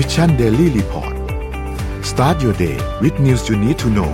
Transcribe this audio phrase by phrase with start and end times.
[0.00, 1.14] Mission Daily Report
[2.10, 4.12] start your day with news you need to know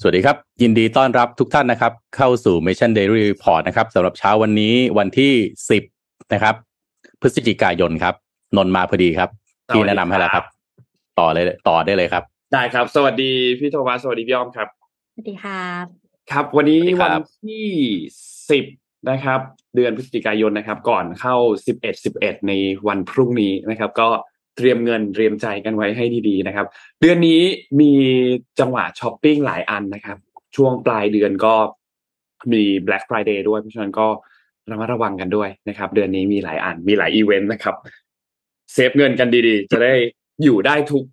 [0.00, 5.32] สวัสดีครับ ยินดีต้อนรับทุกท่านนะครับ เข้าสู่ Mission Daily Report นะครับสำหรับเช้าวันนี้วันที่
[5.70, 5.82] สิบ
[6.32, 6.54] นะครับ
[7.20, 8.14] พฤศจิกายนครับ
[8.56, 9.28] นนท์มาพอดีครับ
[9.68, 10.44] พี่แนะนำให้แล้วครับ
[11.18, 12.22] ต่อเลยต่อได้เลยครับ
[12.52, 14.68] ได้ครับ สวัสดีพี่โทมัสสวัสดีพี่อ้อมครับ
[15.12, 15.86] สวัสดีครับ
[16.32, 17.66] ครับ วันนี้สวัสดีครัวันบที่
[18.50, 18.64] สิบ
[19.10, 19.40] นะครับ
[19.76, 21.36] เดือนพฤศจิกายนนะครับ ก่อนเข้า
[21.66, 22.52] สิบเอ็ดสิบเอ็ดใน
[22.88, 24.08] วันพรุ่งนี้นะครับ ก็
[24.56, 26.66] เตรียมเงินเตรียมใจกันไว้ให้ดีๆนะครับ
[27.00, 27.40] เดือนนี้
[27.80, 27.92] มี
[28.60, 30.18] จังหวะช้อปปิ้งหลายอันนะครับ
[30.56, 31.54] ช่วงปลายเดือนก็
[32.52, 34.06] มี Black Friday ด้วยเพราะฉะนั้นก็
[34.70, 37.74] ระมัดระวังกันด้วยนะครับ เดือนนี้มีหลายอันมีหลายอีเวนต์นะครับ
[38.72, 39.94] เซฟเงินกันดีๆ จะได้
[40.42, 41.04] อยู่ได้ทุก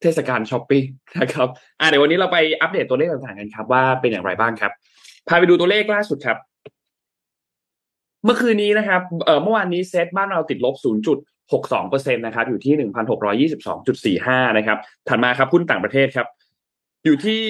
[0.00, 0.84] เทศกาลช้อปปิ้ง
[1.20, 1.48] นะครับ
[1.80, 4.72] อ่าเดี๋ยววันนี้เราไปอัปเดตตัวเลขต่างๆกันครับ ว่าเป็นอย่างไรบ้างครับ
[5.28, 6.38] พาไปดูตัวเลขล่าสุดครับ
[8.24, 9.00] เมื่อคืนนี้นะครับ
[9.42, 10.74] เมื่อวานนี้เซตบ้านเราติดลบ
[11.32, 12.74] 0.62เปอร์เซ็นะครับอยู่ที่
[14.22, 16.26] 1,622.45 นะครับ ถัดมาครับหุ้นต่างประเทศครับ
[17.04, 17.42] อยู่ที่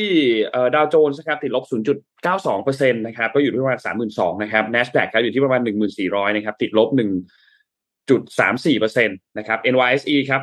[0.75, 1.65] ดาวโจนส์นะครับติดลบ
[2.13, 3.79] 0.92เปอร์เซ็นะครับก็อยู่ที่ประมาณ
[4.11, 5.61] 32,000นะครับ NASDAQ ครับอยู่ที่ประมาณ
[5.99, 9.05] 1,400 นะครับ ติดลบ1.34เปอร์เซ็
[9.39, 10.41] นะครับ NYSE ครับ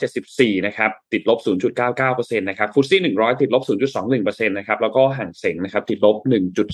[0.00, 6.16] 1,474 นะครับ ติดลบ 0.99เปอร์เซ็นะครับฟุตซี่100 ติดลบ 0.21เปอร์เซ็นะครับ แล้วก็ห่างเสงนะครับ ติดลบ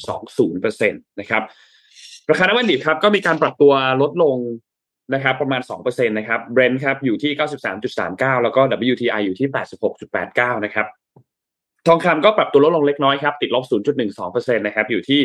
[0.03, 1.43] 1.20เปอร์เซ็นต์นะครับ
[2.31, 4.37] ราคาน้ำมันดิบครับก็มีการปรับตัวลดลง
[5.15, 7.33] นะครับประมาณ2%นะครับ Brent ครับอยู่ที่
[7.89, 8.61] 93.39 แล้วก็
[8.93, 9.49] WTI อยู่ที่
[10.07, 10.87] 86.89 นะครับ
[11.87, 13.65] ทองคำก็ปรับตัวลดลงเล็กน้อยครับติดลบ
[14.11, 15.21] 0.12%นะครับอยู่ที่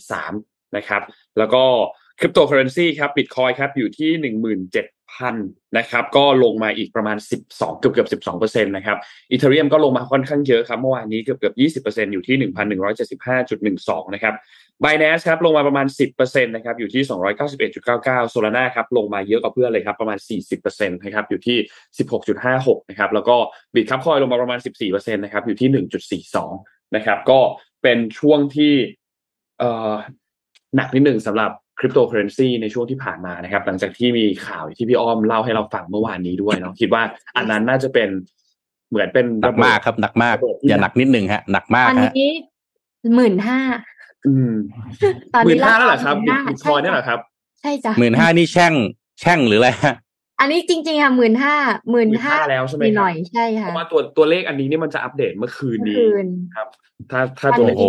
[0.00, 1.02] 1,710.43 นะครับ
[1.38, 1.62] แล้วก็
[2.18, 4.10] คริปโตเคอเรนซีครับบิตคอยครับอยู่ที่
[5.18, 7.16] 1,000นะครับก็ลงมาอีกประมาณ
[7.48, 8.96] 12 เกือบเกือบ12%นะครับ
[9.30, 12.36] อีเทเรียมก็ลงมาค่อนข้างเยอะครับเมื่อวานนี้เกือบเกือบ20%อยู่ที่
[13.30, 14.34] 1,175.12 นะครับ
[14.84, 15.86] b i n a n c e ครับลงมาประมาณ
[16.18, 17.02] 10%นะครับอยู่ที่
[17.68, 20.18] 291.99 Solana ครับลงมาเยอะกว่าเพื่อนเลยครับประมาณ
[20.56, 21.58] 40%นะครับอยู่ที่
[22.22, 23.36] 16.56 นะครับแล้วก็
[23.74, 27.38] Bitcoin ลงมาประมาณ 14%นะครับอยู่ที่ 1.42 นะครับก็
[27.82, 28.74] เป็นช่วงที่
[29.58, 29.92] เอ่อ
[30.76, 37.02] หนักนิดหนึ่งสำหรับ คริปโตเคอเรนซีในช่วงที่ผ่านมานะครับ หลังจากที่มีข่าวที่พี่อ้อมเล่าให้เราฟังเมื่อวานนี้ด้วยเนาะคิดว่า
[37.36, 38.08] อันนั้นน่าจะเป็น
[38.90, 42.32] เหมือนเป็นหนักมากครับหนักมากระเบิดที่อย่าหนักนิดนึงฮะหนักมากตอนฮะนี้
[43.16, 43.60] หมื่นห้า
[44.26, 44.52] อืม
[45.34, 47.18] ตอนหมื่นี้นห้าแล้วเหรอครับ15,000บิตคอยเนี่ยเหรอครับ
[47.60, 48.74] ใช่จ้ะหมื่นห้านี่แช่ง
[49.20, 49.94] แช่งหรืออะไรฮะ
[50.40, 51.54] อันนี้จริงๆค่ะหมื่นห้า
[51.90, 56.26] หมื่นห้า15,000แล้วใช่ไหมมีครับหน่อยใช่เพค่ะราะว่าตัวตัวเลขอันนี้นี่มันจะอัปเดตเมื่อคืนเมื่อนี้คืน
[56.56, 56.68] ครับ
[57.10, 57.84] ถ้าถ้าตัวเลโอ้ขโห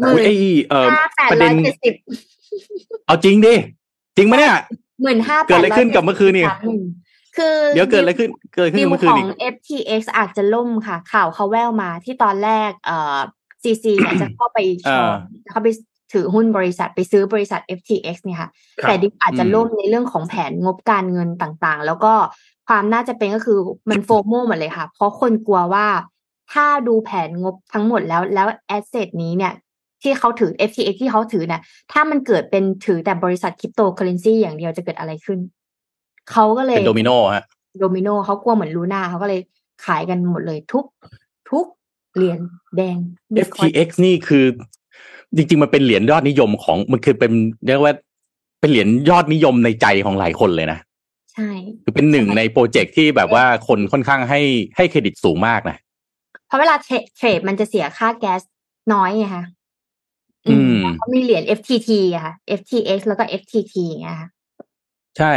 [0.00, 0.28] หมื่อุ๊ยนไอ
[0.70, 1.54] เอ่อห้าแปดประร้เด็อยน
[2.52, 3.54] เจ็ดสิบเอาจริงดิ
[4.16, 4.56] จริงไหมเนี่ย
[5.02, 6.46] หมื่นห้าเกิดอะไรขึ้นกับเมื่อคืนนี่
[7.36, 13.18] คือเดี๋ยวเกิดอะไรขึ้นเกิดขึ้นดิวเมื่อคืขนออีงก FTX อาจจะล่มค่ะ ข่าวเขาแววมาที่ตอนแรกเอ่อ
[13.62, 15.14] CC เนี่ยจะเข้าไปชอ่าอง
[15.44, 15.68] จะเข้าไป
[16.12, 18.50] ถือหุ้นบริษัทไปซื้อบริษัท FTX เนี่ยค่ะ
[18.82, 22.12] ครับแต่ดิวอาจจะอืมล่มในเรื่องของแผนงบการเงินต่างๆ แล้วก็
[22.68, 23.58] ความน่าจะเป็นก็คือ
[23.90, 25.86] มัน FOMO หมดเลยค่ะ เพราะคนกลัวว่า
[26.52, 29.52] ถ้าดูแผนงบทั้งหมดแล้วแล้ว asset นี้เนี่ย
[30.02, 31.60] ที่เขาถือ FTX ที่เขาถือเนี่ย
[31.92, 35.38] ถ้ามันเกิดเป็นถือแต่บริษัทคริปโตเคอเรนซีอย่างเดียวจะเกิดอะไรขึ้น
[36.30, 37.44] เขาก็เลยเป็นโดมิโนฮะ
[37.80, 39.40] โดมิโนเขากลัวเหมือนลูน่าเขาก็เลย
[39.86, 40.84] ขายกันหมดเลยทุก
[41.50, 41.66] ทุก
[42.14, 42.40] เหรียญ
[42.76, 42.96] แดง
[43.34, 44.44] Bitcoin FTX นี่คือ
[45.36, 47.32] จริง ๆ มันเป็นเหรียญยอดนิยมของมันคือเป็น
[47.66, 47.94] เรียกว่า
[48.60, 50.78] เป็นเหรียญยอดนิยมในใจของหลายคนเลยนะ
[51.32, 51.50] ใช่
[51.84, 54.40] คือเป็นหนึ่งในโปรเจกต์ที่แบบว่าคนค่อนข้างให้
[54.76, 55.76] ให้เครดิตสูงมากนะ
[56.46, 58.40] เพราะเวลาเทรดเทรดมันจะเสียค่าแก๊ส
[58.92, 59.44] น้อยไงคะ
[60.48, 64.28] อืมเขามีเหรียญ FTT อะค่ะ FTX แล้วก็ FTT อย่างเงี้ยค่ะ
[65.18, 65.34] ใช่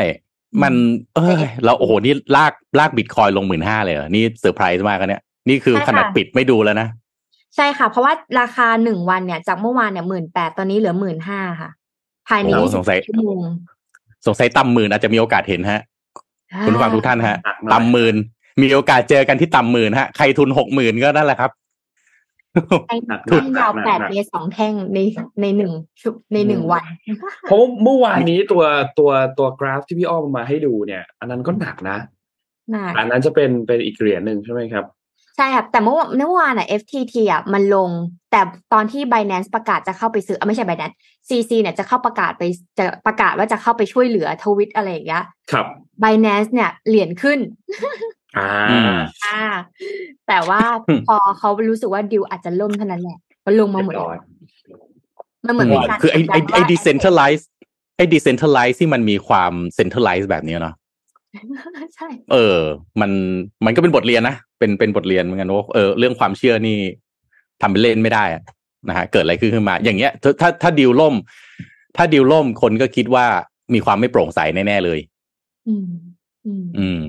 [0.64, 0.74] มัน
[1.16, 6.88] เอ้ยเราโอ้โหนี่ลากลากบิตคอยลงหมื่นห้าเลยเหรอนี่เซอร์ไพรส์มากอะเนี่ย นี่คือใช่ค่ะขนาดปิดไม่ดูแล้วนะ
[7.56, 11.70] ใช่ค่ะ เพราะว่าราคาหนึ่งวันเนี่ย จากเมื่อวานเนี่ยหมื่นแปดตอนนี้เหลือหมื่นห้าค่ะ
[12.28, 13.42] ภายในโอ้ยี่สสิงสัยบชั่วโมง
[14.26, 15.82] สงสัยต่ำหมื่นอาจจะมีโอกาสเห็นฮะ
[16.66, 18.16] คุณผู้ฟังทุกท่านฮะหนักมากต่ำหมื่น
[18.62, 21.52] มีโอกาสเจอกันที่ต่ำหมื่นฮะ ใครทุนหกหมื่นก็นั่นแหละครับ
[22.90, 25.00] ให้หนักให้หนักยาวหนักแปดหนักเมตรสองแท่งใน
[25.42, 25.72] ในหนึ่ง
[26.02, 26.86] ชุในหนึ่งวัน
[27.44, 28.64] เพราะเมื่อวานนี้ตัว
[29.00, 31.98] ตัวตัวกราฟที่พี่อ้อมเอามาให้ดูเนี่ย อันนั้นก็หนักนะ
[32.74, 34.86] น่ะอันนั้นจะเป็นเป็นอีกเหรียญหนึ่งใช่ไหมครับ
[35.38, 37.90] ใช่ครับแต่เมื่อวานเมื่อวานอะ FTT อะมันลง
[38.32, 38.42] แต่
[38.74, 40.96] ตอนที่ Binance ประกาศจะเข้าไปซื้ออะไม่ใช่ Binance
[41.28, 42.44] CC เนี่ยจะเข้าประกาศไป
[42.78, 45.66] จะประกาศว่าจะเข้าไปช่วยเหลือทวิตอะไรอย่างเงี้ยครับ
[46.04, 47.40] Binance เนี่ยเหรียญขึ้น
[48.38, 48.92] อ่าอืม
[49.26, 49.44] อ่า
[50.28, 54.10] แต่ว่าอืมพอเขารู้สึกว่าดิวอาจจะล่มเท่านั้นแหละมันลงมาหมดเรียบ
[55.44, 57.44] แล้ร้วอยมันเหมือนเป็นการคือไอ้ไอ้กดดันไอ้ว่า decentralize
[57.98, 60.76] ไอ้ decentralize ที่มันมีความ centralize แบบนี้เนาะ
[61.96, 62.60] ใช่ เออ
[63.02, 63.12] มัน
[63.66, 66.78] มันก็เป็นบทเรียนนะเป็นเป็นบทเรียนเหมือนกันว่าเออเรื่องความเชื่อนี่
[67.62, 68.42] ทำเป็นเล่นไม่ได้อะ
[68.90, 71.16] นะฮะเกิดอะไรขึ้นขึ้นมา อย่างเงี้ย ถ้าถ้าถ้าดีลล่ม
[71.98, 73.26] ถ้าดีลล่มคนก็คิดว่า
[73.74, 75.00] มีความไม่โปร่งใสแน่ๆเลย
[75.68, 75.88] อืม
[76.46, 77.04] อืมอืม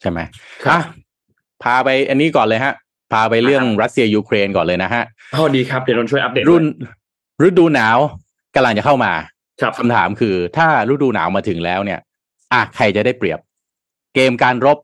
[0.00, 0.20] ใช่ไหม
[0.64, 0.82] ครับอะ
[1.62, 2.74] พาไปอันนี้ก่อนเลยฮะ
[3.12, 5.02] พาไปเรื่องรัสเซียยูเครนก่อนเลยนะฮะ
[5.34, 6.64] อ๋อดีครับ เดี๋ยวนนท์ช่วยอัปเดตรุ่น
[7.46, 7.98] ฤดูหนาว
[8.54, 9.12] กำลังจะเข้ามา
[9.60, 12.00] ครับคำถามคือ ถ้าฤดูหนาวมาถึงแล้วเนี่ย
[12.52, 13.38] อะใครจะได้เปรียบ
[14.14, 14.78] เกมการรบ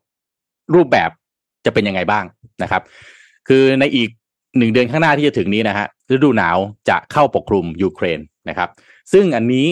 [0.74, 1.10] รูปแบบ
[1.64, 2.24] จะเป็นยังไงบ้าง
[2.62, 2.82] นะครับ
[3.48, 4.10] คือในอีก
[4.58, 6.56] หนึ่งเดือนข้างหน้าที่จะถึงนี้นะฮะฤดูหนาว
[6.88, 8.68] จะเข้าปกคลุมยูเครนนะครับ
[9.12, 9.66] ซึ่งอันนี้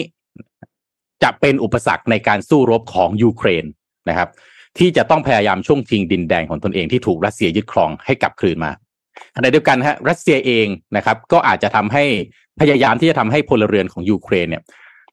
[1.23, 3.65] จะเป็นอุปสรรคในการสู้รบของยูเครน
[4.09, 4.29] นะครับ
[4.77, 8.71] ที่จะต้องพยายามช่วงชิงดินแดนของตนเองที่ถูกรัสเซียยึดครองให้กลับคืนมา
[9.35, 12.03] ขณะเดียวกันฮะรัสเซียเองนะครับก็อาจจะทำให้
[12.59, 14.63] พยายามที่จะทำให้พลเรือนของยูเครนเนี่ย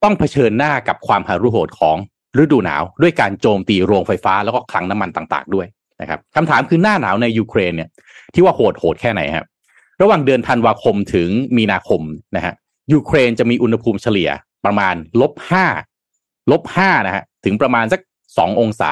[0.02, 1.96] ต้องเผชิญหน้ากับความหารุโหดของ
[2.42, 5.66] ฤดูหนาว ด้วยการโจมตีโรงไฟฟ้าแล้วก็คลังน้ำมันต่างๆด้วย
[6.00, 7.88] นะครับคำถามคือหน้าหนาวในยูเครนเนี่ย
[8.34, 9.46] ที่ว่าโหดโหดแค่ไหนครับ
[10.02, 12.00] ระหว่างเดือนธันวาคมถึงมีนาคม
[12.36, 12.54] นะฮะ
[12.92, 14.30] ยูเครนจะมีอุณหภูมิเฉลี่ย
[14.64, 15.66] ประมาณลบห้า
[16.50, 18.00] ลบห้านะฮะถึงประมาณสัก
[18.38, 18.90] สององศา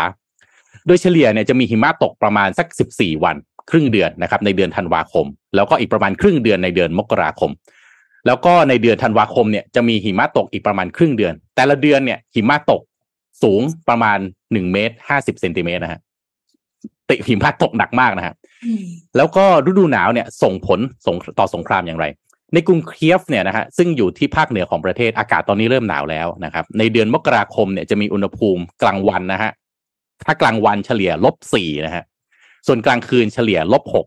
[0.86, 3.36] โดยเฉลี่ยเนี่ยจะมีหิมะตกประมาณสักสิบสี่วัน
[3.70, 7.50] ครึ่งเดือนนะครับในเดือนธันวาคม แล้วก็อีกประมาณครึ่งเดือนในเดือนมกราคม
[8.26, 12.80] แล้วก็ในเดือนธันวาคมเนี่ยจะมีหิมะตกอีกประมาณครึ่งเดือน แต่ละเดือนเนี่ยหิมะตก
[13.42, 14.18] สูงประมาณ
[14.52, 16.00] หนึ่งเมตรห้าสิบเซนติเมตรนะฮะ
[17.10, 18.34] ติหิมะตกหนักมากนะฮะ
[18.64, 18.84] อืม
[19.16, 22.06] แล้วก็ฤดูหนาวเนี่ยส่งผลส่งต่อสงครามอย่างไร
[22.54, 29.50] ในกรุงเคียฟเนี่ยนะฮะซึ่งอยู่ที่ภาคเหนือของประเทศอากาศตอนนี้เริ่มหนาวแล้วนะครับ ในเดือนมกราคมเนี่ยจะมีอุณหภูมิกลางวันนะฮะ
[30.26, 32.04] ถ้ากลางวันเฉลี่ยลบสี่นะฮะ
[32.66, 34.06] ส่วนกลางคืนเฉลี่ยลบหก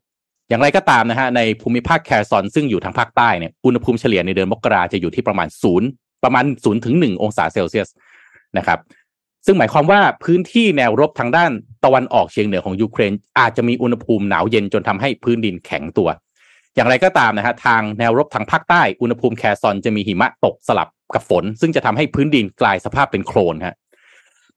[0.50, 5.88] อย่างไรก็ตามนะฮะในภูมิภาคแคร์ซอนซึ่งอยู่ทางภาคใต้เนี่ยอุณหภูมิเฉลี่ยในเดือนมกราจะอยู่ที่ประมาณศูนย์
[6.24, 7.90] ประมาณศูนย์ถึงหนึ่งองศาเซลเซียส
[8.58, 8.80] นะครับ
[9.46, 11.52] ซึ่งหมายความว่าพื้นที่แนวรบทางด้าน
[11.86, 16.10] ตะวันออกเฉียงเหนือของยูเครน อาจจะมีอุณหภูมิหนาวเย็นจนทำให้พื้นดินแข็งตัว
[16.76, 23.76] อย่างไรก็ตามนะฮะทางแนวรบทางภาคใต้อุณหภูมิแคร์ซอนจะมีหิมะตกสลับกับฝน ซึ่งจะทำให้พื้นดินกลายสภาพเป็นโคลนฮะ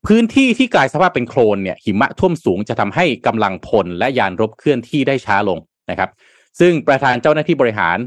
[0.05, 5.59] พื้นที่ที่กลายสภาพเป็นโคลนเนี่ยหิมะท่วมสูงจะทำให้กำลังพลและยานรบเคลื่อนที่ได้ช้าลง
[5.89, 6.09] นะครับ
[6.59, 7.97] ซึ่งประธานเจ้าหน้าที่บริหาร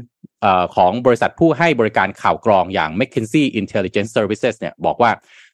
[0.45, 5.11] ออของบริษัทผู้ให้บริการข่าวกรองอย่าง McKinsey Intelligence Services เนี่ยบอกว่า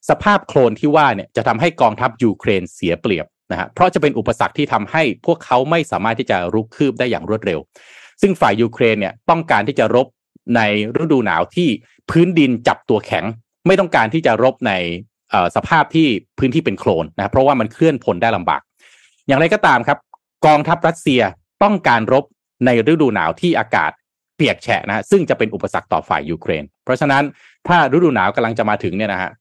[0.10, 7.60] สภาพโคลนที่ว่าเนี่ยจะทำให้กองทัพยูเครนเสียเปรียบนะฮะเพราะจะเป็นอุปสรรคที่ทำให้พวกเขาไม่สามารถที่จะรุกคืบได้อย่างรวดเร็ว
[8.22, 10.08] ซึ่งฝ่ายยูเครนเนี่ยต้องการที่จะรบ
[10.56, 10.62] ใน
[11.02, 11.70] ฤดูหนาวที่
[12.10, 13.26] พื้นดินจับตัวแข็ง
[13.68, 14.74] ไม่ต้องการที่จะรบใน
[15.56, 16.08] สภาพที่
[16.40, 18.62] พื้นที่เป็นโคลนนะเพราะว่ามันเคลื่อนพลได้ลำบาก
[19.28, 19.98] อย่างไรก็ตามครับ
[20.46, 21.22] กองทัพรัสเซีย
[21.64, 22.24] ต้องการรบ
[22.66, 23.92] ในฤดูหนาวที่อากาศ
[24.36, 27.24] เปียกแฉะนะซึ่งจะเป็นอุปสรรคต่อฝ่ายยูเครน เพราะฉะนั้น
[27.68, 29.32] ถ้าฤดูหนาวกำลังจะมาถึงเนี่ยนะฮะ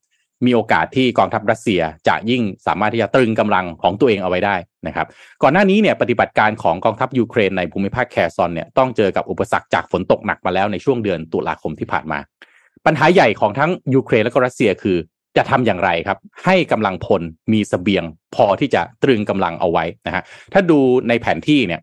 [0.46, 4.56] มีโอกาสที่กองทัพรัสเซียจะยิ่งสามารถที่จะตรึงกำลังของตัวเองเอาไว้ได้
[4.86, 5.06] นะครับ
[5.42, 12.18] ก่อนหน้านี้เนี่ยปฏิบัติการของกองทัพยูเครนในภูมิภาคแคร์ซอนเนี่ยต้องเจอกับอุปสรรคจากฝนตกหนักมาแล้วในช่วงเดือนตุลาคมที่ผ่านมา
[12.86, 14.96] ปัญหาใหญ่ของทั้งยูเครนและก็รัสเซียคือ
[15.36, 17.22] จะทำอย่างไรครับ ให้กำลังพล
[17.52, 18.04] มีเสบียง
[18.34, 20.22] พอที่จะตรึงกำลังเอาไว้นะฮะ
[20.52, 20.78] ถ้าดู
[21.08, 21.80] ในแผนที่เนี่ย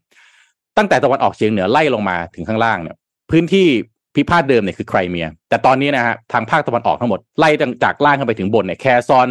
[0.78, 2.96] ตั้งแต่ตะวันออกเฉียงเหนือไล่ลงมาถึงข้างล่างเนี่ย
[3.32, 3.68] พื้นที่
[4.16, 7.50] พิพาทเดิมเนี่ยคือไครเมีย แต่ตอนนี้นะฮะทางภาคตะวันออกทั้งหมดไล่
[7.84, 9.28] จากล่างขึ้นไปถึงบนเนี่ยแคซอน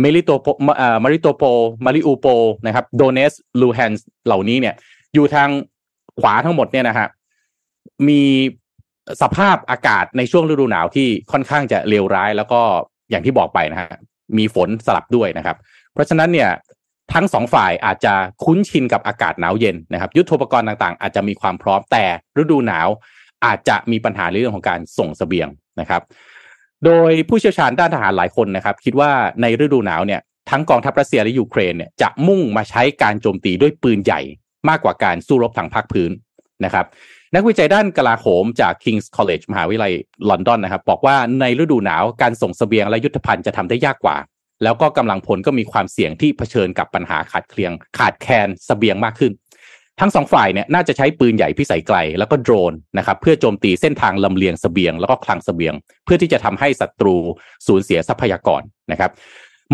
[0.00, 0.46] เมลิโตโป
[0.78, 1.44] เอ่อมาริโตโป
[1.84, 2.26] มาริอูโป
[2.66, 4.74] นะครับโดเนตสก์ ลูฮันสก์เหล่านี้เนี่ย
[5.14, 5.48] อยู่ทาง
[6.20, 7.08] ขวาทั้งหมดเนี่ยนะฮะ
[8.08, 8.22] มี
[9.22, 12.60] สภาพอากาศในช่วงฤดูหนาวที่ค่อนข้างจะเลวร้าย แล้วก็
[13.12, 13.90] อย่างที่บอกไปนะฮะ
[14.38, 15.56] มีฝนสลับด้วยนะครับ
[15.92, 16.50] เพราะฉะนั้นเนี่ย
[17.12, 18.14] ทั้งสองฝ่ายอาจจะ
[18.44, 22.04] คุ้นชินกับอากาศหนาวเย็นนะครับ ยุทโธปกรณ์ต่างๆ อาจจะมีความพร้อมแต่
[22.42, 22.88] ฤดูหนาว
[23.46, 25.48] อาจจะมีปัญหาในเรื่องของการส่งเสบียง
[25.80, 26.02] นะครับ
[26.84, 34.20] โดยผู้เชี่ยวชาญด้านทหารหลายคนนะครับ คิดว่าในฤดูหนาวเนี่ยทั้งกองทัพรัสเซียและยูเครนเนี่ยจะมุ่งมาใช้การโจมตีด้วยปืนใหญ่
[34.68, 36.10] มากกว่าการสู้รบทางภาคพื้น
[36.64, 36.86] นะครับ
[37.34, 39.92] นักวิจัยด้านกลาโหมจาก King's College มหาวิทยาลัย
[40.28, 44.16] ลอนดอนนะครับบอกว่าในฤดูหนาวการส่งเสบียงและยุทธภัณฑ์จะทำได้ยากกว่า
[44.62, 49.32] แล้วก็กำลังพลก็มีความเสี่ยงที่เผชิญกับปัญหาขาดเคลียงขาดแคลนเสบียงมากขึ้น
[50.00, 55.74] ทั้งสองฝ่ายเนี่ยน่าจะใช้ปืนใหญ่พิสัยไกลแล้วก็โดรนนะครับเพื่อโจมตีเส้นทางลำเลียงเสบียงแล้วก็คลังเสบียง
[56.04, 57.16] เพื่อที่จะทำให้ศัตรู
[57.66, 58.62] สูญเสียทรัพยากร
[58.92, 59.10] นะครับ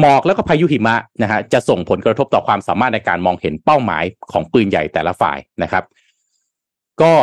[0.01, 5.85] หมอกแล้วก็พายุหิมะนะฮะจะส่งผลกระทบต่อความสามารถในการมองเห็นเป้าหมายของปืนใหญ่แต่ละฝ่ายนะครับ
[7.03, 7.15] ก็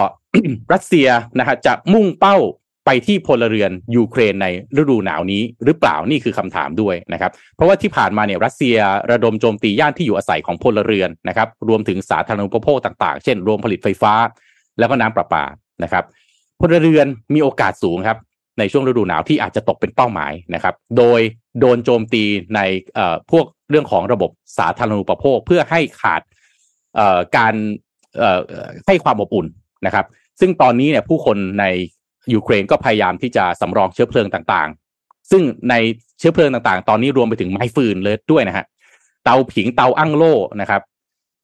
[0.73, 1.07] รัสเซีย
[1.39, 2.37] นะฮะจะมุ่งเป้า
[2.85, 4.47] ไปที่พลเรือนยูเครนใน
[4.81, 8.75] ฤดูหนาวนี้หรือเปล่านี่คือคำถามด้วยนะครับ เพราะว่าที่ผ่านมาเนี่ยรัสเซีย
[9.11, 14.13] ระดมโจมตีย่านที่อยู่อาศัยของพลเรือนนะครับ รวมถึงสาธารณูปโภคต่างๆ เช่นโรงผลิตไฟฟ้า
[14.79, 15.43] แล้วก็น้ำประปา
[15.83, 16.03] นะครับ
[16.61, 18.17] พลเรือนมีโอกาสสูงครับ
[18.59, 21.19] ในช่วงฤดูหนาวที่อาจจะตกเป็นเป้าหมายนะครับ โดย
[21.59, 22.23] โดนโจมตี
[22.55, 22.59] ใน
[23.31, 26.21] พวกเรื่องของระบบสาธารณูปโภคเพื่อให้ขาด
[27.37, 27.53] การ
[28.87, 29.47] ให้ความอบอุ่น
[29.85, 30.05] นะครับ
[30.39, 31.65] ซึ่งตอนนี้เนี่ยผู้คนใน
[32.33, 35.73] ยูเครนก็พยายามที่จะสำรองเชื้อเพลิงต่างๆ ซึ่งใน
[36.19, 38.65] เชื้อเพลิงต่างๆ ตอนนี้รวมไปถึงไม้ฟืนเลยด้วยนะฮะ
[39.23, 40.81] เตาผิงเตาอั้งโล่นะครับ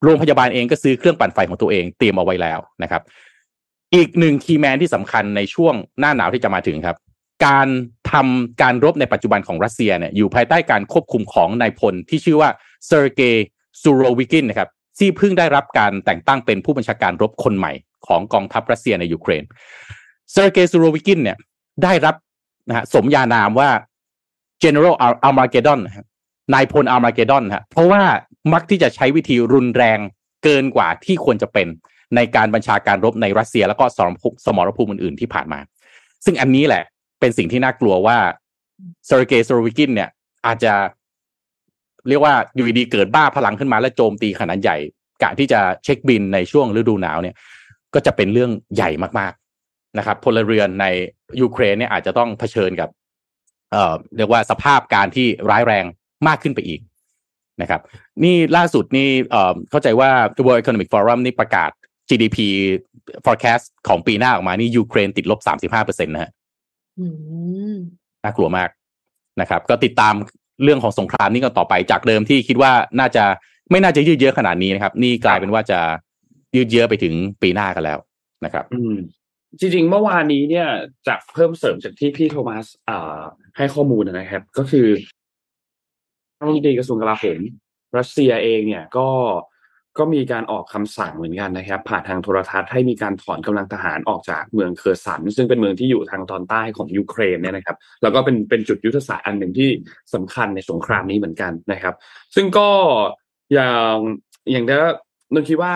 [0.03, 3.01] โรงพยาบาลเองก็ซื้อเครื่องปั่นไฟของตัวเองเตรียมเอาไว้แล้วนะครับ
[3.95, 6.98] อีกหนึ่ง key man ที่สำคัญในช่วงหน้าหนาวที่จะมาถึงครับ
[7.45, 7.67] การ
[8.12, 12.50] ทำการรบในปัจจุบันของรัสเซียเนี่ยอยู่ภายใต้การควบคุมของนายพลที่ชื่อว่า
[12.88, 13.45] เซอร์เกย์
[13.81, 14.69] ซูโรวิกินนะครับ
[15.00, 17.74] ที่เพิ่งได้รับการแต่งตั้งเป็นผู้บัญชาการรบคนใหม่
[18.08, 19.43] ของกองทัพรัสเซียในยูเครน
[20.31, 21.38] เซอร์เกย์ซูโรวิกินเนี่ย
[21.84, 22.15] ได้รับ
[22.67, 23.70] นะฮะสมญานามว่า
[24.63, 24.96] General
[25.27, 28.01] Armageddon นายพลอาร์มาเกดอนฮะเพราะว่า
[28.53, 30.00] มักที่จะใช้วิธีรุนแรง
[30.43, 31.67] เกินกว่าที่ควรจะเป็น
[32.15, 35.60] ในการบัญชาการรบในรัสเซีย แล้วก็สมรภูมิสมรภูมิอื่นๆที่ผ่านมา
[36.25, 36.84] ซึ่งอันนี้แหละ
[37.20, 38.17] เป็นสิ่งที่น่ากลัวว่า
[39.08, 40.10] เซอร์เกย์โซโรวิกินเนี่ย
[40.48, 40.74] อาจจะ
[42.08, 44.77] เรียกว่าอยู่ดีๆเกิดบ้าพลังขึ้นมาและโจมตีขนาดใหญ่
[45.24, 47.36] กะที่จะเช็คบิลในช่วงฤดูหนาวเนี่ย
[47.93, 50.86] ก็จะเป็นเรื่องใหญ่มากๆนะครับพลเรือนใน
[51.41, 52.89] ยูเครนเนี่ยอาจจะต้องเผชิญกับ
[53.71, 55.86] เอ่อเรียกว่าสภาพการที่ร้ายแรง
[56.27, 56.79] มากขึ้นไปอีก
[57.62, 57.81] นะครับ
[58.24, 60.10] นี่ล่าสุดนี่เอ่อเข้าใจว่า
[60.45, 61.71] World Economic Forum นี่ประกาศ
[62.10, 62.38] GDP
[63.25, 66.31] forecast ของปีหน้าออกมานี่ยูเครนติดลบสามสิบห้าเปอร์เซ็นต์นะฮะ
[67.00, 67.05] อื
[67.74, 67.75] ม
[68.24, 68.69] น่ากลัวมาก
[69.41, 70.13] นะครับ ก็ติดตาม
[70.63, 73.24] เรื่องของสงครามนี้กันต่อไปจากเดิมที่คิดว่าน่าจะ
[73.71, 75.79] ไม่น่าจะยืดเยื้อขนาดนี้นะครับ นี่กลายเป็นว่าจะ
[76.55, 78.00] ยืดเยื้อไปถึงปีหน้ากันแล้ว
[78.46, 78.81] นะครับ อื
[79.60, 80.67] จริงๆเมื่อวานนี้เนี่ย
[81.08, 83.22] จากเพิ่มเสริมจากที่พี่โทมัสอ่า
[83.58, 84.88] ให้ข้อมูลนะครับ ก็คือ
[86.38, 87.41] รัฐมนตรีกระทรวงกลาโหม
[87.98, 89.08] รัสเซียเองเนี่ยก็
[89.98, 99.70] ก็มีการออกคำสั่งเหมือนกันนะครับ ผ่านทางโทรทัศน์ให้มีการถอนกำลังทหารออกจากเมืองเคอร์สัน ซึ่งเป็นเมืองที่อยู่ทางตอนใต้ของยูเครนเนี่ยนะครับ แล้วก็เป็นเป็นจุดยุทธศาสตร์อันหนึ่งที่
[100.13, 101.96] สำคัญในสงครามนี้เหมือนกันนะครับ
[102.36, 102.70] ซึ่งก็
[103.53, 103.96] อย่าง
[104.51, 104.75] อย่างที่
[105.34, 105.75] นนคิดว่า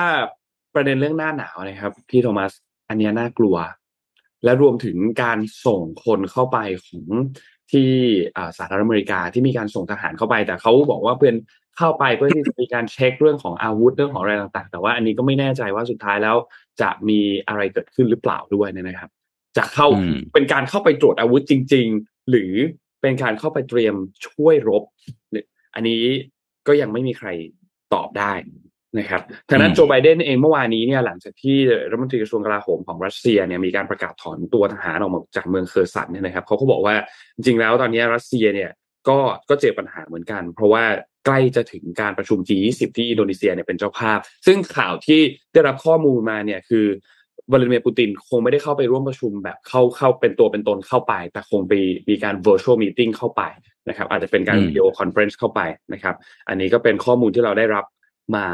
[0.75, 2.51] ประเด็นเรื่องหน้าหนาวนะครับ พี่โทมัส
[2.89, 3.55] อันเนี้ยน่ากลัว
[4.43, 7.05] และรวมถึงการส่งคนเข้าไปของ
[7.71, 7.89] ที่
[8.35, 11.35] อ่าสหรัฐอเมริกาที่มีการส่งทหารเข้าไป แต่เขาบอกว่าเพื่อน
[11.77, 16.35] เข้าไปเพื่อที่จะมีการเช็คเรื่องของอาวุธเรื่องของอะไรต่างๆ แต่ว่าอันนี้ก็ไม่แน่ใจว่าสุดท้ายแล้ว
[16.81, 19.11] จะมีอะไรเกิดขึ้นหรือเปล่าด้วยนะครับ
[19.57, 22.51] จะเข้าอืมเป็นการเข้าไปตรวจอาวุธจริง ๆ หรือ
[23.01, 23.95] เป็นการเข้าไปเตรียม
[24.27, 24.83] ช่วยรบ
[25.31, 26.03] เนี่ยอันนี้
[26.67, 27.29] ก็ยังไม่มีใคร
[27.93, 28.33] ตอบได้
[28.97, 31.57] นะครับทางนั้นอืมโจไบเดนเองเมื่อวานนี้เนี่ยหลังจากที่
[31.89, 36.95] รัฐมนตรีกระทรวงกลาโหมของรัสเซียเนี่ยมีการประกาศถอนตัวทหารออกมาจากเมืองเคอร์สันเนี่ยนะครับเขาก็บอกว่า
[37.35, 38.71] จริงๆแล้วตอนนี้รัสเซียเนี่ย
[39.09, 40.83] ก็ก็เจอปัญหาเหมือนกัน เพราะว่า
[41.25, 45.21] ใกล้จะถึงการประชุม G20 ที่อินโดนีเซียเนี่ยเป็นเจ้าภาพ ซึ่งข่าวที่
[45.53, 46.85] ได้รับข้อมูลมาเนี่ยคือ
[47.51, 51.73] วลาดิเมียร์ปูตินคงไม่ได้เข้าไปร่วมประชุมแบบเข้าเข้าเป็นตัวเป็นตนเข้าไป แต่คงไป
[52.09, 53.41] มีการ virtual meeting เข้าไป
[53.89, 55.61] นะครับ อาจจะเป็นการอืม video conference เข้าไป
[55.93, 56.15] นะครับ
[56.49, 57.85] อันนี้ก็เป็นข้อมูลที่เราได้รับ
[58.35, 58.45] มา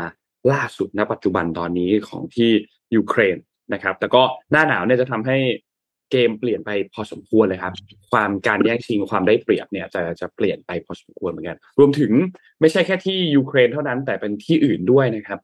[0.52, 2.52] ล่าสุดณปัจจุบันตอนนี้ของที่
[2.96, 3.38] ยูเครน
[3.74, 4.22] นะครับ แต่ก็
[4.52, 5.38] หน้าหนาวเนี่ยจะทำให้
[6.12, 7.74] เกมเปลี่ยนไปพอสมควรเลยครับ
[8.12, 12.12] ความการแย่งชิงความได้เปรียบเนี่ยจะจะเปลี่ยนไปพอสมควรเหมือนกัน รวมถึง
[12.62, 15.40] ไม่ใช่แค่ที่ยูเครนเท่านั้น แต่เป็นที่อื่นด้วยนะครับ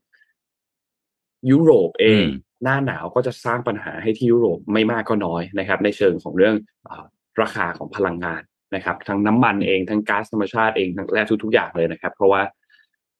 [1.52, 2.30] ยุโรปเองอืม
[2.64, 6.56] หน้าหนาวก็จะสร้างปัญหาให้ที่ยุโรปไม่มากก็น้อยนะครับ ในเชิงของเรื่อง
[6.90, 7.06] อา
[7.42, 8.42] ราคาของพลังงาน
[8.76, 12.42] นะครับ ทั้งน้ำมันเองทั้งก๊าซธรรมชาติเองทั้งและทุกๆอย่างเลยนะครับ เพราะว่า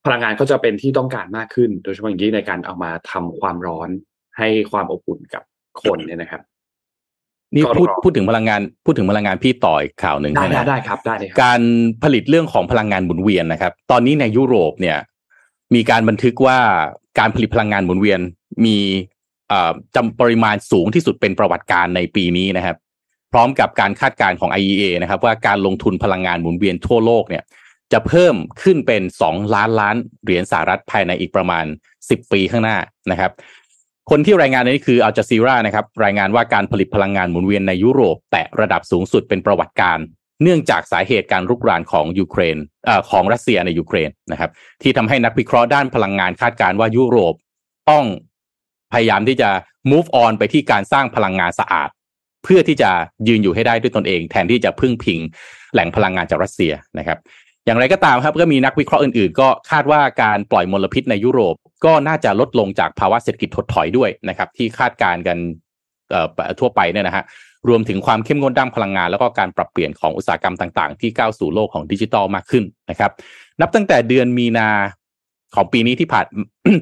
[0.08, 3.90] พลังงานก็จะเป็นที่ต้องการมากขึ้น โดยเฉพาะอย่างยิ่งในการเอามาทำความร้อน
[4.38, 5.44] ให้ความอบอุ่นกับ
[5.82, 6.42] คนเนี่ยนะครับ
[7.54, 11.62] นี่ก็พูดรอพูดถึงพลังงานพูดถึงพลังงานพี่ต่ออีกข่าวหนึ่งได้นะได้ฮะได้ครับได้เลยครับการ
[12.04, 14.98] ผลิตเรื่องของพลังงานหมุนเวียนนะครับ ตอนนี้ในยุโรปเนี่ย
[15.76, 16.60] มีการบันทึกว่า
[17.20, 18.20] การผลิตพลังงานหมุนเวียน
[18.66, 18.78] มี
[19.50, 22.78] เอ่อจำปริมาณสูงที่สุดเป็นประวัติการในปีนี้นะครับ
[23.32, 27.44] พร้อมกับการคาดการณ์ของ IEA นะครับ ว่าการลงทุนพลังงานหมุนเวียนทั่วโลกเนี่ย
[27.94, 31.66] จะเพิ่มขึ้นเป็น 2 ล้านล้านเหรียญสหรัฐภายในอีกประมาณ
[32.00, 32.78] 10 ปีข้างหน้า
[33.12, 33.32] นะครับ
[34.10, 40.00] คนที่รายงานนี้คืออัลจ z ซีรานะครับ รายงานว่าการผลิตพลังงานหมุนเวียนในยุโรป แตะระดับสูงสุดเป็นประวัติการ
[40.44, 44.52] เนื่องจากสาเหตุการรุกรานของยูเครนอของรัสเซียในยูเครนนะครับ
[44.82, 47.34] ที่ทำให้นักวิเคราะห์ด้านพลังงานคาดการณ์ว่ายุโรป
[47.90, 48.06] ต้อง
[48.94, 49.50] พยายามที่จะ
[49.92, 51.90] move on ไปที่การสร้างพลังงานสะอาด
[52.44, 52.92] เพื่อที่จะ
[53.28, 55.20] ยืนอยู่ให้ได้ด้วยตนเอง แทนที่จะพึ่งพิง
[55.74, 57.20] แหล่งพลังงานจากรัสเซียนะครับ
[57.68, 61.56] อย่างไรก็ตามครับก็มีนักวิเคราะห์อื่นๆ ก็คาดว่าการปล่อยมลพิษในยุโรป
[61.86, 65.38] ก็น่าจะลดลงจากภาวะเศรษฐกิจถดถอยด้วยนะครับ ที่คาดการณ์กัน
[66.60, 67.24] ทั่วไปเนี่ยนะฮะ
[67.70, 73.12] รวมถึงความเข้มงวดด้านพลังงาน แล้วก็การปรับเปลี่ยนของอุตสาหกรรมต่างๆ ที่ก้าวสู่โลกของดิจิทัลมากขึ้นนะครับ
[73.62, 74.70] นับตั้งแต่เดือนมีนา
[75.56, 76.26] ของปีนี้ที่ผ่าน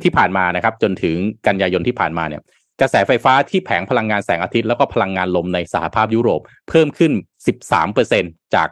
[0.04, 1.16] ที่ผ่านมานะครับ จนถึง
[1.48, 2.42] กันยายนที่ผ่านมาเนี่ย
[2.82, 7.12] กระแสไฟฟ้าที่แผงพลังงานแสงอาทิตย์แล้วก็พลังงานลมในสหภาพยุโรป เพิ่มขึ้น
[7.46, 8.70] 13%จาก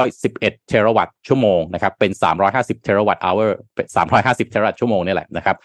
[0.00, 2.12] 311 เทราวัตต์ชั่วโมงนะครับ เป็น
[2.48, 3.86] 350 เทราวัตต์ hour เป็น
[4.18, 5.56] 350 เทราวัตต์ชั่วโมงนี่แหละนะครับ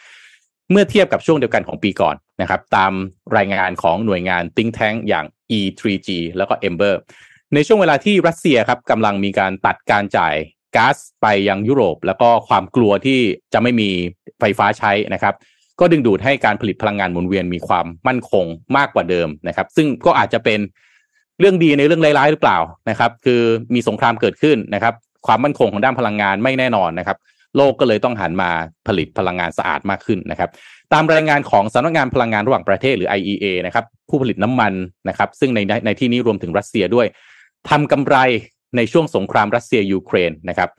[0.72, 2.92] เมื่อเทียบกับช่วงเดียวกันของปีก่อนนะครับ ตาม
[3.38, 5.26] รายงานของหน่วยงาน Think Tank อย่าง
[5.58, 6.96] E3G แล้วก็ Ember
[7.54, 10.36] ในช่วงเวลาที่รัสเซียครับกำลังมีการตัดการจ่าย
[10.76, 13.20] ก๊าซไปยังยุโรป แล้วก็ความกลัวที่
[13.54, 13.90] จะไม่มี
[14.40, 15.36] ไฟฟ้าใช้นะครับ
[15.80, 18.46] ก็ดึงดูดให้การผลิตพลังงานหมุนเวียนมีความมั่นคง
[18.78, 20.60] มากกว่าเดิมนะครับ ซึ่งก็อาจจะเป็น
[21.40, 22.58] เรื่องดีในเรื่องร้ายๆหรือเปล่า
[22.90, 23.42] นะครับ คือ
[23.74, 24.94] มีสงครามเกิดขึ้นนะครับ
[25.28, 27.18] ความมั่นคงของด้านพลังงานไม่แน่นอนนะครับ
[27.58, 28.50] โลกก็เลยต้องหันมา
[28.88, 30.50] ผลิตพลังงานสะอาดมากขึ้นนะครับ
[30.94, 34.74] ตามรายงานของสำนักงานพลังงานระหว่างประเทศหรือ IEA นะครับผู้ผลิตน้ำมัน
[35.10, 37.08] นะครับ ซึ่งในในที่นี้รวมถึงรัสเซียด้วย
[37.70, 38.16] ทำกำไร
[38.78, 40.70] ในช่วงสงครามรัสเซียยูเครนนะครับ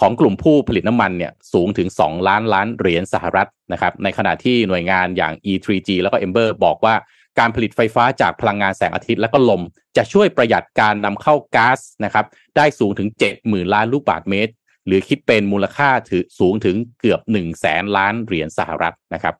[0.00, 6.94] ของกลุ่มผู้ผลิตน้ำมันเนี่ยสูงถึง 2 ล้านล้านเหรียญสหรัฐนะครับในขณะที่หน่วยงานอย่าง E3G แล้วก็ Ember บอกว่า
[7.38, 9.62] การผลิตไฟฟ้าจากพลังงานแสงอาทิตย์และก็ลม
[9.96, 12.26] จะช่วยประหยัดการนำเข้าก๊าซนะครับ
[12.56, 13.08] ได้สูงถึง
[13.40, 14.52] 70,000 ล้านลูกบาศก์เมตร
[14.86, 19.34] หรือคิดเป็นมูลค่าถือสูงถึงเกือบ 1 0 0 0 0แสนล้านเหรียญสหรัฐนะครับ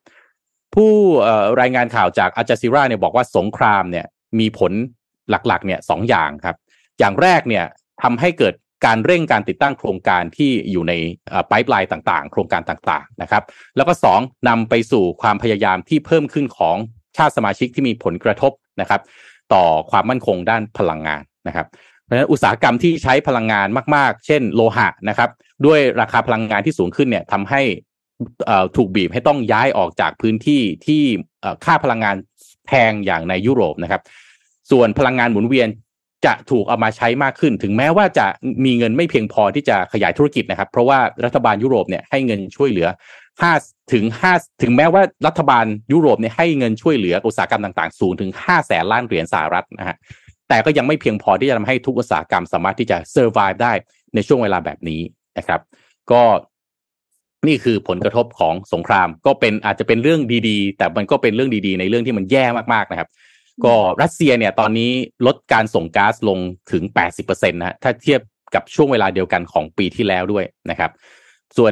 [0.75, 0.93] ผู้
[1.61, 4.05] รายงานข่าวจากอาจาซิราเนี่ยบอกว่าสงครามเนี่ย
[4.39, 4.71] มีผล
[5.29, 6.55] หลักๆเนี่ยสองอย่างครับ
[6.99, 7.65] อย่างแรกเนี่ย
[8.03, 8.53] ทำให้เกิด
[8.85, 10.93] การเร่งการติดตั้งโครงการที่อยู่ใน
[11.47, 13.43] ไพป์ไลน์ต่างๆ โครงการต่างๆนะครับ
[13.75, 16.77] แล้วก็สองนำไปสู่ความพยายามที่เพิ่มขึ้นของ
[17.17, 19.01] ชาติสมาชิกที่มีผลกระทบนะครับ
[19.53, 21.67] ต่อความมั่นคงด้านพลังงานนะครับ
[22.03, 25.29] เพราะฉะนั้นอุตสาหกรรมที่ใช้พลังงานมาก ๆ เช่นโลหะนะครับ
[25.65, 27.61] ด้วยราคาพลังงานที่สูงขึ้นเนี่ยทำให้
[28.75, 31.03] ถูกบีบให้ต้องย้ายออกจากพื้นที่ที่
[31.65, 32.15] ค่าพลังงาน
[32.67, 34.01] แพงอย่างในยุโรปนะครับ
[34.71, 35.67] ส่วนพลังงานหมุนเวียน
[36.25, 38.27] จะถูกเอามาใช้มากขึ้น ถึงแม้ว่าจะ
[38.65, 42.87] มีเงินไม่เพียงพอที่จะขยายธุรกิจนะครับ เพราะว่ารัฐบาลยุโรปเนี่ยให้เงินช่วยเหลือ
[43.41, 43.53] ห้า
[43.93, 49.95] ถึงห้าถึงแม้ว่ารัฐบาลยุโรปเนี่ยให้เงินช่วยเหลืออุตสาหกรรมต่างๆ สูงถึงห้าแสนล้านเหรียญสหรัฐนะฮะ
[50.49, 53.73] แต่ก็ยังไม่เพียงพอที่จะทำให้ทุกอุตสาหกรรมสามารถที่จะ survive ได้
[54.15, 55.01] ในช่วงเวลาแบบนี้
[55.37, 55.61] นะครับ
[56.11, 56.23] ก็
[57.47, 63.09] นี่คือผลกระทบของสงคราม ก็เป็นอาจจะเป็นเรื่องดีๆ แต่มันก็เป็นเรื่องดีๆ ในเรื่องที่มันแย่มากๆนะครับ
[63.65, 64.91] ก็รัสเซียเนี่ยตอนนี้
[65.27, 66.39] ลดการส่งก๊าซลง
[66.71, 66.83] ถึง
[67.19, 68.21] 80%นะถ้าเทียบ
[68.55, 70.91] กับช่วงเวลาเดียวกันของปีที่แล้วด้วยนะครับ
[71.57, 71.71] ส่วน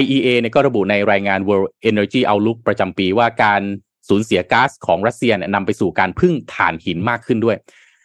[0.00, 3.62] IEA เนี่ยก็ระบุในรายงาน World Energy Outlook ประจำปีว่าการ
[4.08, 7.58] สูญเสียก๊าซของรัสเซียนำไปสู่การพึ่งถ่านหินมากขึ้นด้วย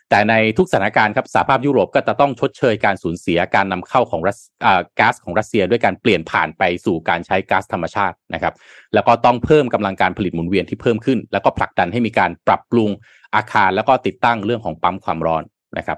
[0.09, 4.39] แต่ในทุกสถานการณ์ครับสหภาพยุโรปก็จะต้องชดเชยการสูญเสียการนำเข้าของรัส
[4.99, 8.53] ก๊าซของรัสเซียด้วยการเปลี่ยนผ่านไปสู่การใช้ก๊าซธรรมชาตินะครับ
[8.93, 12.89] แล้วก็ต้องเพิ่มกำลังการผลิตหมุนเวียนที่เพิ่มขึ้น แล้วก็ผลักดันให้มีการปรับปรุง
[13.35, 15.43] อาคาร แล้วก็ติดตั้งเรื่องของปั๊มความร้อน
[15.77, 15.97] นะครับ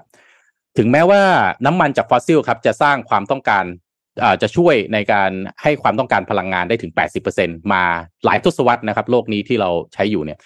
[0.78, 1.22] ถึงแม้ว่า
[1.66, 3.64] น้ำมันจากฟอสซิลครับจะสร้างความต้องการ
[4.42, 5.30] จะช่วยในการ
[5.62, 6.92] ให้ความต้องการพลังงานได้ถึง
[7.32, 7.84] 80%มา
[8.24, 10.38] หลายทศวรรษนะครับ โลกนี้ที่เราใช้อยู่เนี่ย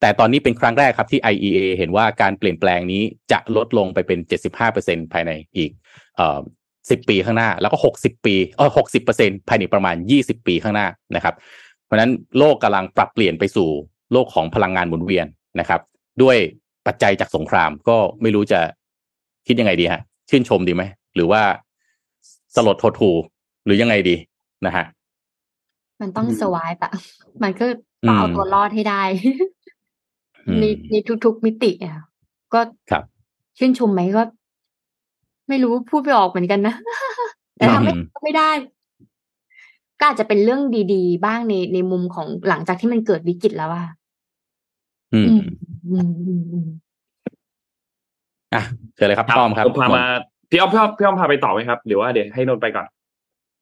[0.00, 4.18] แต่ตอนนี้เป็นครั้งแรกครับที่ IEA เห็นว่าการเปลี่ยนแปลงนี้จะลดลงไปเป็น
[4.66, 5.70] 75%ภายในอีก
[6.16, 6.40] เอ่อ
[6.98, 8.70] 10ปีข้างหน้า แล้วก็ 60 ปีเออ
[9.08, 11.34] 60%ภายในประมาณ 20 ปีข้างหน้านะครับ
[11.84, 13.68] เพราะฉะนั้นโลกกำลังปรับเปลี่ยนไปสู่
[14.12, 15.26] โลกของพลังงานหมุนเวียน
[15.60, 15.80] นะครับ
[16.22, 16.36] ด้วย
[16.86, 18.60] ปัจจัยจากสงครามก็ไม่รู้จะ
[19.46, 20.82] คิดยังไงดีฮะ ชื่นชมดีไหม
[21.14, 21.42] หรือว่า
[22.54, 23.10] สลดทถู
[23.64, 24.16] หรือยังไงดี
[24.66, 24.84] นะฮะ
[26.00, 26.90] มันต้องสวายปะ
[27.42, 27.66] มันก็
[28.08, 29.02] ต้องเอาตัวรอดให้ได้
[30.60, 31.96] ในในทุกๆมิติอะ
[32.54, 32.60] ก็
[32.90, 33.04] ครับ
[33.58, 34.22] ชื่นชมไหมก็
[35.48, 36.74] ไม่รู้พูดไปออกเหมือนกันนะ
[37.56, 37.92] แต่ทำไม่
[38.24, 38.50] ไม่ได้
[39.98, 40.60] ก็อาจจะเป็นเรื่อง
[40.94, 43.86] ดีๆ บ้างในในมุมของหลังจากที่มันเกิดวิกฤตแล้วอะ
[45.14, 46.68] อืมอืมอืมอืม
[48.54, 48.62] อะ
[48.94, 50.04] เชิญเลยครับต้อมครับพามา
[50.50, 52.86] พี่อ้อมพี่อ้อมพี่อ้อมพาไปต่อไหมครับ หรือว่าเดี๋ยวให้นนไปก่อน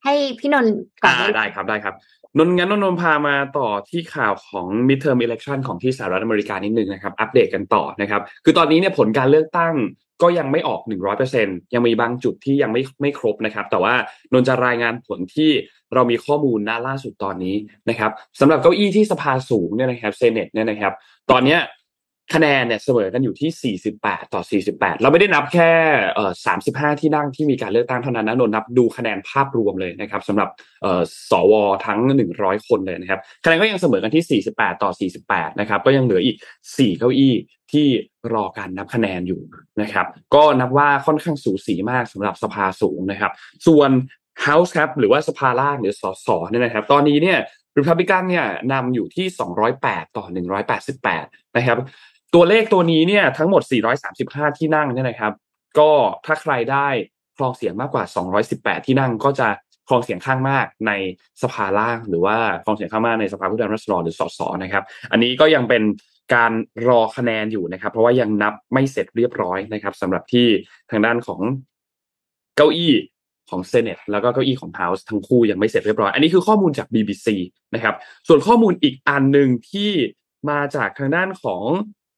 [0.05, 0.67] ให้พี่นน
[1.03, 1.95] ก่อนได้ครับได้ครับ
[2.39, 9.75] นนงั้นนนพามาต่อที่ข่าวของ midterm election ของที่สหรัฐอเมริกานิดนึงนะครับ อัปเดตกันต่อนะครับ คือตอนนี้เนี่ยผลการเลือกตั้ง
[10.23, 13.95] ก็ยังไม่ออกหนึ่งร้อยเปอร์เซ็นยังมีบางจุดที่ยังไม่ไม่ครบนะครับ แต่ว่า
[14.33, 15.51] นนจะรายงานผลที่
[15.95, 17.57] เรามีข้อมูลณล่าสุดตอนนี้
[17.89, 20.93] นะครับสำหรับเก้าอี้ที่สภาสูงเนี่ยนะครับเซเนตเนี่ยนะครับ
[21.31, 21.61] ตอนเนี้ย
[22.35, 25.71] คะแนนเนี่ยเสมอกันอยู่ที่ 48 ต่อ 48 เราไม่ได้นับแค่
[26.15, 26.33] เอ่อ
[26.67, 30.49] 35 ที่นั่งที่มีการเลือกตั้งเท่านั้นนะนนนับดูคะแนนภาพรวมเลยนะครับสำหรับ
[30.83, 31.53] เอ่อสว
[31.87, 31.99] ทั้ง
[32.35, 34.91] 100 คนเลยนะครับคะแนนก็ยังเสมอกันที่ 48 ต่อ
[35.25, 36.37] 48 นะครับ ก็ยังเหลืออีก
[36.67, 37.35] 4 เก้าอี้
[37.73, 37.87] ที่
[38.35, 39.41] รอการนับคะแนนอยู่
[39.81, 43.33] นะครับ ก็นับว่าค่อนข้างสูสีมากสำหรับสภาสูงนะครับ
[43.67, 43.91] ส่วน
[44.47, 47.39] House ครับหรือว่าสภาล่างหรือสสเนี่ยนะครับ ตอนนี้เนี่ย
[47.79, 49.27] ริพับลิกันเนี่ยนำอยู่ที่
[49.73, 50.25] 208 ต่อ
[50.91, 51.79] 188 นะครับ
[52.35, 53.63] ตัวเลขตัวนี้เนี่ยทั้งหมด
[54.11, 55.33] 435 ที่นั่งเนี่ยนะครับ
[55.79, 55.91] ก็
[56.27, 56.89] ถ้าใครได้
[57.37, 58.05] ครองเสียงมากกว่า
[58.45, 59.49] 218 ที่นั่งก็จะ
[59.89, 60.93] ครองเสียงข้างมากใน
[61.43, 65.83] สภาล่างหรือว่าครองเสียงข้างมากในสภาผู้แทนราษฎรหรือสสนะครับ อันนี้ก็ยังเป็น
[66.35, 66.53] การ
[66.89, 70.47] รอคะแนนอยู่นะครับ เพราะว่ายังนับไม่เสร็จเรียบร้อยนะครับสำหรับที่
[70.91, 71.41] ทางด้านของ
[72.57, 72.95] เก้าอี้
[73.51, 77.27] ของเซเนตแล้วก็เก้าอี้ของ House ทั้งคู่ยังไม่เสร็จเรียบร้อย อันนี้คือข้อมูลจาก BBC
[77.75, 77.95] นะครับ
[78.29, 79.91] ส่วนข้อมูลอีกอันหนึ่งที่
[80.51, 81.63] มาจากทางด้านของ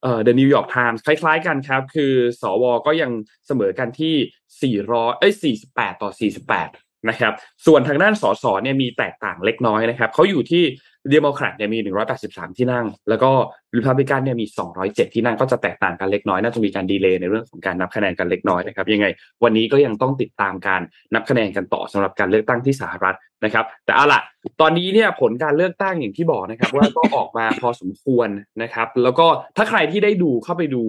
[0.02, 3.10] เอ่อ The New York Times คล้ายๆกันครับ คือสวก็ยัง
[3.46, 5.32] เสมอกันที่ 400เอ้ย
[5.68, 6.10] 48 ต่อ
[6.58, 7.32] 48 นะครับ
[7.66, 10.64] ส่วนทางด้านสสเนี่ยมีแตกต่างเล็กน้อยนะครับเขาอยู่ที่
[11.10, 11.78] เดโมแครตเนี่ยมี
[12.18, 13.30] 183 ที่นั่ง แล้วก็
[13.76, 14.46] ริพับลิกันเนี่ยมี
[14.80, 19.06] 207 ที่นั่งก็จะแตกต่างกันเล็กน้อย น่าจะมีการดีเลย์ในเรื่องของการนับคะแนนกันเล็กน้อยนะครับ ยังไง
[19.44, 20.80] วันนี้ก็ยังต้องติดตามการ
[21.14, 24.20] นับคะแนนกันต่อสำหรับการเลือกตั้งที่สหรัฐนะครับ แต่เอาล่ะ
[24.60, 28.28] ตอนนี้เนี่ยผลการเลือกตั้งอย่างที่บอกนะครับ ว่าก็ออกมาพอสมควร
[28.62, 30.82] นะครับ แล้วก็ถ้าใครที่ได้ดูเข้าไปดู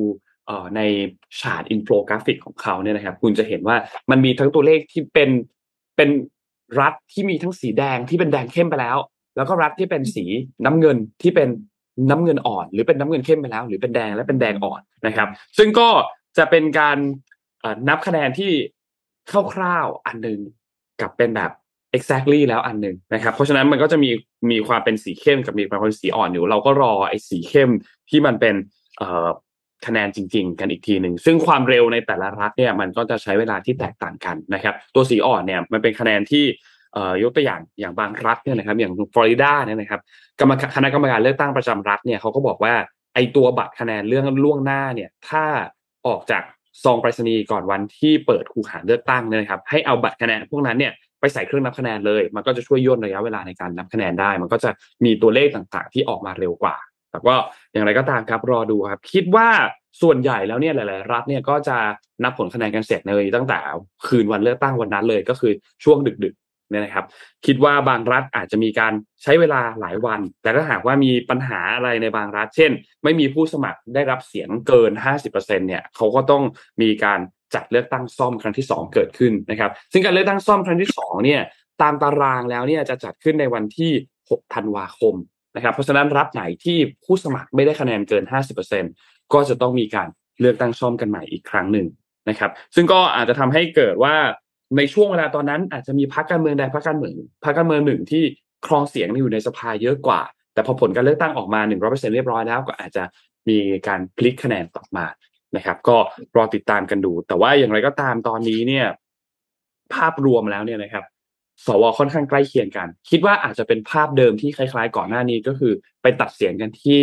[0.75, 0.81] ใน
[1.39, 3.75] ชาร์ตอินโฟกราฟิกของเขาเนี่ยนะครับ คุณจะเห็นว่า
[4.11, 5.29] มันมีทั้งตัวเลขที่เป็น
[5.97, 6.09] เป็น
[6.79, 8.97] รัฐที่มีทั้งสีแดงที่เป็นแดงเข้มไปแล้ว
[9.35, 10.25] แล้วก็รัฐที่เป็นสี
[10.65, 11.49] น้ำเงินที่เป็น
[12.09, 15.89] น้ำเงินอ่อน หรือเป็นน้ำเงินเข้มไปแล้ว หรือเป็นแดงและเป็นแดงอ่อนนะครับ ซึ่งก็
[16.37, 16.97] จะเป็นการ
[17.89, 18.51] นับคะแนนที่
[19.53, 20.39] คร่าวๆอันหนึ่ง
[21.01, 21.51] กับเป็นแบบ
[21.97, 24.09] exactly แล้วอันหนึ่งนะครับ เพราะฉะนั้นมันก็จะมี
[24.51, 27.71] มีความเป็นสีเข้มกับมีความเป็นสีอ่อนอยู่ เราก็รอไอ้สีเข้ม
[28.09, 28.55] ที่มันเป็น
[29.85, 36.45] คะแนนจริง ๆ กันอีกทีหนึ่งซึ่งความเร็วในแต่ละรัฐเนี่ยมันก็จะใช้เวลาที่แตกต่างกันนะครับ ตัวสีอ่อนเนี่ยมันเป็นคะแนนที่
[37.23, 40.01] ยกตัวอย่างอย่างบางรัฐเนี่ยนะครับอย่างฟลอริดาเนี่ยนะครับ
[40.39, 42.73] กรรมการคณะกรรมการเลือกตั้งประจำรัฐเนี่ยเขาก็บอกว่า
[43.13, 45.43] ไอตัวบัตรคะแนนเรื่องล่วงหน้าเนี่ยถ้า
[46.07, 46.43] ออกจาก
[46.83, 54.69] ซองไปรษณีย์ก่อนวันที่เปิดคูหาเลือกตั้งเนี่ยนะครับให้เอาบัตรคะแนนพวกนั้นเนี่ยไปใส่เครื่องนับคะแนนเลย มันก็จะช่วยย่นระยะเวลาในการนับคะแนนได้ มันก็จะ
[55.05, 56.75] มีตัวเลขต่างๆ ที่ออกมาเร็วกว่า
[57.11, 57.35] แต่ก็
[57.71, 59.49] อย่างไรก็ตามครับรอดูครับ คิดว่า
[60.01, 61.77] ส่วนใหญ่แล้วเนี่ยหลาย ๆ รัฐเนี่ยก็จะ
[62.23, 63.59] นับผลคะแนนกันเสร็จเลยตั้งแต่
[64.07, 65.51] คืนวันเลือกตั้งวันนั้นเลย ก็คือ
[65.83, 66.35] ช่วงดึก
[66.71, 67.05] เนี่ยนะครับ
[67.45, 72.71] คิดว่าบางรัฐอาจจะมีการใช้เวลาหลายวัน แต่ถ้าหากว่ามีปัญหาอะไรในบางรัฐ เช่น
[73.03, 74.91] ไม่มีผู้สมัครได้รับเสียงเกิน
[75.23, 76.43] 50%เนี่ยเขาก็ต้อง
[76.81, 77.19] มีการ
[77.55, 81.41] จัดเลือกตั้งซ่อมครั้งที่ 2 เกิดขึ้นนะครับ ซึ่งการเลือกตั้งซ่อมครั้งที่2เนี่ย
[81.81, 83.91] ตามตารางแล้วเนี่ยจะจัดขึ้นในวันที่
[84.25, 85.15] 6 ธันวาคม
[85.55, 88.23] นะครับ เพราะฉะนั้นรัฐไหนที่ผู้สมัครไม่ได้คะแนนเกิน
[88.77, 90.07] 50%ก็จะต้องมีการ
[90.39, 91.87] เลือกตั้งซ่อมกันใหม่อีกครั้งหนึ่ง
[92.29, 94.15] นะครับ ซึ่งก็อาจจะทำให้เกิดว่า
[94.77, 98.23] ในช่วงเวลาตอนนั้นอาจจะมีพรรคการเมืองใดพรรคการเมืองพรรคการเมืองหนึ่งที่
[98.67, 100.21] ครองเสียงอยู่ในสภาเยอะกว่า
[100.53, 103.03] แต่พอผลการเลือกตั้งออกมา100%เรียบร้อยแล้วก็อาจจะ
[103.49, 103.57] มี
[103.87, 105.05] การพลิกคะแนนกลับมา
[105.55, 105.97] นะครับ ก็
[106.35, 108.85] รอติดตามกันดู แต่ว่าอย่างไรก็ตามตอนนี้เนี่ย
[109.93, 111.05] ภาพรวมแล้วเนี่ยนะครับ
[111.65, 117.01] สวค่อนข้างใกล้เคียงกัน คิดว่าอาจจะเป็นภาพเดิมที่คล้าย ๆ ก่อนหน้านี้ก็คือไปตัดเสียงกันที่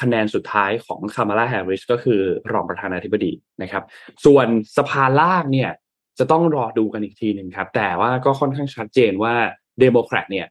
[0.00, 2.20] คะแนนสุดท้ายของคามาลาแฮร์ริสก็คือ
[2.52, 3.84] รองประธานาธิบดีนะครับ
[4.24, 5.70] ส่วนสภาล่างเนี่ย
[6.18, 9.34] จะต้องรอดูกันอีกทีหนึ่งครับ แต่ว่าก็ค่อนข้างชัดเจนว่า
[9.80, 10.46] เดโมแครตเนี่ย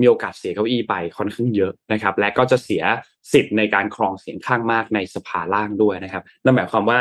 [0.00, 2.82] มีโอกาสเสียเก้าอี้ไปค่อนข้างเยอะนะครับ และก็จะเสีย
[3.32, 6.98] สิทธิ์ในการครองเสียงข้างมากในสภาล่างด้วยนะครับนั่นหมายความว่า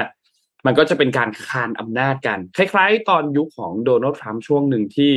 [0.65, 5.13] มันก็จะเป็นการคานอำนาจกัน คล้ายๆ ตอนยุคของโดนัลด์ทรัมป์ช่วงหนึ่งที่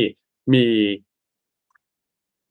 [0.54, 0.66] มี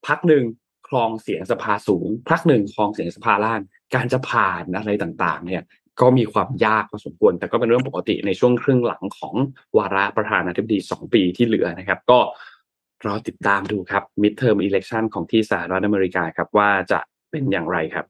[0.07, 0.43] พักหนึ่ง
[0.87, 3.61] ครองเสียงสภาสูงพักหนึ่งครองเสียงสภาล่าง
[3.95, 5.63] การจะผ่านอะไรต่างๆ เนี่ย
[6.01, 9.35] ก็มีความยากพอสมควร แต่ก็เป็นเรื่องปกติในช่วงครึ่งหลังของ
[9.77, 12.19] วาระประธานาธิบดีสองปีที่เหลือนะครับ ก็
[13.05, 16.99] รอติดตามดูครับ midterm election ของที่สหรัฐอเมริกาครับ ว่าจะ
[17.31, 18.05] เป็นอย่างไรครับ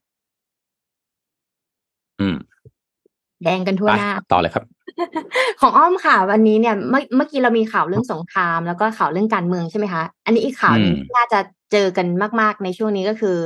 [2.20, 2.38] อืม
[3.44, 4.66] แดงกันทั่วหน้า ต่อเลยครับ
[5.62, 11.40] ของอ้อมค่ะวันนี้เนี่ยเมื่อเมื่อกี้เรามีข่าวเรื่องสงคราม แล้วก็ข่าวเรื่องการเมืองใช่ไหมคะ อันนี้อีกข่าวหนึงอืมที่น่าจะ
[11.72, 12.08] เจอกัน
[12.42, 13.38] มาก ๆ ในช่วงนี้ก็คือ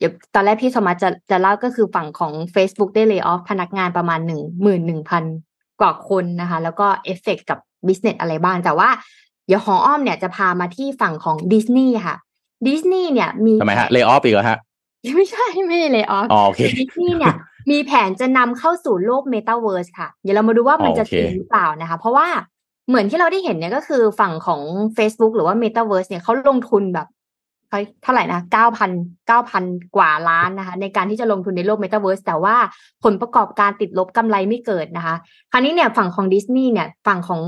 [0.00, 5.24] เดี๋ยวตอนแรกพี่สมัติจะจะเล่าก็คือฝั่งของ Facebook ได้ lay off พนักงานประมาณหนึ่งหมื่นหนึ่งพัน
[5.80, 8.88] กว่าคนนะคะ แล้วก็เอฟเฟกกับ business อะไรบ้าง แต่ว่า
[9.46, 12.16] เดี๋ยวของอ้อมเนี่ยจะพามาที่ฝั่งของดิสนีย์ค่ะ
[12.66, 14.58] ดิสนีย์เนี่ยมีทำไมฮะเล y o อ f อีกเหรอฮะ
[15.16, 17.34] ไม่ใช่ไม่ได้ lay off อ๋อโอเคดิสนีย์เนี่ย
[17.70, 22.28] มีแผนจะนำเข้าสู่โลกเมตาเวิร์สค่ะ เดี๋ยวเรามาดูว่ามันจะโอเคจริงหรือเปล่านะคะ เพราะว่า
[22.88, 24.60] เหมือนที่เราได้เห็นเนี่ยก็คือฝั่งของ
[24.96, 27.08] Facebook หรือว่า Metaverse เนี่ยเขาลงทุนแบบ
[28.02, 28.90] เท่าไหร่นะเก้าพัน
[29.26, 29.64] เก้าพัน
[29.96, 32.56] กว่าล้านนะคะ ในการที่จะลงทุนในโลกเมตาเวิร์สแต่ว่า
[33.04, 35.14] ผลประกอบการติดลบกำไรไม่เกิดนะคะ
[35.52, 37.40] คราวนี้เนี่ยฝั่งของดิสนีย์เนี่ยฝั่งของ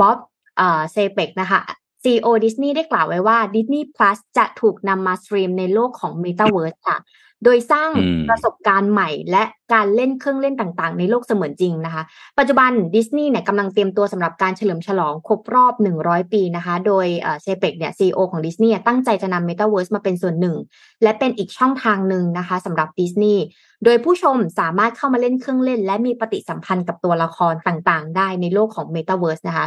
[0.00, 0.18] บ๊อบ
[0.56, 1.60] เอ่อเชเปกนะคะ
[2.02, 6.98] CEO ดิสนีย์ได้กล่าวไว้ว่า Disney Plus จะถูกนำมาสตรีมในโลกของ Metaverse ค่ะ
[7.44, 12.02] โดยสร้างอืมประสบการณ์ใหม่ และการเล่นเครื่องเล่นต่างๆ ในโลกเสมือนจริงนะคะ
[12.38, 17.06] ปัจจุบันดิสนีย์เนี่ยกำลังเตรียมตัวสำหรับการเฉลิมฉลองครบรอบ 100 ปีนะคะ โดย
[17.42, 20.56] เชเปกเนี่ย CEO ของดิสนีย์ตั้งใจจะนำ Metaverse มาเป็นส่วนหนึ่ง
[21.02, 23.42] และเป็นอีกช่องทางหนึ่งนะคะสำหรับดิสนีย์
[23.84, 29.66] โดยผู้ชมสามารถเข้ามาเล่นเครื่องเล่น และมีปฏิสัมพันธ์กับตัวละครต่างๆ ได้ในโลกของ Metaverse นะคะ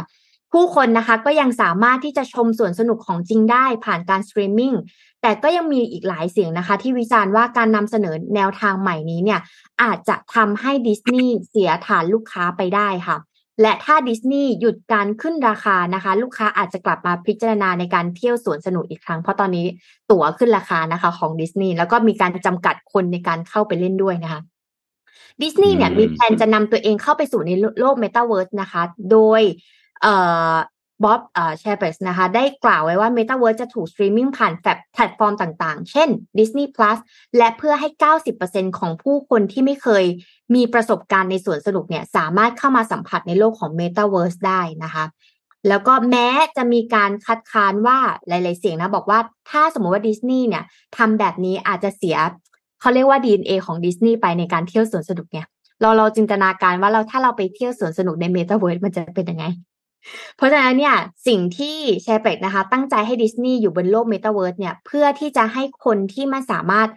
[0.54, 4.74] ผู้คนนะคะก็ยังสามารถที่จะชมสวนสนุกของจริงได้ผ่านการสตรีมมิ่ง
[5.22, 9.40] แต่ก็ยังมีอีกหลายเสียงนะคะ ที่วิจารณ์ว่าการนำเสนอแนวทางใหม่นี้เนี่ย
[9.82, 13.16] อาจจะทำให้ดิสนีย์เสียฐานลูกค้าไปได้ค่ะ
[13.62, 19.66] และถ้าดิสนีย์หยุดการขึ้นราคานะคะ ลูกค้าอาจจะกลับมาพิจารณาในการเที่ยวสวนสนุกอีกครั้ง เพราะตอนนี้
[20.10, 24.40] ตั๋วขึ้นราคานะคะ ของดิสนีย์แล้วก็มีการจำกัดคนในการเข้าไปเล่นด้วยนะคะ
[25.42, 29.42] ดิสนีย์เนี่ยมีแผนจะนำตัวเองเข้าไปสู่ในโลกเมตาเวิร์สนะคะ โดย
[30.04, 30.14] เอ่
[30.52, 30.54] อ
[31.04, 34.52] บ๊อบเอ่อแชร์เบสนะคะ ได้กล่าวไว้ว่า Metaverse จะถูกสตรีมมิ่งผ่าน
[34.92, 36.98] แพลตฟอร์มต่างๆ เช่น Disney Plus
[37.36, 37.88] และเพื่อให้
[38.34, 40.04] 90%ของผู้คนที่ไม่เคย
[40.54, 45.04] มีประสบการณ์ในสวนสนุกเนี่ย สามารถเข้ามาสัมผัสในโลกของ Metaverse ได้นะคะ
[45.68, 50.64] แล้วก็แม้จะมีการคัดค้านว่าหลายๆเสียงนะ บอกว่าถ้าสมมติว่าดิสนีย์เนี่ย
[50.96, 52.16] ทำแบบนี้อาจจะเสีย
[52.80, 55.46] เขาเรียกว่า DNA ของดิสนีย์ไปในการเที่ยวสวนสนุกเนี่ย
[55.80, 59.44] เราเราจินตนาการว่าเราถ้าเราไปเที่ยวสวนสนุกในเมตาเวิร์สมันจะเป็นยังไง
[60.36, 66.88] เพราะฉะนั้นเนี่ยสิ่งที่แชร์เปกนะคะ ตั้งใจให้ดิสนีย์อยู่บนโลกเมตาเวิร์สเนี่ยเพื่อที่จะให้คนที่ไม่สามารถ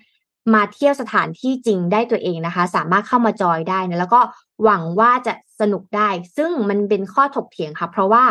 [0.54, 4.22] มาเที่ยวสถานที่จริงได้ด้วยตัวเองนะคะ สามารถเข้ามาจอยได้นะแล้วก็
[4.64, 8.26] หวังว่าจะสนุกได้ ซึ่งมันเป็นข้อถกเถียงค่ะ เพราะว่า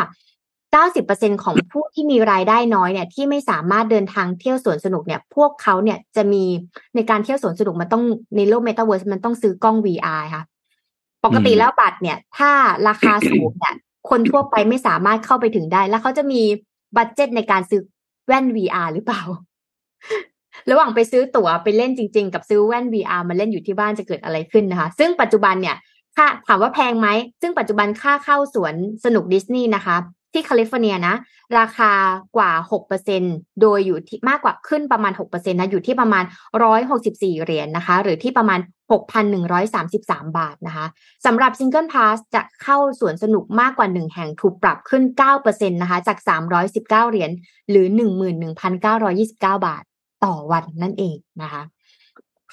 [0.73, 6.43] 90%ของผู้ที่มีรายได้น้อยเนี่ยที่ไม่สามารถเดินทางเที่ยวสวนสนุกเนี่ย พวกเขาเนี่ยจะมี
[6.95, 8.03] ในการเที่ยวสวนสนุกมันต้อง
[8.35, 10.43] ในโลกเมตาเวิร์สมันต้องซื้อกล้อง VR ค่ะ
[11.25, 12.51] ปกติแล้วบัตรเนี่ย ถ้า
[12.87, 13.75] ราคาสูงเนี่ย
[14.09, 16.41] คนทั่วไปไม่สามารถเข้าไปถึงได้ แล้วเขาจะมี
[16.97, 17.81] budget ในการซื้อ
[18.27, 19.21] แว่น VR หรือเปล่า
[20.69, 25.75] ระหว่างไปซื้อตั๋วไปเล่นจริง ๆ กับซื้อแว่น VR มาเล่นอยู่ที่บ้านจะเกิดอะไรขึ้นนะคะ ซึ่งปัจจุบันเนี่ย
[26.17, 27.07] ค่าถามว่าแพงไหม
[27.41, 28.73] ซึ่งปัจจุบันค่าเข้าสวน
[29.05, 29.97] สนุกดิสนีย์นะคะ
[30.33, 31.15] ที่แคลิฟอร์เนียนะ
[31.59, 31.91] ราคา
[32.37, 32.51] กว่า
[33.05, 36.23] 6%โดยอยู่ที่มากกว่าขึ้นประมาณ 6%นะ อยู่ที่ประมาณ
[36.83, 38.59] 164 เหรียญนนะคะ หรือที่ประมาณ
[39.43, 40.85] 6,133 บาทนะคะ
[41.25, 45.03] สำหรับซิงเกิลพาสจะเข้าสวนสนุกมากกว่า 1 แห่งถูกปรับขึ้น
[45.41, 46.17] 9%นะคะ จาก
[46.63, 47.31] 319 เหรียญ
[47.69, 47.85] หรือ
[48.57, 49.83] 11,929 บาท
[50.23, 51.61] ต่อวันนั่นเองนะคะ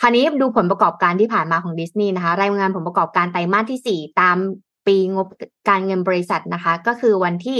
[0.01, 4.37] คราวนี้ดูผลประกอบการที่ผ่านมาของดิสนีย์นะคะ รายงานผลประกอบการไตรมาสที่ 4 ตาม
[4.87, 5.29] ปีงบ
[5.69, 7.59] การเงินบริษัทนะคะ ก็คือวันที่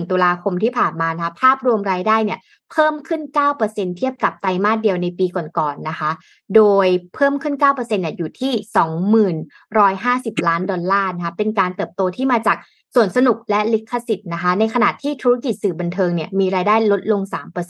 [0.00, 2.38] 1 ตุลาคมที่ผ่านมานะคะ ภาพรวมรายได้เนี่ย
[2.72, 3.22] เพิ่มขึ้น
[3.58, 6.10] 9%เทียบกับไตรมาสเดียวในปีก่อนๆนะคะ
[6.56, 8.52] โดยเพิ่มขึ้น 9%เนี่ยอยู่ที่
[9.72, 12.56] 20,150 ล้านดอลลาร์นะคะ เป็นการเติบโตที่มาจาก
[12.94, 17.22] สวนสนุกและลิขสิทธิ์นะคะ ในขณะที่ธุรกิจสื่อบันเทิงเนี่ยมีรายได้ลดลง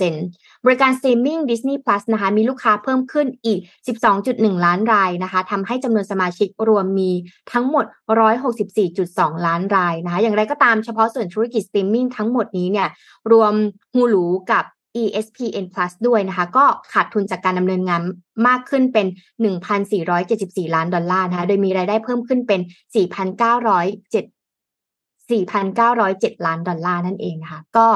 [0.08, 3.60] 3%บริการสตรีมมิ่ง Disney Plus นะคะมีลูกค้าเพิ่มขึ้นอีก
[4.12, 7.10] 12.1 ล้านรายนะคะทำให้จำนวนสมาชิกรวมมี
[7.52, 7.84] ทั้งหมด
[8.66, 12.88] 164.2 ล้านรายนะคะ อย่างไรก็ตามเฉพาะส่วนธุรกิจสตรีมมิ่งทั้งหมดนี้เนี่ย
[13.32, 13.52] รวม
[13.94, 14.64] Hulu กับ
[15.02, 18.02] ESPN Plus ด้วยนะคะ ก็ขาดทุนจากการดำเนินงาน
[18.46, 19.06] มากขึ้นเป็น
[19.90, 22.60] 1,474 ล้านดอลลาร์นะคะ โดยมีรายได้เพิ่มขึ้นเป็น
[22.94, 24.33] 4,907
[25.30, 27.86] 4,907 ล้านดอลลาร์นั่นเองนะคะ ก็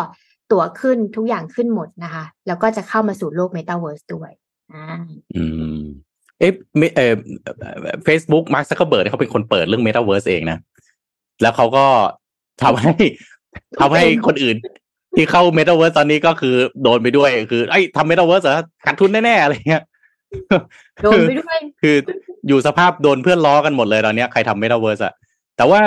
[0.53, 4.31] ตั๋วขึ้นทุกอย่างขึ้นหมดนะคะ แล้วก็จะเข้ามาสู่โลก Metaverse ด้วย
[4.73, 4.85] อ่า
[5.37, 5.45] อื
[5.79, 5.81] ม
[6.39, 6.53] เอ๊ะ
[6.97, 7.15] เอ่อ
[8.05, 10.59] เฟซบุ๊กมาร์คซักเคอร์เบิร์ดเขาเป็นคนเปิดเรื่อง Metaverse เองนะ
[11.43, 11.87] แล้วเขาก็
[12.63, 12.95] ทำให้
[13.81, 14.57] ทำให้คนอื่น
[15.17, 19.83] ที่เข้า Metaverse ตอนนี้ก็คือโดนไปด้วยคือไอ้ทำ Metaverse เหรอขาดทุนแน่ๆอะไรเงี้ย
[21.03, 21.97] โดนไปด้วย คือ
[22.49, 25.15] อยู่สภาพโดนเพื่อนล้อกันหมดเลยตอนเนี้ยใครทำ Metaverse อะ
[25.57, 25.81] แต่ว่า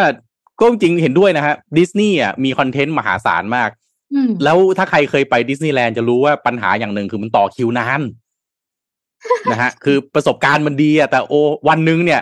[0.60, 3.70] ก็จริงเห็นด้วยนะฮะดิสนีย์อะมีคอนเทนต์มหาศาลมาก
[4.14, 8.02] อืมแล้วถ้าใครเคยไปดิสนีย์แลนด์จะรู้ว่าปัญหาอย่างหนึ่งคือมันต่อคิวนาน
[9.52, 11.34] นะฮะ คือประสบการณ์มันดีอะแต่โอ
[11.70, 12.22] วันหนึ่งเนี่ย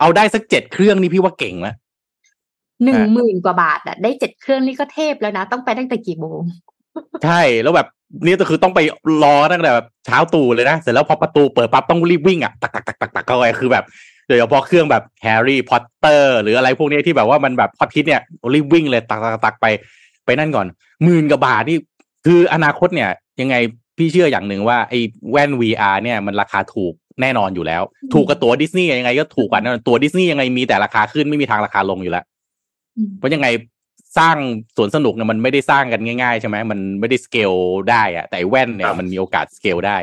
[0.00, 1.74] เอาได้สักเจ็ดเครื่องนี่พี่ว่าเก่งแล้ว
[2.84, 6.40] หนึ่งหมื่นกว่าบาทอะได้เจ็ดเครื่องนี่ก็เทพแล้วนะ ต้องไปตั้งแต่กี่โมง
[7.24, 7.88] ใช่แล้วแบบ
[8.24, 8.80] นี่ก็คือต้องไป
[9.22, 13.84] รอตั้งแต่แบบเช้าตรู่เลยนะ เสร็จแล้วพอประตูเปิดปั๊บต้องรีบวิ่งอะตักตักตักตักตักเข้าไปคือแบบ
[14.28, 18.22] โดยเฉพาะเครื่องแบบแฮร์รี่พอตเตอร์หรืออะไรพวกนี้ที่แบบว่ามันแบบฮอตฮิตเนี่ย
[18.54, 19.66] รีบวิ่งเลยตักตักตักไป
[20.24, 20.66] ไปนั่นก่อน
[21.04, 21.78] หมื่นกว่าบาทนี่
[22.26, 23.10] คืออนาคตเนี่ย
[23.40, 23.56] ยังไง
[23.98, 27.82] พี่เชื่ออย่างหนึ่งว่าไอ้แว่น VR เนี่ยมันราคาถูกแน่นอนอยู่แล้ว
[28.14, 32.24] ถูกกว่าตั๋วดิสนีย์ยังไงก็ถูกกว่าแน่นอนตั๋วดิสนีย์ยังไงมีแต่ราคาขึ้นไม่มีทางราคาลงอยู่แล้ว
[32.96, 33.48] อืมเพราะยังไง
[34.18, 34.36] สร้าง
[34.76, 37.52] สวนสนุกเนี่ยมันไม่ได้สร้างกันง่ายๆใช่ไหมมันไม่ได้สเกล
[37.90, 39.98] ได้อะแต่ไอ้แว่นเนี่ยครับมันมีโอกาสสเกลได้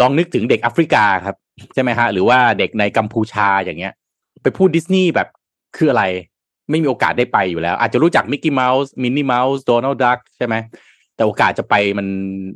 [0.00, 1.36] ลองนึกถึงเด็กแอฟริกาครับ
[1.74, 3.92] ใช่ไหมฮะหรือว่าเด็กในกัมพูชาอย่างเงี้ย
[4.42, 5.28] ไปพูดดิสนีย์แบบ
[5.76, 6.04] คืออะไร
[6.70, 10.54] ไม่มีโอกาสได้ไปอยู่แล้ว อาจจะรู้จักมิกกี้เมาส์มินนี่เมาส์โดนัลด์ดักใช่ไหม
[11.16, 12.06] แต่โอกาสจะไปมัน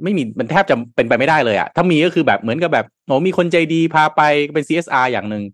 [0.02, 4.20] ไม่มีมันแทบจะเป็นไปไม่ได้เลยอะถ้ามีก็คือแบบเหมือนกับแบบโอ้มีคนใจดีพาไป
[4.54, 5.44] เป็น CSR อย่างหนึ่ง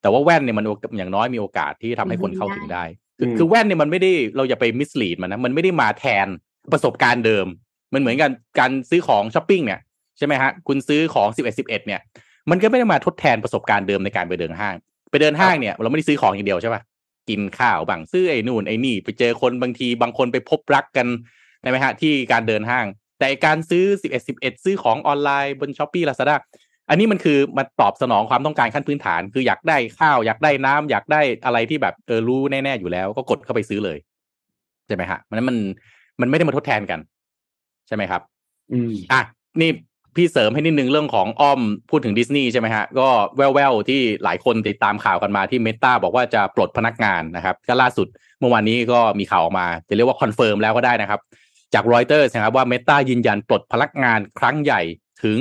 [0.00, 0.64] แต่ว่าแว่นเนี่ยมัน
[0.98, 2.84] อย่างน้อยมีโอกาสที่ทำให้คนเข้าถึงได้
[3.18, 6.26] คืออืมคือแว่นเนี่ยมันไม่ได้เราอย่าไปมิสลีดมันนะมันไม่ได้มาแทน
[6.72, 7.46] ประสบการณ์เดิม
[7.92, 9.80] มันเหมือนกันการซื้อของช้อปปิ้งเนี่ย
[10.18, 12.00] ใช่ไหมฮะคุณซื้อของสิบเอ็ดสิบเอ็ดเนี่ย
[12.50, 14.74] มันก็ไม่ได้มาทดแทนประสบการณ์เดิมในการไปเดินห้าง
[15.10, 16.82] ไปเดินห้างเนี่ยเราไม่ได้ซื้อของอย่างเดียวใช่ป่ะ
[17.28, 21.06] กินข้าวบางซื้อไอ้นู่นไอ้นี่ไปเจอคนบางทีบางคนไปพบรักกัน
[21.62, 22.86] ใช่ไหมฮะที่การเดินห้าง
[23.18, 26.36] แต่การซื้อสิบเอ็ดสิบเอ็ดซื้อของออนไลน์บน Shopee Lazada
[26.88, 33.98] อันนี้มันคือมาตอบสนองความต้องการขั้นพื้นฐาน คืออยากได้ข้าวอยากได้น้ำอยากได้อะไรที่แบบเออรู้แน่ๆอยู่แล้ว ก็กดเข้าไปซื้อเลย
[34.86, 35.56] ใช่ไหมฮะมันมัน
[36.20, 37.00] มันไม่ได้มาทดแทนกัน
[37.88, 38.22] ใช่ไหมครับ
[38.72, 39.20] อืมอะ
[39.60, 39.70] นี่
[40.18, 48.06] พี่เสริมให้นิดนึงเรื่องของอ้อมพูดถึงดิสนีย์ใช่ไหมฮะ ก็แววๆที่หลายคนติดตามข่าวกันมาที่ Meta บอกว่าจะปลดพนักงานนะครับ ก็ล่าสุด
[48.40, 51.20] เมื่อวานนี้ก็มีข่าวออกมา จะเรียกว่า confirm แล้วก็ได้นะครับ
[51.74, 54.80] จากรอยเตอร์นะครับว่า Meta ยืนยันปลดพนักงานครั้งใหญ่
[55.24, 55.38] ถึง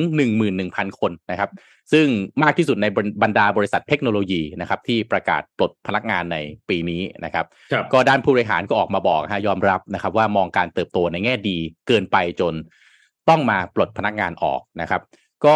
[0.48, 1.50] 11,000 คนนะครับ
[1.94, 2.08] ซึ่ง
[2.44, 2.86] มากที่สุดใน
[3.24, 6.38] บรรดาบริษัทเทคโนโลยีนะครับที่ประกาศปลดพนักงานใน
[6.70, 12.56] ปีนี้นะครับครับก็ด้านผู้บริหารก็ออกมาบอกฮะยอมรับนะครับว่ามองการเติบโตในแง่ดีเกินไปจน
[13.30, 15.02] ต้องมาปลดพนักงานออกนะครับ
[15.46, 15.56] ก็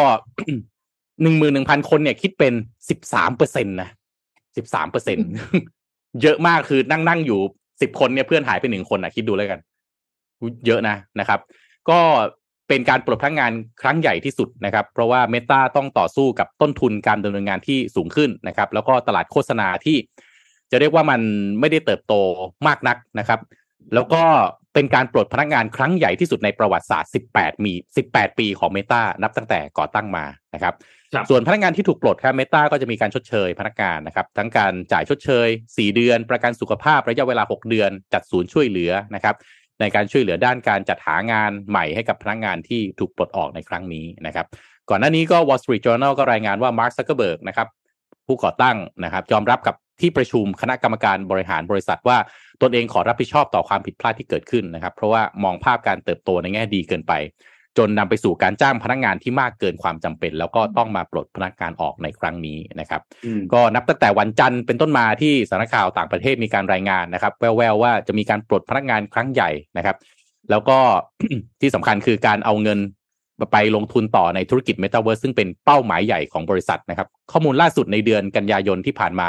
[1.21, 2.53] หนึ่งหมื่นหนึ่งพันคนเนี่ยคิดเป็น
[2.89, 3.89] สิบสามเปอร์เซ็นตนะ
[4.57, 5.17] สิบสามเปอร์เซ็น
[6.21, 7.39] เยอะมากคือนั่งนั่งอยู่
[7.81, 9.59] สิบคนเนี่ยเพื่อนหายไปหนึ่งคนนะคิดดูแล้วกัน
[10.65, 11.39] เยอะนะนะครับ
[11.89, 11.99] ก็
[12.67, 19.97] เป็นการปลดพนักงานครั้งใหญ่ที่สุดนะครับ เพราะว่า Meta ต้องต่อสู้กับต้นทุนการดำเนินงานที่สูงขึ้นนะครับ แล้วก็ตลาดโฆษณาที่
[20.71, 21.21] จะเรียกว่ามัน
[21.59, 22.13] ไม่ได้เติบโต
[22.67, 23.39] มากนักนะครับ
[23.93, 24.23] แล้วก็
[24.73, 27.73] เป็นการปลดพนักงานครั้งใหญ่ที่สุดในประวัติศาสตร์ 18 มี
[28.07, 30.73] 18 ปีของ Meta นับตั้งแต่ก่อตั้งมานะครับ
[31.13, 39.35] ครับ ส่วนพนักงานที่ถูกปลดครับเมตาก็จะมีการชดเชยพนักงานนะครับ ทั้งการจ่ายชดเชย 4 เดือน ประกันสุขภาพระยะเวลา 6 เดือน จัดศูนย์ช่วยเหลือนะครับ
[39.79, 44.45] ในการช่วยเหลือด้านการจัดหางานใหม่ให้กับพนักงานที่ถูกปลดออกในครั้งนี้นะครับ
[44.89, 47.67] ก่อนหน้านี้ก็ Wall Street Journal ก็รายงานว่า Mark Zuckerberg นะครับ
[48.27, 52.17] ผู้ก่อตั้งนะครับ ยอมรับกับ ที่ประชุมคณะกรรมการบริหารบริษัทว่า
[52.61, 57.13] ตนเองขอรับผิดชอบต่อความผิดพลาดที่เกิดขึ้นนะครับ เพราะว่ามองภาพการเติบโตในแง่ดีเกินไป
[57.77, 69.97] จนนำไปสู่การจ้างพนักงานที่มากเกินความจำเป็น แล้วก็ต้องมาปลดพนักงานออกในครั้งนี้นะครับอืมก็นับตั้งแต่วันจันทร์เป็นต้นมาที่สำนักข่าวต่างประเทศมีการรายงานนะครับ แววๆว่าจะมีการปลดพนักงานครั้งใหญ่นะครับ
[70.49, 70.77] แล้วก็
[71.61, 72.79] ที่สำคัญคือการเอาเงิน
[73.51, 79.27] ไปลงทุนต่อในธุรกิจ Metaverse ซึ่งเป็นเป้าหมายใหญ่ของบริษัทนะครับ ข้อมูลล่าสุดในเดือนกันยายนที่ผ่านมา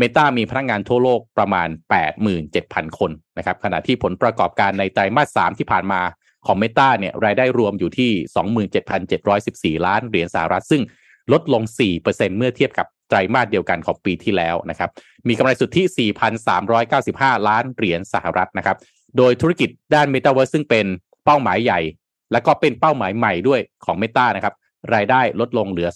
[0.00, 1.68] Meta มีพนักงานทั่วโลกประมาณ
[2.32, 6.00] 87,000 คนนะครับขณะที่ผลประกอบการในไตรมาส 3 ที่ผ่านมา
[6.46, 8.10] ของ Meta เนี่ยรายได้รวมอยู่ที่
[9.78, 10.82] 27,714 ล้านเหรียญสหรัฐ ซึ่ง
[11.32, 11.62] ลดลง
[12.00, 14.90] 4%เมื่อเทียบกับไตรมาสเดียวกันของปีที่แล้วนะครับ
[15.28, 15.82] มีกำไรสุทธิ
[16.64, 18.76] 4,395 ล้านเหรียญสหรัฐนะครับ
[19.16, 20.86] โดยธุรกิจด้าน Metaverse ซึ่งเป็น
[21.24, 21.80] เป้าหมายใหญ่
[22.32, 24.54] และก็เป็นเป้าหมายใหม่ด้วยของ Meta นะครับ
[24.94, 25.88] รายได้ลดลงเหลือ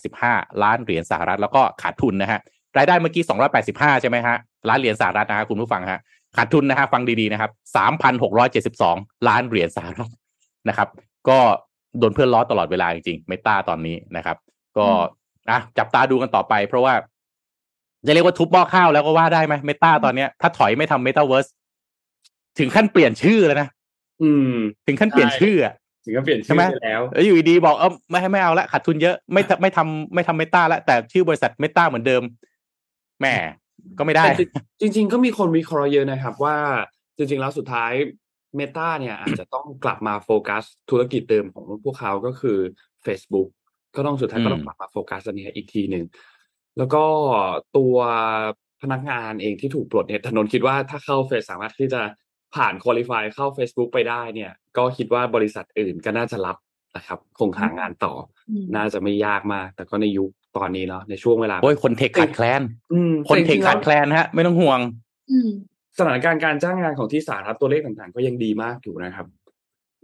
[0.00, 2.40] 285 ล้านเหรียญสหรัฐ แล้วก็ขาดทุนนะฮะ
[2.76, 3.22] รายได้เมื่อกี้
[3.62, 4.36] 285ใช่ไหมฮะ
[4.68, 6.00] ล้านเหรียญสหรัฐนะฮะคุณผู้ฟังฮะ
[6.36, 7.50] ขาดทุนนะฮะฟังดีๆนะครับ
[8.58, 10.10] 3,672ล้านเหรียญสหรัฐ
[10.68, 10.88] นะครับ
[11.28, 11.38] ก็
[11.98, 14.36] โดนเพื่อนล้อตลอดเวลาจริงๆ Meta ตอนนี้นะครับ
[14.78, 14.86] ก็
[15.50, 16.94] อะจับตาดูกันต่อไป เพราะว่า
[18.06, 21.50] จะเรียกว่าทุบหม้อข้าวแล้วก็ว่าได้ไหม Meta ตอนเนี้ย ถ้าถอยไม่ทำ Metaverse
[22.58, 23.68] ถึงขั้นเปลี่ยนชื่อแล้วนะ
[24.22, 24.54] อืม
[24.86, 32.22] ถึงขั้นเปลี่ยนใช่ชื่ออะถึงก็เปลี่ยนใช่ชื่อไหมไปแล้วแล้วอยู่ดีๆบอกเออไม่ให้ไม่เอาละขาดทุนเยอะไม่ทำไม่ทำไม่ทำเมตาแล้วแต่ชื่อบริษัทเมตาเหมือนเดิม
[33.22, 33.36] แหม่
[33.98, 34.34] ก็ไม่ได้แต่
[34.80, 36.56] จริงจริง ๆ ก็มีคนวิเคราะห์เยอะนะครับว่า
[37.16, 37.92] จริง ๆ แล้วสุดท้าย
[38.56, 42.58] Meta เนี่ยอาจจะต้องกลับมาโฟกัสธุรกิจเดิมของพวกเขาก็คือ
[43.06, 43.48] Facebook
[43.96, 46.04] ก็ต้องสุดท้ายก็ต้องอืมกลับมาโฟกัสอันเนี้ยอีกทีหนึ่ง
[46.78, 47.04] แล้วก็
[47.76, 47.96] ตัว
[48.82, 52.02] พนักงานเองที่ถูกปลดเนี่ยนนท์คิดว่าถ้าเขาเฟสสามารถที่จะ
[52.54, 56.56] ผ่าน qualify เข้า Facebook ไปได้เนี่ย ก็คิดว่าบริษัทอื่นก็น่าจะรับ
[56.96, 58.12] นะครับ คงหางานต่อ
[58.48, 62.62] อืมน่าจะไม่ยากมาก แต่ก็ในยุค ตอนนี้เนาะในช่วงเวลาโอ้ยคนเทคขาดแคลน
[62.92, 64.80] อืมคนเทคแต่จริงๆขาดแคลนฮะ ไม่ต้องห่วง
[65.30, 65.48] อืม
[65.98, 69.26] สถานการณ์การจ้างงานของที่สาธารณตัวเลขต่างๆ ก็ยังดีมากอยู่นะครับ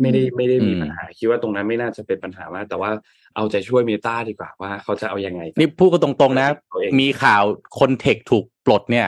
[0.01, 2.91] ไม่ได้อืมไม่ได้มีอืมปัญหาคิดว่าตรงนั้นไม่น่าจะเป็นปัญหามากแต่ว่า
[3.37, 7.43] เอาใจช่วยเมตาดีกว่าว่าเขาจะเอายังไง นี่พูดก็ตรงๆนะตัวเองมีข่าว
[7.79, 9.07] คนเทคถูกปลดเนี่ย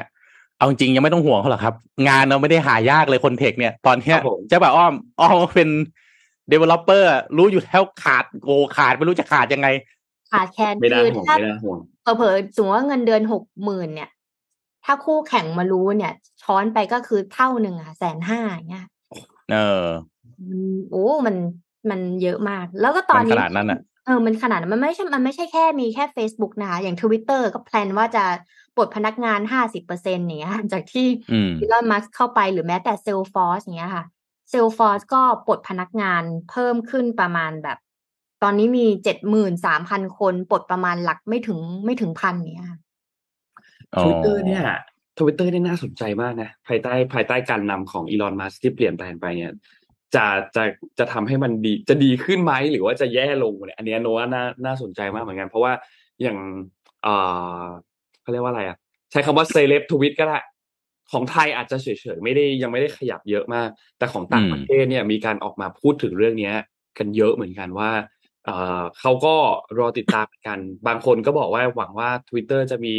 [0.58, 1.74] เอาจริงๆยังไม่ต้องห่วงเขาหรอกครับ
[2.08, 5.68] งานเราไม่ได้หายากเลยคนเทคเนี่ย ตอนเนี้ยครับผมเจะแบบอ้อมอ้อมเป็น
[6.52, 7.04] developer
[7.36, 9.68] รู้อยู่แล้วขาดโอขาดไม่รู้จะขาดยังไง
[10.32, 14.10] ขาดแคลนไม่ได้คือห่วงถ้าไม่ได้ห่วงเผลอๆสมมติว่าเงินเดือนหกหมื่นเนี่ย
[14.84, 16.12] ถ้าคู่แข่งมารู้เนี่ย
[16.42, 18.86] ช้อนไปก็คือเท่าหนึ่งอะแสนห้าอย่างเงี้ย
[19.52, 19.86] เออ
[20.48, 21.36] มันโอ้มัน
[21.90, 28.24] มันเยอะมาก แล้วก็ตอนมันนี้ขนาดนั้นอะเออมันขนาดนั้นมันไม่ใช่ มันไม่ใช่แค่มีแค่ Facebook นะคะ อย่าง Twitter ก็แพลนว่าจะ
[28.76, 34.04] ปลดพนักงานห้าสิบเปอร์เซ็นต์อย่างเงี้ย จากที่อืมอีลอนมัสเข้าไปหรือแม้แต่ Salesforce อย่างเงี้ยค่ะ
[34.52, 37.78] Salesforce ก็ปลดพนักงานเพิ่มขึ้นประมาณแบบ
[38.42, 42.78] ตอนนี้มีเจ็ดหมื่นสามพันคนปลดประมาณหลักไม่ถึงไม่ถึงพันเนี้ยค่ะ
[44.02, 44.62] ทวิตเตอร์เนี่ย
[45.18, 49.52] ทวิตเตอร์เนี่ยน่าสนใจมากนะ ภายใต้ภายใต้การนำของอีลอนมัสที่เปลี่ยนแปลงไปเนี่ย
[50.14, 50.26] จะ
[50.56, 50.62] จะ
[50.98, 55.72] จะทำให้มันดีจะดีขึ้นไหมหรือว่าจะแย่ลงเนี่ยอันเนี้ยโนว่าน่าน่าสนใจมากเหมือนกัน เพราะว่า
[56.22, 56.38] อย่าง
[57.02, 57.14] เอ่
[57.60, 57.62] อ
[58.22, 58.76] เขาเรียกว่าอะไรอะ
[59.10, 60.38] ใช้คำว่าเซเลบทวิตก็ได้
[61.12, 61.86] ของไทยอาจจะเฉ
[62.16, 63.68] ยๆไม่ได้ยังไม่ได้ขยับเยอะมาก
[63.98, 66.54] แต่ของต่างอืมประเทศเนี่ยมีการออกมาพูดถึงเรื่องเนี้ย
[66.98, 67.90] กันเยอะเหมือนกันว่า
[68.44, 69.34] เอ่อเขาก็
[69.78, 72.94] รอติดตามกัน บางคนก็บอกว่าหวังว่า Twitter จะมี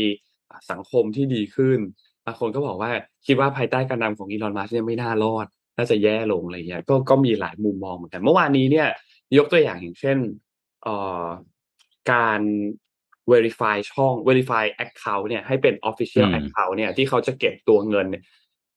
[0.71, 1.79] สังคมที่ดีขึ้น
[2.25, 2.91] บางคนก็บอกว่า
[3.27, 8.87] คิดว่าภายใต้การนำของอีลอนมัสเนี่ยไม่น่ารอด น่าจะแย่ลงอะไรเงี้ย ก็ก็มีหลายมุมมองเหมือนกัน เมื่อวานนี้เนี่ย
[9.37, 10.17] ยกตัวอย่างอย่างเช่น
[10.83, 11.25] เอ่อ
[12.11, 12.41] การ
[13.31, 18.07] verify ช่อง verify account เนี่ยให้เป็น official อืม account เนี่ยที่เขาจะเก็บตัวเงิน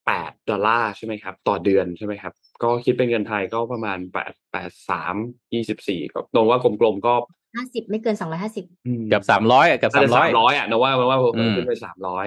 [0.05, 2.33] เนี่ยแปดดอลลาร์ใช่ไหมครับ ต่อเดือนใช่ไหมครับ
[2.63, 5.15] ก็คิดเป็นเงินไทยก็ประมาณแปดแปดสาม
[5.53, 7.13] ยี่สิบสี่ก็ตรงว่ากลมๆก็
[7.55, 12.25] ห้าสิบไม่เกินสองร้อยห้าสิบอืมเกือบสามร้อยเกือบน่าสามจะร้อสายมร้อยอะนะว่านะว่าอืมขึ้นไปสามร้อย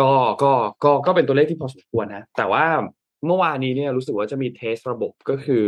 [0.00, 0.10] ก็
[0.42, 0.52] ก็
[0.84, 2.64] ก็ก็เป็นตัวเลขที่พอสมควรนะ แต่ว่า
[3.26, 5.62] เมื่อวานนี้เนี่ยรู้สึกว่าจะมีเทสระบบก็คือ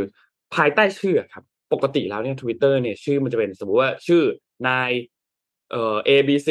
[0.55, 4.23] ภายใต้ชื่อครับ ปกติแล้วเนี่ย Twitter เนี่ยชื่อมันจะเป็นสมมติว่าชื่อ
[4.69, 4.91] นาย
[5.71, 6.49] เอ่อ A B C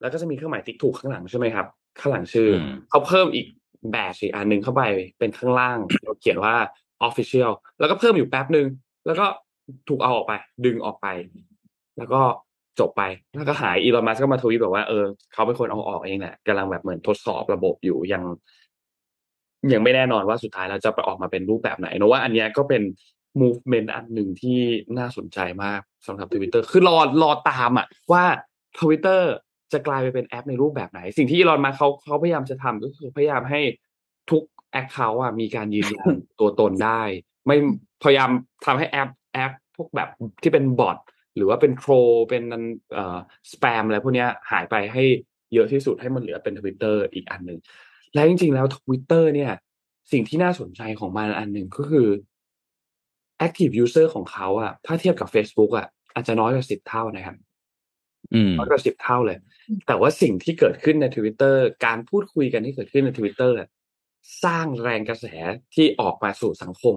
[0.00, 1.66] แล้วก็จะมีเครื่องหมายติ๊กถูกข้างหลังใช่ไหมครับ
[1.98, 3.46] ข้างหลังชื่ออมเขาเพิ่มอีก
[3.90, 4.82] แบชอีกอันหนึ่งเข้าไป
[5.18, 5.78] เป็นข้างล่าง
[6.20, 6.54] เขียนว่า
[7.08, 8.66] official แล้วก็เพิ่มอยู่แป๊บหนึ่ง
[9.06, 9.26] แล้วก็
[9.88, 10.32] ถูกเอาออกไป
[10.64, 11.06] ดึงออกไป
[11.98, 12.20] แล้วก็
[12.80, 13.02] จบไป
[13.36, 18.22] แล้วก็หายอีลอนมัสก็มาทวีตบอกว่าเออเขาเป็นคนเอาออกเองแหละกำลังแบบเหมือนทดสอบระบบอยู่ยัง
[19.72, 22.82] ยังไม่แน่นอนว่าสุดท้ายแล้วจะไปออกมาเป็นรูปแบบไหนเนอะว่าอันเนี้ยก็เป็น
[23.40, 24.58] movement อันหนึ่งที่
[24.98, 28.24] น่าสนใจมากสำหรับทวิตเตอร์คือรอรอตามอะว่า
[28.80, 29.32] ทวิตเตอร์
[29.72, 33.60] จะกลายไปเป็นแอปในรูปแบบไหน สิ่งที่อีลอนมาเขาเขาพยายามจะทำก็คือพยายามให้
[34.30, 37.02] ทุก account อะมีการยืนยันตัวตนได้
[37.46, 37.56] ไม่
[38.02, 38.30] พยายาม
[38.66, 40.08] ทำให้แอปแอปพวกแบบ
[40.42, 40.98] ที่เป็นบอท
[41.36, 41.92] หรือว่าเป็นโทร
[42.30, 42.44] เป็น
[42.92, 43.18] เอ่อ
[43.52, 45.02] สแปมอะไรพวกเนี้ยหายไปให้
[45.54, 47.58] เยอะที่สุดให้มันเหลือเป็นทวิตเตอร์อีกอันหนึ่ง
[48.14, 49.52] และจริงๆแล้ว Twitter เนี่ย
[50.12, 52.08] สิ่งที่น่าสนใจของมันอันหนึ่งก็คือ
[53.46, 57.36] active user ของเขาอะถ้าเทียบกับ Facebook อะอาจจะน้อยกว่าสิบเท่านะครับ
[58.34, 59.38] อืมน้อยกว่าสิบเท่าเลย
[59.86, 61.54] แต่ว่าสิ่งที่เกิดขึ้นใน Twitter
[61.86, 63.68] การพูดคุยกันที่เกิดขึ้นใน Twitter อะ
[64.44, 65.26] สร้างแรงกระแส
[65.74, 66.96] ที่ออกมาสู่สังคม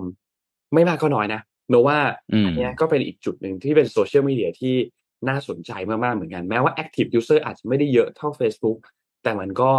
[0.74, 2.00] ไม่มากก็น้อยนะโนว่า
[2.34, 4.76] อืมอันเนี้ยก็เป็นอีกจุดหนึ่งที่เป็นโซเชียลมีเดียที่
[5.30, 8.78] น่าสนใจมากๆเหมือนกัน แม้ว่า active user อาจจะไม่ได้เยอะเท่า Facebook
[9.24, 9.72] แต่มันก็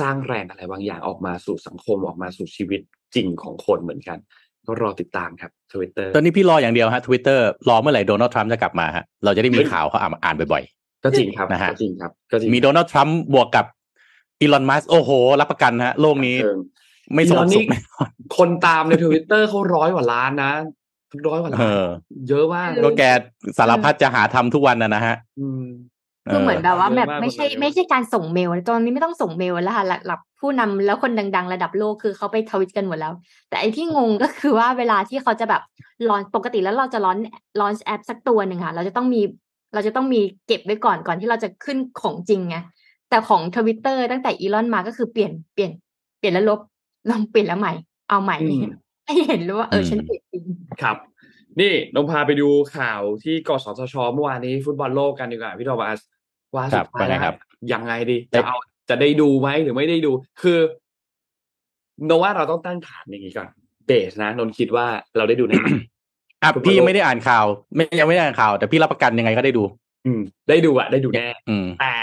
[0.00, 2.80] สร้างแรงอะไรบางอย่างออกมาสู่สังคมออกมาสู่ชีวิต
[3.14, 4.18] จริงของคนเหมือนกัน
[4.66, 10.64] ก็รอติดตามครับ Twitter ตอนนี้พี่รออย่างเดียวฮะทวิตเตอร์รอเมื่อไหร่โดนัลด์ทรัมป์จะกลับมาฮะเราจะได้มีข่าวเขาอ่านอ่านบ่อย
[11.04, 13.66] ก็จริงครับนะฮะก็จริงครับก็จริงๆมีโดนัลด์ทรัมป์บวกกับ
[14.40, 16.56] อีลอนมัสโอ้โห รับประกันฮะ โลกนี้เออ
[17.14, 20.52] ไม่สงบอีลอนนี่สุขแน่นอนคนตามใน Twitter เขาร้อยกว่าล้านนะ
[21.28, 21.86] ร้อยกว่าล้าเอนอ
[22.28, 23.02] เยอะมากก็แก
[23.58, 25.64] สารพัดจะหาทำทุกวันนะนะฮะอืม
[26.32, 33.12] คือเหมือนแบบว่าเยอะแบบมากไม่ใช่คนเยอะไม่ใช่การส่งเมลตอนนี้ไม่ต้องส่งเมลแล้วค่ะหลักหลักผู้นำแล้วคนดัง ๆ ระดับโลกคือเขาไปทวิตกันหมดแล้ว
[33.48, 35.62] แต่ไอ้ที่งงก็คือว่าเวลาที่เขาจะแบบ
[36.08, 37.18] ลอนปกติแล้วเราจะลอน
[37.60, 39.20] ลอนแอปสักตัวหนึ่งค่ะ เราจะต้องมี
[39.74, 42.56] เราจะต้องมีเก็บไว้ก่อนก่อนที่เราจะขึ้นของจริงไง
[43.10, 45.70] แต่ของทวิตเตอร์ตั้งแต่อีลอนมาก็คือเปลี่ยนเปลี่ยน
[46.18, 46.60] เปลี่ยนแล้วลบ
[47.10, 47.72] ลองเปลี่ยนแล้วใหม่
[48.08, 48.64] เอาใหม่อืม
[49.06, 50.42] ให้เห็นรู้ว่าเอออืมฉันเปลี่ยนจริง
[50.82, 50.96] ครับ
[51.60, 55.98] นี่นงพาไปดูข่าวที่กสทชเมื่อวานนี้ฟุตบอลโลกกันดีกว่าพี่โทมัส
[56.54, 57.36] ว่าคสุรัดบท้ายแล้วว่าไงครับ
[57.72, 58.56] ยังไงดีได้จะเอา
[58.90, 60.12] จะได้ดูไหมหรือไม่ได้ดู
[60.42, 60.58] คือ
[62.06, 63.48] โนว่าเราต้องตั้งฐานอย่างนี้ก่อน
[63.86, 65.64] เบสนะนนท์คิดว่าเราได้ดูแน่น
[66.42, 69.62] อนอะฟุตบอลพี่โลยังกไม่ได้อ่านข่าว ไม่ยังไม่ได้อ่านข่าว แต่พี่รับประกันยังไงก็ได้ดู
[70.06, 71.94] อืม ได้ดูอะได้ดูแน่อืมแต่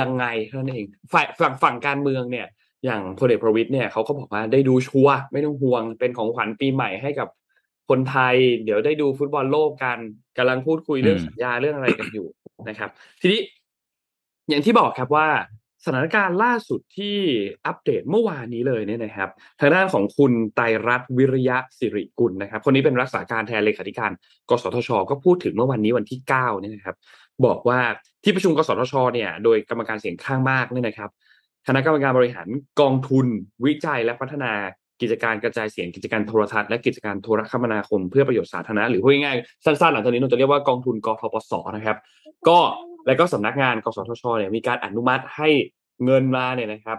[0.00, 2.46] ยังไงเท่านั้นเองฝ่ายฝั่งฝั่งการเมืองเนี่ย
[2.84, 7.28] อย่างพลเอกประวิตยเนี่ยเขาก็บอกว่าได้ดูชัวร์ไม่ต้องห่วงเป็นของขวัญปีใหม่ให้กับ
[7.88, 8.34] คนไทย
[8.64, 9.98] เดี๋ยวได้ดูฟุตบอลโลกกัน
[10.38, 12.26] กำลังพูดคุยเรื่องอืมสัญญาเรื่องอะไรกันอยู่
[12.68, 13.40] นะครับ ทีนี้
[14.48, 15.28] อย่างที่บอกครับว่า
[15.84, 17.16] สถานการณ์ล่าสุดที่
[17.66, 19.28] อัปเดตเมื่อวานนี้เลยเนี่ยนะครับ
[19.60, 24.10] ทางด้านของคุณไตรรัตน์วิริยะสิริกุลนะครับ คนนี้เป็นรักษาการแทนเลขาธิการ
[24.50, 26.96] กสทช ก็พูดถึงเมื่อวันนี้วันที่เก้าเนี่ยนะครับ
[27.46, 27.80] บอกว่า
[28.24, 31.10] ที่ประชุมกสทช เนี่ย โดยกรรมการเสียงข้างมากเนี่ยนะครับ
[31.66, 32.48] คณะกรรมการบริหาร
[32.80, 33.26] กองทุน
[33.64, 34.52] วิจัยและพัฒนา
[35.00, 41.96] กิจการกระจายเสียงกิจการโทรทัศน์และกิจการโทรคมนาคมเพื่อประโยชน์สาธารณะหรือพูดง่ายๆสั้นๆหลังจากนี้เราจะเรียกว่ากองทุนกทปสนะครับ
[42.48, 42.58] ก็
[43.08, 45.48] และก็สำนักงานกสทชเนี่ยมีการอนุมัติให้
[46.04, 46.98] เงินมาเนี่ยนะครับ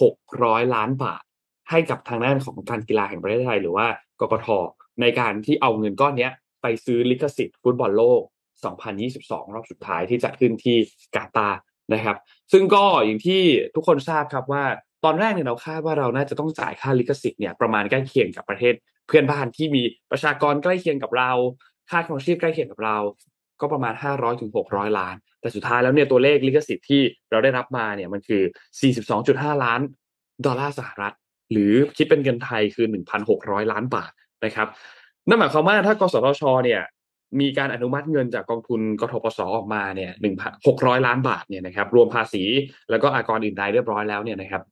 [0.00, 1.22] หกร้อยล้านบาท
[1.70, 3.86] ให้กับทางด้านของการกีฬาแห่งประเทศไทย หรือว่า
[4.20, 4.48] กกท
[5.00, 8.20] ในการที่เอาเงินก้อนเนี้ย ไปซื้อลิขสิทธิ์ฟุตบอลโลก
[8.86, 10.76] 2022 รอบสุดท้ายที่จัดขึ้นที่
[11.16, 11.58] กาตาร์
[11.94, 12.16] นะครับ
[12.52, 13.42] ซึ่งก็อย่างที่
[13.74, 14.64] ทุกคนทราบครับว่า
[15.04, 18.74] ตอนแรกเนี่ยเราคาดว่าเราน่าจะต้องจ่ายค่าลิขสิทธิ์เนี่ยประมาณใกล้เคียงกับประเทศ
[19.06, 21.30] เพื่อนบ้านที่มีประชากรใกล้เคียงกับเรา
[21.90, 22.96] ค่าครองชีพใกล้เคียงกับเรา
[23.60, 28.42] ก็ประมาณ 500ถึง600 ล้าน แต่สุดท้ายแล้วเนี่ยตัวเลขลิขสิทธิ์ที่เราได้รับมาเนี่ยมันคือ
[29.02, 29.80] 42.5 ล้าน
[30.46, 31.14] ดอลลาร์สหรัฐ
[31.52, 32.86] หรือคิดเป็นเงินไทยคือ
[33.28, 34.12] 1,600 ล้านบาท
[34.44, 34.68] นะครับ
[35.28, 36.82] นั่นหมายความว่าถ้ากสทชเนี่ย
[37.40, 42.44] มีการอนุมัติเงินจากกองทุนกทปสออกมาเนี่ยหนึ่งพันหกร้อยล้านบาทเนี่ยนะครับรวมภาษี
[42.90, 44.62] แล้วก็อากรอื่นใดเรียบร้อยแล้วเนี่ยนะครับ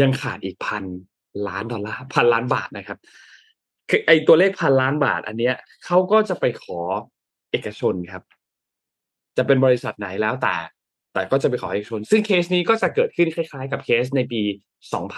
[0.00, 0.84] ยังขาดอีกพัน
[1.48, 2.98] ล้านดอลลาร์พันล้านบาทนะครับ
[4.06, 6.80] ไอตัวเลขพันล้านบาท อันเนี้ยเขาก็จะไปขอ
[7.52, 8.22] เอกชนครับ
[9.36, 10.56] จะเป็นบริษัทไหนแล้วแต่
[11.14, 14.42] แต่ก็จะไปขอเอกชน ซึ่งเคสนี้ก็จะเกิดขึ้นคล้ายๆ กับเคสในปี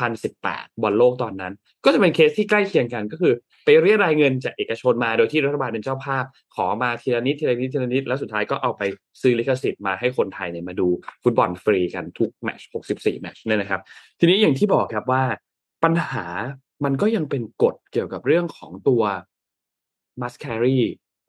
[0.02, 1.52] 2018 บอลโลกตอนนั้น
[1.84, 6.24] ก็จะเป็นเคสที่ใกล้เคียงกันก็คือ ไปเรี่ยไรเงินจากเอกชนมาโดยที่รัฐบาลเป็นเจ้าภาพ
[6.56, 8.82] ขอมาทีละนิดทีละนิดทีละนิดแล้วสุดท้ายก็เอาไป
[9.20, 10.88] ซื้อลิขสิทธิ์มาให้คนไทยเนี่ยมาดู
[11.22, 13.80] ฟุตบอลฟรีกันทุกแมตช์64แมตช์เนี่ยนะครับ
[14.20, 15.24] ทีนี้อย่างที่บอกครับว่า
[15.84, 16.26] ปัญหา
[16.84, 19.02] มันก็ยังเป็นกฎเกี่ยวกับเรื่องของตัว
[20.20, 20.80] must carry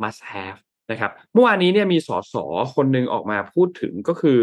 [0.03, 0.59] must have
[0.91, 2.35] นะครับเมื่อวานนี้เนี่ยมีสส
[2.75, 4.41] คนหนึ่งออกมาพูดถึงก็คือ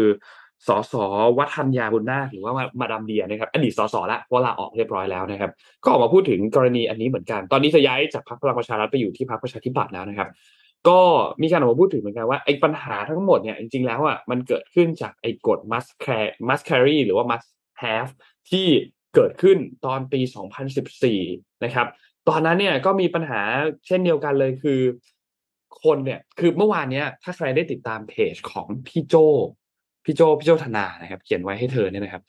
[0.67, 0.93] สส
[1.37, 5.51] วัฒนยาบุญนาหรือว่ามาดามเดียนะครับอดีตสสละเพราะลาออกเรียบร้อยแล้วนะครับ
[5.83, 10.29] ก็ออกมาพูดถึงกรณีอันนี้เหมือนกัน ตอนนี้จะย้ายจากพรรคพลังประชารัฐไปอยู่ที่พรรคประชาธิปัตย์แล้วนะครับ
[10.89, 10.99] ก็
[11.41, 17.47] มีการออกมาพูดถึงเหมือนกันว่าไอ้ปัญหาทั้งหมดเนี่ยจริงๆแล้วอะมันเกิดขึ้นจากไอ้กฎ must carry must carry หรือว่า must
[17.83, 18.11] have
[18.51, 18.67] ที่
[19.15, 20.19] เกิดขึ้นตอนปี
[20.91, 21.87] 2014 นะครับ
[22.29, 23.41] ตอนนั้นเนี่ยก็มีปัญหา
[23.87, 24.79] เช่นเดียวกันเลยคือ
[25.83, 29.15] คนเนี่ยคือเมื่อวานเนี้ย ถ้าใครได้ติดตามเพจของพี่โจ
[30.05, 32.23] พี่โจพี่โจธนานะครับ เขียนไว้ให้เธอเนี่ยนะครับ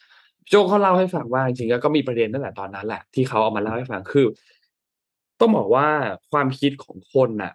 [0.49, 4.26] โจเขาเล่าให้ฟังว่าจริงๆก็มีประเด็นตั้งแต่ตอนนั้นแหละที่เขาเอามาเล่าให้ฟังคือ
[5.40, 5.88] ต้องบอกว่า
[6.30, 7.53] ความคิดของคนน่ะ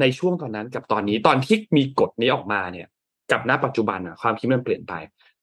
[0.00, 2.86] ในช่วงตอนนั้นกับตอนนี้ตอนที่มีกฎนี้ออกมาเนี่ย
[3.32, 4.94] กับณปัจจุบันอะ ความคิดมันเปลี่ยนไป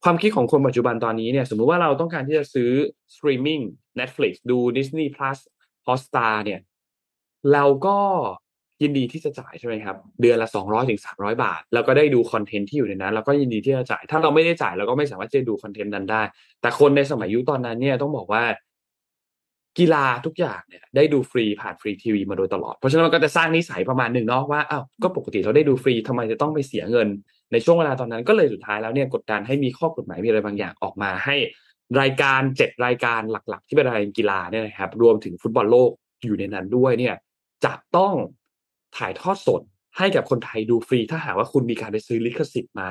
[0.04, 2.72] ความคิดของคนปัจจุบันตอนนี้เนี่ย สมมุติว่าเราต้องการที่จะซื้อ
[3.16, 3.60] streaming
[4.00, 5.38] Netflix ดู Disney Plus
[5.88, 6.60] Hotstar เนี่ย
[7.54, 7.98] เราก็
[8.84, 16.22] ยินดีที่จะจ่ายใช่ไหมครับเดือนละสองร้อยถึงสามร้อยบาท แล้วก็ได้ดู content ที่อยู่ในนั้นเราก็ยินดีที่จะจ่าย ถ้าเราไม่ได้จ่ายเราก็ไม่สามารถจะดู content นั้นได้
[16.62, 18.44] แต่คนในสมัยยุคตอนนั้นเนี่ยต้องบอกว่า
[19.80, 27.08] กีฬาทุกอย่างเนี่ยได้ดูฟรีผ่านฟรีทีวีมาโดยตลอด เพราะฉะนั้นมันก็จะสร้างนิสัยประมาณหนึ่งเนาะว่าอ้าวก็ปกติเราได้ดูฟรีทำไมจะต้องไปเสียเงิน
[27.52, 31.36] ในช่วงเวลาตอนนั้นก็เลยสุดท้ายแล้วเนี่ยกดดันให้มีข้อกฎหมายมีอะไรบางอย่างออกมาให้
[32.02, 35.90] รายการเจ็ดรายการหลัก ๆ ที่เป็นรายการกีฬาเนี่ยนะครับรวมถึงฟุตบอลโลก
[36.26, 37.16] อยู่ในนั้นด้วยเนี่ย
[37.66, 38.14] จะต้อง
[38.98, 39.62] ถ่ายทอดสด
[39.98, 42.90] ให้กับคนไทยดูฟรี ถ้าหากว่าคุณมีการไปซื้อลิขสิทธิ์มา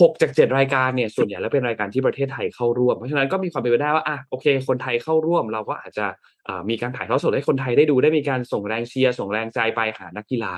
[0.00, 6.06] หกจากเจ็ดรายการเนี่ยส่วนใหญ่แล้วเป็นรายการที่ประเทศไทยเข้าร่วม เพราะฉะนั้นก็มีความเป็นไปได้ว่าอะโอเค คนไทยเข้าร่วม เราก็อาจจะ
[6.70, 10.52] มีการถ่ายทอดสดให้คนไทยได้ดูได้มีการส่งแรงเชียร์ส่งแรงใจไปหานักกีฬา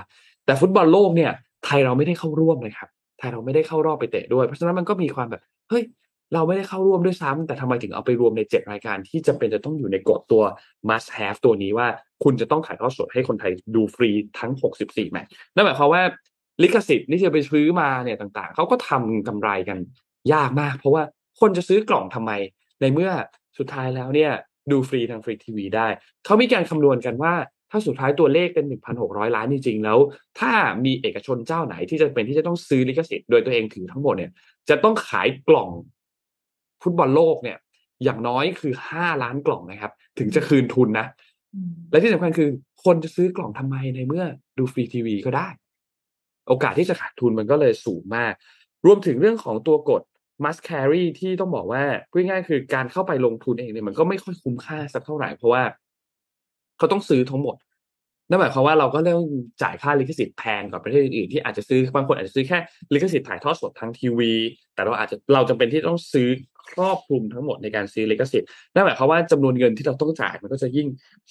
[0.44, 1.32] แต่ฟุตบอลโลกเนี่ย
[1.64, 2.88] ไทยเราไม่ได้เข้าร่วมเลยครับ
[3.18, 5.82] ไทยเราไม่ได้เข้ารอบไปเตะด้วย เพราะฉะนั้นมันก็มีความแบบเฮ้ย
[6.34, 10.42] เราไม่ได้เข้าร่วมด้วยซ้ำแต่ทำไมถึงเอาไปรวมในเจ็ดรายการที่จำเป็นจะต้องอยู่ในกฎตัว
[10.88, 11.88] must have ตัวนี้ว่า
[12.24, 16.02] คุณจะต้องถ่ายทอดสดให้คนไทยดูฟรีทั้ง 64แมตช์นั่นหมายความว่า
[16.62, 19.78] ลิขสิทธิ์ที่จะไปซื้อมาเนี่ยต่างๆ เขาก็ทำกำไรกัน
[20.32, 21.02] ยากมาก เพราะว่า
[21.40, 22.32] คนจะซื้อกล่องทำไม
[22.80, 23.10] ในเมื่อ
[23.58, 24.32] สุดท้ายแล้วเนี่ย
[24.70, 25.88] ดูฟรีทางฟรีทีวีได้
[26.24, 27.34] เขามีการคำนวณกันว่า
[27.70, 28.66] ถ้าสุดท้ายตัวเลขเป็น
[29.00, 29.98] 1,600 ล้านจริงๆ แล้ว
[30.40, 30.52] ถ้า
[30.84, 34.30] มีเอกชนเจ้าไหนที่จะเป็นที่จะต้องซื้อลิขสิทธิ์โดยตัวเองถือทั้งหมดเนี่ย
[34.68, 35.70] จะต้องขายกล่อง
[36.82, 37.58] ฟุตบอลโลกเนี่ย
[38.04, 41.06] อย่างน้อยคือห้าล้านกล่องนะครับ ถึงจะคืนทุนนะ
[41.90, 42.48] และที่สำคัญคือ
[42.84, 44.24] คนจะซื้อกล่องทำไมในเมื่อ
[44.58, 45.48] ดูฟรีทีวีก็ได้
[46.48, 48.32] โอกาสที่จะขาดทุนมันก็เลยสูงมาก
[48.86, 50.02] รวมถึงเรื่องของตัวกฎ
[50.44, 55.62] must carry ที่ต้องบอกว่าพูดง่ายคือการเข้าไปลงทุนเองเนี่ยมันก็ไม่ค่อยคุ้มค่าสักเท่าไหร่เพราะว่า
[56.78, 57.56] เขาต้องซื้อทั้งหมด
[58.28, 59.22] นั่นหมายความว่าเราก็เริ่ม
[59.62, 62.58] จ่ายค่าลิขสิทธิ์แพงกว่าประเทศอื่นๆที่อาจจะซื้อบางคนอาจจะซื้อแค่
[62.94, 64.32] ลิขสิทธิ์ถ่ายทอดสดทางทีวี
[64.74, 66.28] แต่เราอาจจะเราจำเป็นที่ต้องซื้อ
[66.72, 70.88] ครอบคลุมทั้งหมดในการซื้อลิขสิทธิ์นั่นหมายความว่าจำนวนเงินที่เราต้องจ่ายมันก็จะยิ่ง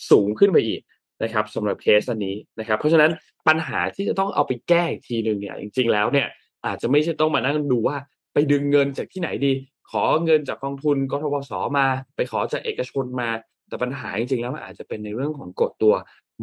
[0.09, 0.81] สูงขึ้นไปอีก
[1.23, 3.11] นะครับสำหรับเคสอันนี้นะครับ เพราะฉะนั้น
[3.47, 6.27] ปัญหาที่จะต้องเอาไปแก้อีกทีหนึ่งเนี่ยจริง ๆ แล้วเนี่ย
[6.65, 7.97] อาจจะไม่ใช่ต้องมานั่งดูว่า
[8.33, 9.53] ไปดึงเงินจากที่ไหนดี
[9.91, 13.29] ขอเงินจากกองทุนกทบสมา ไปขอจากเอกชนมา
[13.67, 15.93] แต่ปัญหาจริงๆแล้วมันอาจจะเป็นในเรื่องของกฎตัว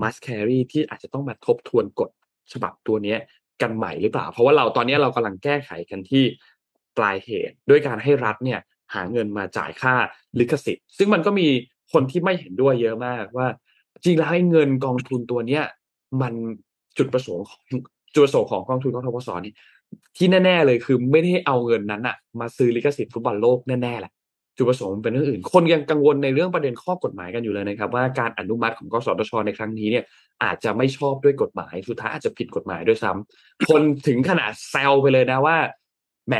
[0.00, 2.10] must carry ที่อาจจะต้องมาทบทวนกฎ
[2.52, 3.16] ฉบับตัวนี้
[3.62, 6.24] กันใหม่หรือเปล่า เพราะว่าเราตอนนี้เรากำลังแก้ไขกันที่
[6.98, 8.60] ปลายเหตุ ด้วยการให้รัฐเนี่ย
[8.94, 9.94] หาเงินมาจ่ายค่า
[10.38, 11.46] ลิขสิทธิ์ ซึ่งมันก็มี
[11.92, 13.48] คนที่ไม่เห็นด้วยเยอะมากว่า
[14.04, 15.64] จริงแล้วให้เงินกองทุนตัวเนี้ย
[16.20, 16.34] มัน
[16.98, 17.62] จุดประสงค์ของ
[18.14, 19.54] จุดประสงค์ของกองทุนกทบสนี่
[20.16, 24.12] ที่แน่ ๆ เลยคือไม่ได้เอาเงินนั้นอะมาซื้อลิขสิทธิ์ฟุตบอลโลกแน่ๆแหละ
[24.56, 30.04] จุดประสงค์เป็นเรื่องอื่น คนยังกังวลในเรื่องประเด็นข้อกฎหมายกันอยู่เลยนะครับ ว่าการอนุมัติของกสทชในครั้งนี้เนี่ย
[30.44, 35.56] อาจจะไม่ชอบด้วยกฎหมายสุดท้ายอาจจะผิดกฎหมายด้วยซ้ำคนถึงขนาดแซวไปเลยนะว่า
[36.28, 36.34] แหม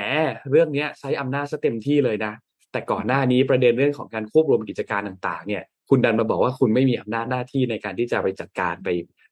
[0.50, 2.32] เรื่องนี้ใช้อำนาจซะเต็มที่เลยนะ
[2.72, 8.88] แต่ก่อนหน้านี้ประเด็นเรื่องของการควบรวมกิจการต่าง ๆ เนี่ย คุณดันมาบอกว่าคุณไม่มีอำนาจหน้าที่ในการที่จะไปจัดการไป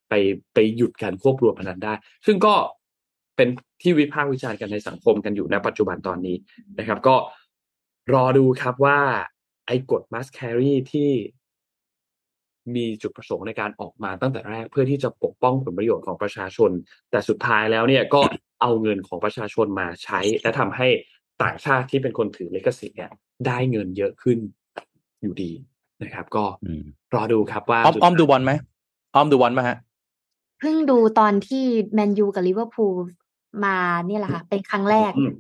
[0.09, 0.15] ไป
[0.55, 1.95] ไปหยุดการควบรวมพนันได้
[2.27, 2.55] ซึ่งก็
[3.37, 3.49] เป็น
[3.83, 6.37] ที่วิพากษ์วิจารณ์กันในสังคมกันอยู่ในปัจจุบันตอนนี้
[6.79, 7.17] นะครับ ก็
[8.15, 8.99] รอดูครับว่า
[9.67, 11.11] ไอ้กฎ must carry ที่
[12.75, 16.71] มีจุดประสงค์ในการออกมาตั้งแต่แรกเพื่อที่จะปกป้องผลประโยชน์ของประชาชน
[17.11, 18.21] แต่สุดท้ายแล้วเนี่ยก็
[18.63, 20.89] เอาเงินของประชาชนมาใช้ และทำให้
[21.43, 23.11] ต่างชาติที่เป็นคนถือลิขสิทธิ์เนี่ย
[23.47, 24.39] ได้เงินเยอะขึ้น
[25.23, 25.51] อยู่ดี
[26.03, 26.45] นะครับ ก็
[27.15, 28.53] รอดูครับว่าอ้อมดูบอลไหม
[29.15, 29.77] อ้อมดูบอลมาฮะ
[30.59, 32.97] เพิ่งดูตอนที่แมนยูกับลิเวอร์พูล
[33.65, 35.33] มาเนี่ยแหละค่ะเป็นครั้งแรกอืม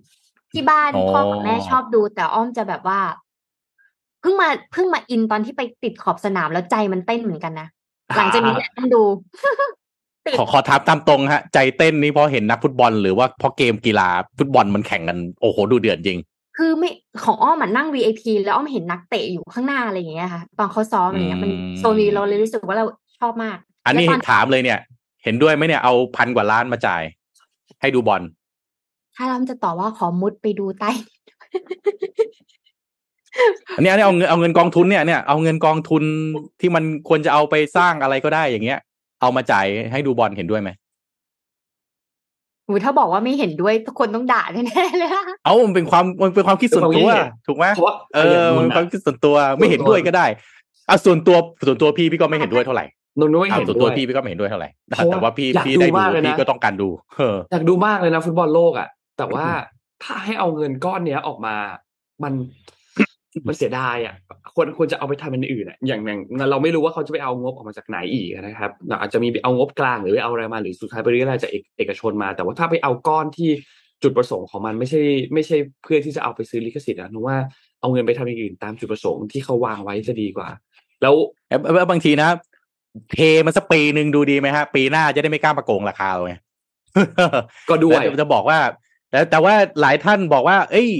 [0.52, 3.00] ที่บ้านอ๋อพ่อกับแม่ชอบดู แต่อ้อมจะแบบว่า
[4.20, 7.68] เพิ่งมาเพิ่งมาอินตอนที่ไปติดขอบสนามแล้วใจมันเต้นเหมือนกันนะ
[8.16, 9.02] หลังจากนี้เนี่ยต้องดู
[9.62, 9.81] ติด
[10.38, 14.08] ขอขอถามตามตรงฮะ ใจเต้นนี่เพราะเห็นนักฟุตบอลหรือว่าเพราะเกมกีฬา
[14.38, 16.18] ฟุตบอลมันแข่งกันโอ้โหดูเดือดจริง
[16.58, 16.90] คือไม่
[17.24, 22.84] ของอ้อมมันนั่ง VIP แล้วอ้อมเห็นนักเตะอยู่ข้างหน้าอะไรอย่างเงี้ยค่ะ ตอนเขาซ้อมอะไรเงี้ยมันอืมโซนนี้เราเลยรู้สึกว่าเรา
[23.18, 23.56] ชอบมาก
[23.86, 24.78] อันนี้แล้วตถามเลยเนี่ย
[25.24, 27.02] เห็นด้วยไหมเนี่ยเอาพันกว่าล้านมาจ่าย
[27.80, 28.22] ให้ดูบอล
[29.16, 30.90] ถ้าเราจะตอบว่าขอมุดไปดูใต้
[33.76, 36.02] อันนี้อันนี้เอาเงินเอาเงินกองทุนเนี่ยเนี่ยเอาเงินกองทุน
[36.60, 38.80] ที่มันควรจะเอาไปสร้างอะไรก็ได้อย่างเงี้ย
[39.22, 40.70] เอามาจ่ายให้ดูบอลเห็นด้วยไหม
[42.66, 47.08] หูถ้าบอกว่าไม่เห็นด้วยทุกคนต้องด่าแน่ๆเลยอะเอามันเป็นความมันเป็นความคิดส่วนตัว
[47.46, 50.26] ถูกไหมเพราะว่าเออมันเป็นความคิดส่วนตัวไม่เห็นด้วยก็ได้
[50.88, 52.84] อะส่วนตัวส่วนตัวพี่พี่ก็ไม่เห็นด้วยเท่าไหร่
[53.18, 59.46] นนท์ไม่อะเห็นส่วนด้ตัววยพี่พี่ก็ไม่เห็นด้วยเท่าไหร่เพราะว่าแต่ว่าพี่อยากพี่ดูได้ดูมากเลยนะพี่ก็ต้องการดูเอออยากดูมากเลยนะฟุตบอลโลกอะ แต่ว่า
[60.04, 61.54] ถ้าให้เอาเงินก้อนเนี้ยออกมา
[62.22, 62.32] มัน
[63.48, 64.14] มันเสียดายอะ
[64.54, 66.20] ควรควรจะเอาไปทำเป็นอื่นอะอย่างอย่าง
[66.50, 68.70] เราไม่รู้ว่าเขาจะไปเอางบออกมาจากไหนอีกนะครับ
[69.00, 73.50] อาจจะมีไปเอางบกลางหรือไปเอาอะไรมาหรือสุดท้ายไปเรียกอะไรจากเอกเอกชนมา แต่ว่าถ้าไปเอาก้อนที่
[74.02, 75.02] จุดประสงค์ของมันไม่ใช่
[75.34, 77.36] ไม่ใช่เพื่อที่จะเอาไปซื้อลิขสิทธิ์อะนึกว่า
[77.80, 80.48] เอาเงินไปทำอย่างอื่นตามจุดประสงค์ที่เขาวางไว้จะดีกว่า
[81.02, 81.14] แล้ว
[81.48, 82.30] แล้วแล้วบางทีนะ
[83.12, 86.34] เทมันสักปีหนึ่งดูดีไหมฮะ ปีหน้าจะได้ไม่กล้ามาโกงราคาเราไง
[87.68, 88.58] ก็ด้วยแล้วจะบอกว่า
[89.10, 90.90] แต่แต่ว่าหลายท่านบอกว่า เอ้ย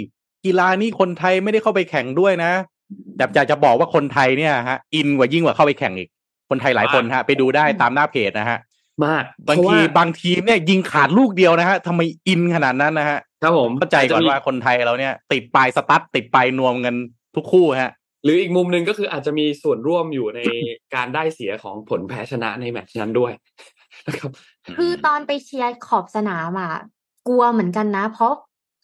[0.45, 2.53] กีฬานี้คนไทยไม่ได้เข้าไปแข่งด้วยนะ
[3.17, 6.09] แต่อยากจะบอกว่าคนไทยเนี่ยฮะอินกว่ายิ่งกว่าเข้าไปแข่งอีก
[6.51, 8.59] คนไทยหลายคนฮะ ไปดูได้ตามหน้าเพจนะฮะ
[9.05, 16.95] มากบางเพระทีว่บางทีมเนี่ยยิงขาดลูกเดียวนะฮะทำไมอินขนาดนั้นนะฮะครับผมเข้าใจก่อนว่าคนไทยเราเนี่ย ติดปลายสตั๊ดติดปลายนวมกัน
[17.37, 17.93] ทุกคู่ฮะ
[18.25, 20.41] หรืออีกมุมหนึ่งก็คืออาจจะมีส่วนร่วมอยู่ใน
[20.95, 23.33] การได้เสียของผลแพ้ชนะในแมตช์นั้นด้วย
[24.07, 24.31] นะครับ
[24.79, 26.75] คือตอนไปเชียร์ขอบสนามอะ
[27.29, 28.35] กลัวเหมือนกันนะ เพราะ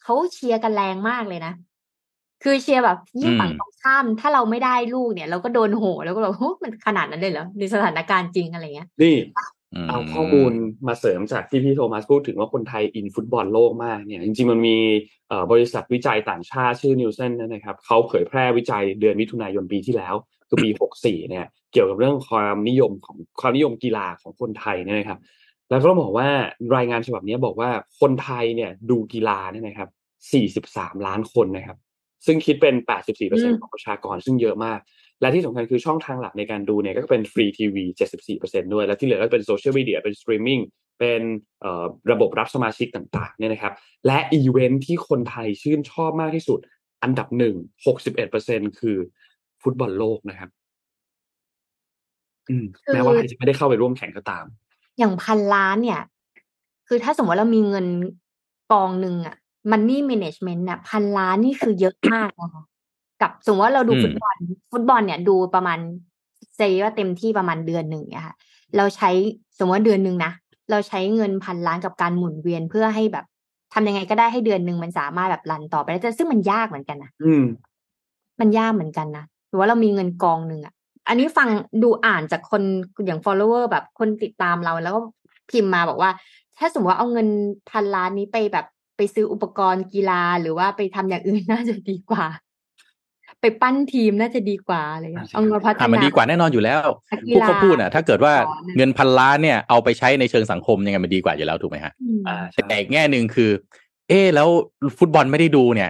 [0.03, 1.53] เขาเชียร์กันแรงมากเลยนะ
[2.43, 9.15] คือเชียร์แบบยิ่งอืมฝั่งตรงข้าม ถ้าเราไม่ได้ลูกเนี่ย เราก็โดนโหแล้วก็แบบโหมันขนาดนั้นเลยเหรอในสถานการณ์จริงอะไรเงี้ยนี่
[9.83, 10.51] มเอาข้อมูล
[10.87, 14.77] มาเสริมจากที่พี่โทมัสพูดถึงว่าคนไทยอินฟุตบอลโลกมากเนี่ยจริงๆมันมี
[15.27, 20.15] เอ่อบริษัทวิจัยต่างชาติชื่อนิวเซนนะครับเขาเผยแพร่วิจัยเดือนมิถุนายนปีที่แล้ว
[20.47, 20.69] คือปี
[20.99, 25.19] 64 เนี่ย เกี่ยวกับเรื่องความนิยมของความนิยมกีฬาของคนไทยเนี่ยนะครับ
[25.69, 26.29] แล้วก็ต้องบอกว่า
[26.75, 29.89] รายงานฉบับนี้บอกว่าคนไทยเนี่ยดูกีฬาเนี่ยนะครับ
[30.67, 31.77] 43 ล้านคนนะครับ
[32.25, 32.75] ซึ่งคิดเป็น
[33.17, 34.79] 84%ของประชากรซึ่งเยอะมาก
[35.21, 37.83] และที่สำคัญคือช่องทางหลักในการดูเนี่ยก็เป็นฟรีทีวี
[38.29, 40.59] 74%ด้วย และที่เหลือก็เป็นโซเชียลมีเดียเป็นสตรีมมิ่ง
[40.99, 41.21] เป็น
[41.61, 43.73] เอ่อระบบรับสมาชิกต่างๆเนี่ยนะครับ
[44.07, 46.59] และอีเวนท์ที่คนไทยชื่นชอบมากที่สุด
[47.03, 47.55] อันดับหนึ่ง
[48.17, 48.97] 61%คือ
[49.61, 50.49] ฟุตบอลโลกนะครับ
[52.49, 54.45] อืมคือแม้ว่าไทยจะไม่ได้เข้าไปร่วมแข่งก็ตาม
[54.99, 56.01] อย่างพันล้านเนี่ย
[56.87, 57.85] คือถ้าสมมติว่าเรามีเงิน
[58.71, 59.35] กองหนึ่งอะ
[59.71, 62.63] มันนี่ management เนี่ยพันล้านนี่คือเยอะมากนะคะ
[63.21, 64.35] กับสมมติว่าเราดูอืมฟุตบอล
[64.71, 65.79] ฟุตบอลเนี่ยดูประมาณ
[66.55, 68.35] เซว่าเต็มที่ประมาณเดือนหนึ่งเนี่ยค่ะ
[68.77, 69.09] เราใช้
[69.57, 70.31] สมมติว่าเดือนหนึ่งนะ
[70.71, 73.25] เราใช้เงินพันล้านกับการหมุนเวียนเพื่อให้แบบ
[73.73, 77.45] ทำยังไงก็ได้ให้เดือนหนึ่งมันสามารถแบบรันต่อไปได้แต่ซึ่งมันยากเหมือนกันนะอืม
[78.39, 80.73] มันยากเหมือนกันนะหรือว่าเรามีเงินกองหนึ่งอะ
[81.09, 81.49] อันนี้ฟัง
[81.83, 82.61] ดูอ่านจากคน
[83.05, 84.99] อย่าง follower แบบคนติดตามเราแล้วก็
[85.49, 86.11] พิมพ์มาบอกว่า
[86.57, 87.27] ถ้าสมมติว่าเอาเงิน
[87.71, 88.65] พันล้านนี้ไปแบบ
[88.97, 92.25] ไปซื้ออุปกรณ์กีฬาหรือว่าไปทำอย่างอื่นน่าจะดีกว่า
[93.41, 96.79] ไปปั้นทีมน่าจะดีกว่าอะไรอย่างเงี้ยเอาเงินพัฒอะมันนาดีกว่าแน่นอนอยู่แล้ว
[97.11, 103.51] นักกีพวกฬาเขาพูดอะ ถ้าเกิดว่าสอนน่ะเงินพันล้านเนี่ยเอาไปใช้ในเชิงสังคมยังไงมันดีกว่าอยู่แล้วถูกไหมฮะอืมอ่าใช่แต่อีกแง่หนึ่งคือ
[104.09, 104.47] เอ๊ะแล้ว
[104.97, 105.89] ฟุตบอลไม่ได้ดูเนี่ย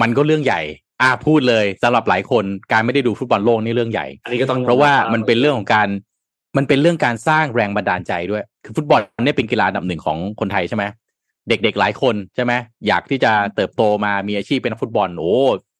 [0.00, 0.60] มันก็เรื่องใหญ่
[1.02, 5.88] อ่าพูดเลยสำหรับหลายคนการไม่ได้ดูฟุตบอลโลกนี่เรื่องใหญ่ อันนี้ก็ต้องยอมเพราะว่าบมันเป็นเรื่องของการ
[6.56, 10.84] มันเป็นเรื่องการสร้างแรงบันดาลใจด้วย คือฟุตบอลเนี่ยเป็นกีฬาอันดับหนึ่งของคนไทยใช่ไหม
[11.48, 12.52] เด็กๆหลายคนใช่ไหม
[12.86, 15.32] อยากที่จะเติบโตมามีอาชีพเป็นนักฟุตบอลโอ้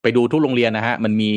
[0.03, 1.31] ไปดูทุกโรงเรียนนะฮะมันมี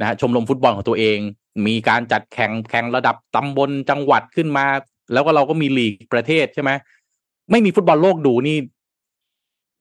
[0.00, 1.18] นะฮะชมรมฟุตบอลของตัวเอง
[1.66, 4.66] มีการจัดแข่งแข่งระดับตำบลจังหวัดขึ้นมา
[5.12, 6.70] แล้วก็เราก็มีลีกประเทศใช่ไหม
[7.50, 8.56] ไม่มีฟุตบอลโลกดูนี่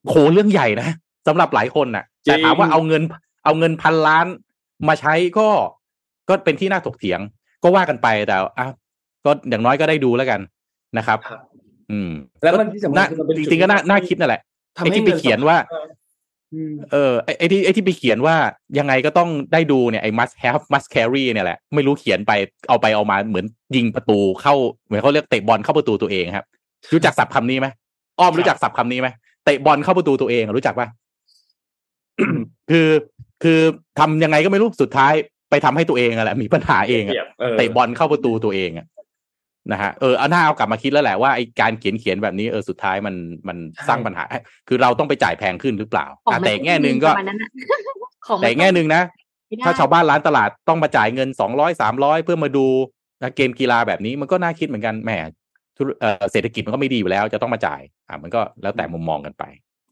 [0.08, 0.90] โหเรื่องใหญ่นะ
[1.28, 3.02] สำหรับหลายคนน่ะแต่ถามว่าเอาเงิน
[3.48, 4.28] เอาเงินพันล้าน
[4.88, 5.48] มาใช้ก็
[6.30, 7.20] ก็เป็นที่น่าถกเถียง
[7.64, 8.68] ก็ว่ากันไปแต่อะ
[9.26, 10.40] ก็อย่างน้อยก็ได้ดูแล้วกัน
[10.98, 11.40] นะครับครับ
[11.92, 12.12] อืม
[12.44, 14.42] แล้วมันที่สำคัญน่าคือมันเป็นจริงๆก็น่าน่าคิดนั่นแหละ
[14.78, 15.58] ทำไอ้ให้ที่ไปงิเขียนว่า
[16.54, 18.36] อืมเออไอ้ไอ้ที่ไอ้ที่ไปเขียนว่า
[18.80, 22.32] ยังไงก็ต้องได้ดูเนี่ยไอ้ must have must carry เนี่ยแหละ ไม่รู้เขียนไป
[22.70, 23.46] เอาไปเอามาเหมือน
[23.76, 24.54] ยิงประตูเข้า
[24.86, 26.46] เหมือนเขาเรียกเตะบอลเข้าประตูตัวเองครับ
[26.94, 27.68] รู้จักศัพท์คำนี้ไหม
[28.20, 29.08] อ้อมรู้จักศัพท์คำนี้ไหม
[29.46, 30.88] เตะบอลเข้าประตูตัวเองอะรู้จักปะ
[32.72, 32.88] คือ
[33.44, 33.60] คือ
[34.00, 35.14] ทำยังไงก็ไม่รู้สุดท้าย
[35.50, 38.88] ไปทำให้ตัวเองอะแหละมีปัญหาเองอะเปรียบออเตะบอลเข้าประตูตัวเองอะ
[39.72, 43.16] นะฮะเออเอาหน้าเอากลับมาคิดแล้วแหละว่าไอการเขียนเขียนแบบนี้เออสุดท้ายมัน
[43.48, 43.58] มัน
[43.88, 44.26] สร้างปัญหา
[44.68, 47.50] คือเราต้องไปจ่ายแพงขึ้นหรือเปล่าของอะมันแต่อีกแง่หนึ่งก็ประมาณนั้นน่ะ
[48.28, 49.02] ของมันแต่อีกแง่หนึ่งนะ
[49.48, 52.66] ไม่ได้ถ้าชาวบ้านร้านตลาดต้องมาจ่ายเงินสองร้อยสามร้อยเพื่อมาดู
[53.22, 55.12] นะเกมกีฬาแบบนี้มันก็น่าคิดเหมือนกันแหม
[55.78, 59.44] ธุรเอ่อเศรษฐกิจมันก็ไม่ดีอยู่แล้ว จะต้องมาจ่ายอ่ามันก็แล้วแต่มุมมองกันไป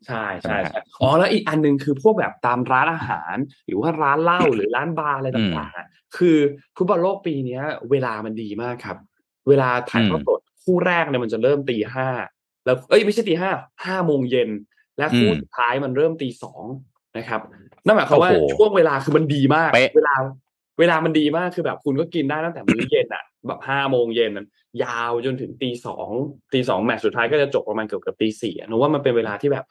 [0.08, 3.36] ใช่ใช่ใช่ไหมฮะใช่อ๋อแล้วอีกอันหนึ่งคือพวกแบบตามร้านอาหาร
[3.68, 5.88] หรือว่าร้านเหล้าหรือร้านบาร์อะไรต่างๆอะ
[6.18, 6.38] คือ
[6.76, 8.98] ฟุตบอลโลกปีเนี้ย เวลามันดีมากครับ
[9.50, 12.08] เวลาถ่ายทอดสดคู่แรกเนี่ยมันจะเริ่มตีห้า
[12.66, 13.50] แล้วเอ้ยไม่ใช่ตีห้า
[13.86, 14.50] ห้าโมงเย็น
[14.98, 16.64] และคู่อืมสุดท้ายมันเริ่มตีสอง
[17.18, 17.42] นะครับ
[17.86, 20.16] นั่นหมายความว่าโอ้โหช่วงเวลาคือมันดีมากเป๊ะเวลา
[20.80, 24.48] เวลามันดีมากคือแบบคุณก็กินได้ตั้งแต่มื้อเย็นอะ แบบห้าโมงเย็นนั้น
[24.84, 26.10] ยาวจนถึงตีสอง
[26.54, 29.66] ตีสองแมตช์สุดท้ายก็จะจบประมาณเกือบเกือบตีสี่อะหนูว่ามันเป็นเวลาที่แบบ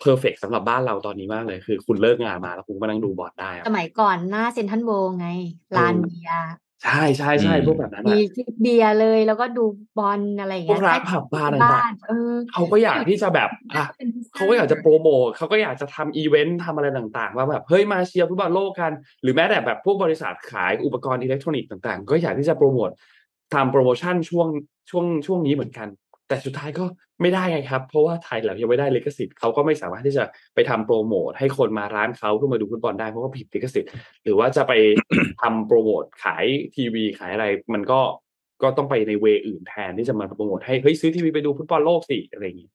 [0.00, 5.28] perfect สำหรับบ้านเราตอนนี้มากเลย คือ คุณเลิกงานมาแล้วคุณก็มานั่งดูบอลได้อะสมัยก่อนหน้า Central World ไง
[5.76, 6.52] ลานเบียร์
[6.84, 9.64] ใช่ใช่ใช่อืมพวกแบบนั้นมีอะจิบเบียร์เลยแล้วก็ดู
[9.98, 13.86] บอลอะไรอย่างพวเงี้ยร้านผับบาร์ที่ต่างบ้านเออๆเขาก็อยากที่จะแบบอะ
[14.34, 18.92] เขาก็อยากจะโปรโมทเขาก็อยากจะทำอีเวนต์ทำอะไรต่างๆ ว่าแบบเฮ้ยมาเชียร์ฟุตบอลโลกกัน
[19.22, 22.90] หรือแม้แต่แบบพวกบริษัทขายอุปกรณ์อิเล็กทรอนิกส์ต่างๆ ก็อยากที่จะโปรโมท
[23.54, 24.48] ทำโปรโมชั่นช่วง
[24.90, 25.88] ช่วงช่วงนี้เหมือนกัน
[26.28, 26.84] แต่สุดท้ายก็
[27.20, 30.24] ไม่ได้ไงครับ เพราะว่าไทยเรายังไม่ได้ลิขสิทธิ์เขาก็ไม่สามารถที่จะ
[30.54, 33.90] ไปทำโปรโมทให้คนมาร้านเขาเพื่อมาดูฟุตบอลได้เพราะว่าผิดลิขสิทธิ์
[34.24, 34.72] หรือว่าจะไป
[35.42, 36.44] ทำโปรโมทขาย
[36.76, 38.00] ทีวีขายอะไร มันก็
[38.62, 42.70] ก็ต้องไปในเวอื่นแทนที่จะมาโปรโมทให้เฮ้ยซื้อทีวีไปดูฟุตบอลโลกสิอะไรอย่างนี้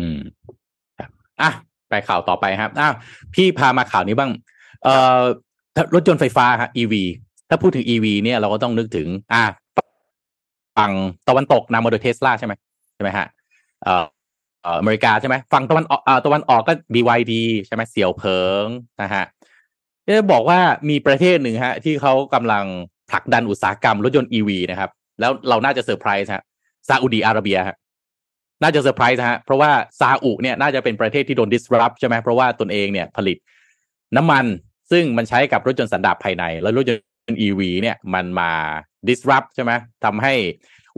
[0.00, 0.20] อืม
[0.98, 1.50] ครับอะ
[1.88, 2.94] ไปข่าวต่อไปครับอ้าว
[3.34, 4.30] พี่พามาข่าวนี้บ้าง
[4.84, 5.22] เอ่อ
[5.76, 6.94] ถ้ารถยนต์ไฟฟ้าฮะ EV
[7.48, 9.44] ถ้าพูดถึง EV เนี่ยเราก็ต้องนึกถึง อะ
[10.80, 10.92] ฝั่ง
[11.28, 12.52] ตะวันตกนำมาโดยเทสลาใช่ไหม
[12.94, 13.26] ใช่ไหมฮะ
[13.84, 14.04] เอ่อ
[14.62, 17.32] เอ่ออเมริกาใช่ไหมฝั่งตะวันออกเอ่อตะวันออกก็ BYD
[17.66, 18.66] ใช่ไหมเสี่ยวเผิง
[19.02, 19.24] นะฮะ
[20.06, 22.64] จะบอกว่ามีประเทศหนึ่งฮะ ที่เขากำลัง
[23.10, 26.42] ผลักดันอุตสาหกรรมรถยนต์ EV นะครับ แล้วเราน่าจะเซอร์ไพรส์ฮะ
[26.88, 27.76] ซาอุดีอาระเบียฮะ
[28.62, 29.70] น่าจะเซอร์ไพรส์ฮะเพราะว่า
[30.00, 33.36] ซาอุเนี่ยน่าจะเป็นประเทศที่โดน disrupt ใช่ไหมเพราะว่าตนเองเนี่ยผลิต
[34.16, 34.44] น้ำมัน
[34.90, 38.52] ซึ่งมันใช้กับรถยนต์สันดาปภายใน แล้วรถยนต์ EV เนี่ยมันมา
[39.08, 39.72] disrupt ใช่ไหม
[40.04, 40.34] ทำให้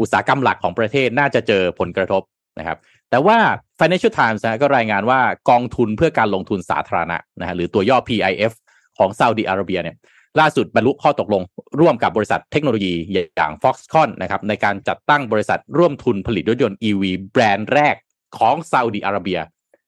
[0.00, 2.22] อุตสาหกรรมหลักของประเทศน่าจะเจอผลกระทบ
[2.58, 2.78] นะครับ
[3.10, 3.38] แต่ว่า
[3.78, 8.52] Financial Times นะก็รายงานว่ากองทุนเพื่อการลงทุนสาธารณะนะฮะหรือตัวย่อ PIF
[8.98, 9.96] ของซาอุดิอาระเบียเนี่ย
[10.40, 11.42] ล่าสุดบรรลุข้อตกลง
[11.80, 17.94] ร่วมกับบริษัทเทคโนโลยีอย่าง Foxconn นะครับในการจัดตั้งบริษัทร่วมทุนผลิตรถยนต์ EV แบรนด์แรก
[18.38, 19.38] ของซาอุดิอาระเบีย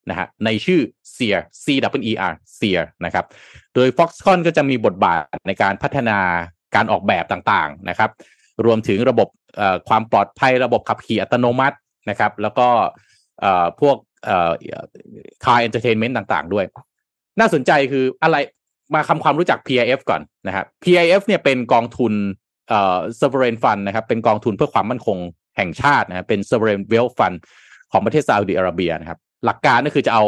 [0.08, 0.80] นะฮะในชื่อ
[1.14, 1.66] Seer C
[2.00, 3.24] W E R Seer นะครับ
[3.74, 6.18] โดย Foxconn ก็จะมีบทบาทในการพัฒนา
[6.74, 8.10] การออกแบบต่างๆนะครับ
[8.66, 9.28] รวมถึงระบบ
[9.88, 11.76] ความปลอดภัยระบบขับขี่อัตโนมัติ
[12.10, 12.68] นะครับ แล้วก็
[13.80, 14.52] พวกเอ่อ
[15.44, 16.64] car entertainment ต่างๆ ด้วย
[17.40, 18.36] น่าสนใจคืออะไร
[18.94, 22.12] มาคำความรู้จัก PIF ก่อนนะครับ PIF เนี่ยเป็นกองทุน
[22.68, 25.18] เอ่อ sovereign fund นะครับ เป็นกองทุนเพื่อความมั่นคง
[25.56, 27.36] แห่งชาตินะเป็น sovereign wealth fund
[27.92, 30.24] ของประเทศซาอุดิอาระเบียนะครับ หลักการก็คือจะเอา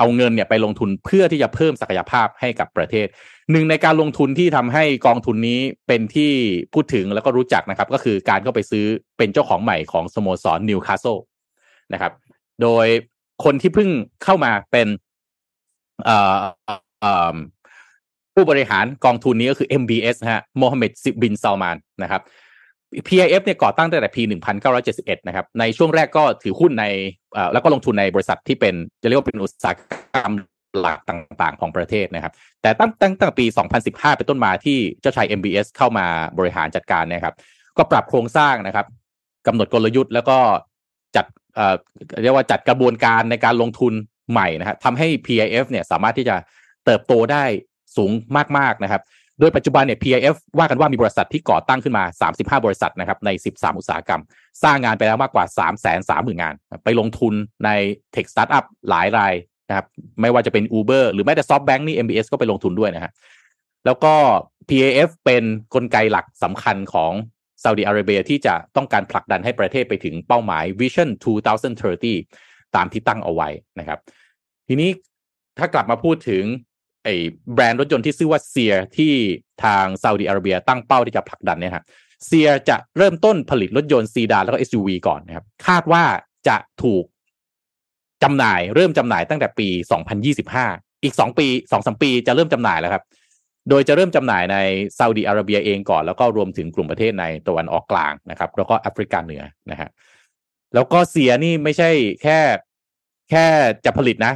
[0.00, 3.06] เอาเงินเนี่ยไปลงทุนเพื่อที่จะเพิ่มศักยภาพให้กับประเทศ
[3.52, 6.32] หนึ่งในการลงทุนที่ทำให้กองทุนนี้เป็นที่
[6.74, 8.84] พูดถึงแล้วก็รู้จักนะครับ ก็คือการเข้าไปซื้อ
[9.18, 11.16] เป็นเจ้าของใหม่ของสโมสรนิวคาสเซิล
[11.92, 12.12] นะครับ
[12.62, 12.86] โดย
[13.44, 13.88] คนที่เพิ่ง
[14.24, 14.88] เข้ามาเป็น
[18.34, 20.92] ผู้บริหารกองทุนนี้ก็คือ MBS นะฮะโมฮัมเหม็ด
[21.22, 22.22] บินซาลมานนะครับ
[23.08, 24.22] PIF เนี่ยก่อตั้งตั้งแต่ปี
[24.74, 26.84] 1971 นะครับ ในช่วงแรกก็ถือหุ้นใน
[27.52, 29.72] แล้วก็ลงทุนในบริษัทที่เป็นจะเรียกว่าเป็นอุตสาห
[30.14, 30.32] กรรม
[30.80, 32.32] หลักต่างๆ ของประเทศนะครับ
[32.62, 33.46] แต่ตั้งตั้งตั้งแต่ปี
[33.82, 36.06] 2015 เป็นต้นมาที่เจ้าชาย MBS เข้ามา
[36.38, 37.34] บริหารจัดการนะครับ
[37.78, 38.86] ก็ปรับโครงสร้างนะครับ
[39.46, 40.38] กำหนดกลยุทธ์แล้วก็
[41.16, 41.74] จัดเอ่อ
[42.22, 43.92] เรียกว่าจัดกระบวนการในการลงทุน
[44.30, 46.36] ใหม่นะครับทำให้ PIF เนี่ยสามารถที่จะ
[46.84, 47.44] เติบโตได้
[47.96, 48.10] สูง
[48.58, 49.02] มากๆนะครับ
[49.40, 54.20] โดยปัจจุบันเนี่ย PIF ว่ากันว่ามีบริษัทที่ก่อตั้งขึ้นมา 35 บริษัทนะครับใน 13 อุตสาหกรรม
[54.62, 57.34] สร้างงานไปแล้วมากกว่า 3 3 0 0 0 0 งาน ไปลงทุน
[57.64, 57.70] ใน
[58.14, 59.34] Tech Startup หลายราย
[59.68, 59.86] นะครับ
[60.20, 63.12] ไม่ว่าจะเป็น Uber หรือแม้แต่ SoftBank นี่ MBS ก็ไปลงทุนด้วยนะฮะ
[63.86, 64.14] แล้วก็
[64.68, 67.12] PAF เป็นกลไกหลักสำคัญของ
[67.62, 71.08] ซาอุดิอาระเบียที่จะต้องการผลักดันให้ประเทศไปถึงเป้าหมาย Vision
[71.92, 73.98] 2030 ตามที่ตั้งเอาไว้นะครับ
[74.68, 74.90] ทีนี้
[75.58, 76.44] ถ้ากลับมาพูดถึง
[77.04, 77.14] ไอ้
[77.54, 79.12] แบรนด์รถยนต์ที่ชื่อว่าเซียที่
[79.64, 81.84] ทางซาอุดิอาระเบียตั้งเป้าที่จะผลักดันเนี่ยครับ
[82.26, 86.04] เซียจะเริ่มต้นผลิตรถยนต์ซีดานแล้วก็ SUV ก่อนนะครับ คาดว่า
[86.48, 87.04] จะถูก
[88.22, 89.68] จำหน่ายเริ่มจำหน่ายตั้งแต่ปี
[90.36, 93.02] 2025 อีก 2 ปี 2-3 ปีจะเริ่มจำหน่ายแล้วครับ
[93.68, 94.56] โดยจะเริ่มจำหน่ายใน
[94.98, 99.88] ซาอุดิอาระเบียเองก่อน แล้วก็รวมถึงกลุ่มประเทศในตะวันออกกลางนะครับ แล้วก็แอฟริกาเหนือนะฮะ
[100.74, 101.90] แล้วก็เซียนี่ไม่ใช่
[102.22, 102.38] แค่
[103.30, 103.44] แค่
[103.84, 104.32] จะผลิตนะ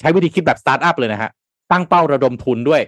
[0.00, 1.30] ใช้วิธีคิดแบบสตาร์ทอัพเลยนะฮะ
[1.70, 2.82] ตั้งเป้าระดมทุนด้วย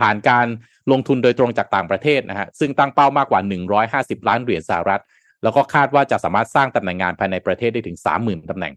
[0.00, 0.46] ผ่านการ
[0.92, 3.40] ลงทุนโดยตรงจากต่างประเทศนะฮะซึ่งตั้งเป้ามากกว่า
[3.84, 5.02] 150 ล้านเหรียญสหรัฐ
[5.42, 8.74] แล้วก็คาดว่าจะสามารถสร้างตำแหน่งงานภายในประเทศได้ถึง 30,000ตำแหน่ง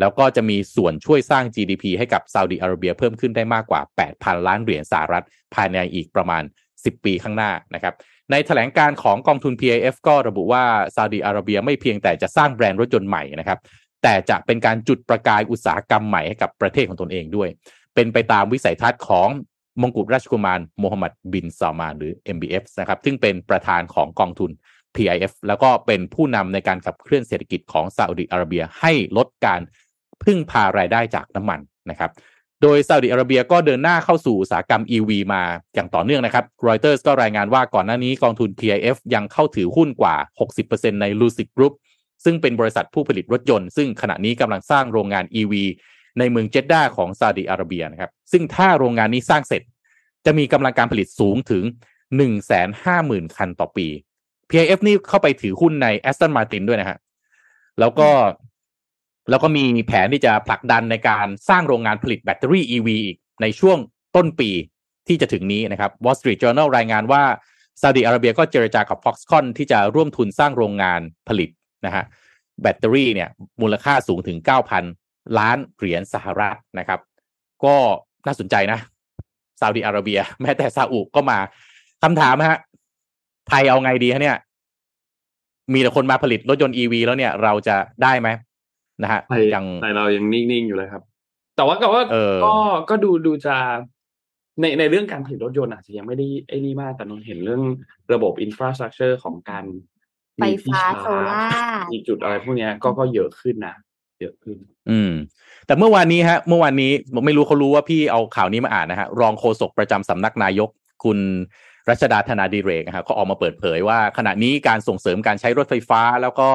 [0.00, 3.80] แล้วก็จะมีส่วนช่วยสร้าง GDP ให้กับซาอุดิอาระเบียเพิ่มขึ้นได้มากกว่า
[4.14, 5.24] 8,000 ล้านเหรียญสหรัฐ
[5.54, 6.42] ภายในอีกประมาณ
[6.74, 7.94] 10 ปีข้างหน้านะครับ
[8.30, 10.64] ในแถลงการของกองทุน PIF ก็ระบุว่า
[10.96, 13.58] ซาอุดิอาระเบียไม่เพียงแต่จะสร้างแบรนด์รถยนต์ใหม่นะครับ
[14.02, 17.48] แต่จะเป็นการจุดประกายอุตสาหกรรมใหม่ให้กับประเทศของตนเองด้วย
[17.94, 19.28] เป็นไปตามวิสัยทัศน์ของ
[19.80, 24.50] มงกุฎราชกุมารโมฮัมหมัดบินซาลมานหรือ MBF นะครับ ซึ่งเป็นประธานของกองทุน
[24.94, 29.60] PIF แล้วก็เป็นผู้นำในการขับเคลื่อนเศรษฐกิจของซาอุดิอาระเบียให้ลดการ
[30.24, 31.60] พึ่งพารายได้จากน้ำมัน
[31.90, 32.10] นะครับ
[32.62, 35.42] โดยซาอุดิอาระเบียก็เดินหน้าเข้าสู่อุตสาหกรรม EV มา
[35.74, 40.14] อย่างต่อเนื่องนะครับรอยเตอร์สก็รายงานว่าก่อนหน้านี้กองทุน PIF ยังเข้าถือหุ้นกว่า
[40.58, 41.72] 60%ใน Lucid Group
[42.24, 45.54] ซึ่งเป็นบริษัทผู้ผลิตรถยนต์ ซึ่งขณะนี้กำลังสร้างโรงงาน EV
[46.18, 49.62] ในเมืองเจดดาของซาอุดิอาระเบียนะครับซึ่งถ้าโรงงานนี้สร้างเสร็จ
[50.26, 51.64] จะมีกำลังการผลิตสูงถึง
[52.50, 53.86] 150,000 คันต่อปี
[54.50, 56.98] PIF นี่เข้าไปถือหุ้นใน Aston Martin ด้วยนะฮะ
[57.80, 58.10] แล้วก็
[59.30, 63.78] แล้วก็มีแผนที่จะผลักดันในการสร้างโรงงานผลิตแบตเตอรี่ EV อีกในช่วง
[64.16, 64.50] ต้นปี
[65.08, 67.22] ที่จะถึงนี้นะครับ Wall Street Journal รายงานว่า
[67.80, 71.50] ซาอุดิอาระเบียก็เจรจากับ Foxconn ที่จะร่วมทุนสร้างโรงงานผลิต
[71.86, 72.04] นะฮะ
[72.62, 73.28] แบตเตอรี่เนี่ย
[73.60, 74.38] มูลค่าสูงถึง
[74.80, 77.00] 9,000 ล้านเหรียญสหรัฐนะครับ
[77.64, 77.74] ก็
[78.26, 78.78] น่าสนใจนะ
[79.60, 81.38] ซาอุดิอาระเบีย แม้แต่ซาอุก็มา
[82.02, 82.58] คำถามฮะ
[83.48, 84.38] ไทยเอาไงดีฮะเนี่ย
[85.72, 88.28] มีแต่คนมาผลิตรถยนต์ EV แล้วเนี่ยเราจะได้ไหม
[89.02, 91.02] นะฮะไทยยังไทยเรายังนิ่งๆอยู่เลยครับ
[91.56, 92.54] แต่ว่าก็ว่าเออก็
[92.90, 93.56] ก็ดูดูจะ
[94.60, 97.62] ในในเรื่องการผลิตรถยนต์อาจจะยังไม่ได้ไอ้นี่มากแต่เห็นเรื่อง
[98.12, 99.64] ระบบ infrastructure ของการ
[100.36, 103.74] ไฟฟ้ามีที่ชร์จโซล่าร์มีจุดอะไรพวกเนี้ยก็ก็เยอะขึ้นนะ
[104.20, 104.56] เยอะขึ้น
[104.90, 105.12] อืม
[105.66, 110.68] แต่เมื่อวานนี้ฮะ เมื่อวานนี้ผมไม่รู้เขารู้ว่าพี่เอาข่าวนี้มาอ่านนะฮะ รองโฆษกประจำสำนักนายก
[111.04, 111.18] คุณ
[111.88, 116.48] รัชดาธนาดิเรกนะฮะเขาออกมาเปิดเผยว่า ขณะนี้การส่งเสริมการใช้รถไฟฟ้า แล้วก็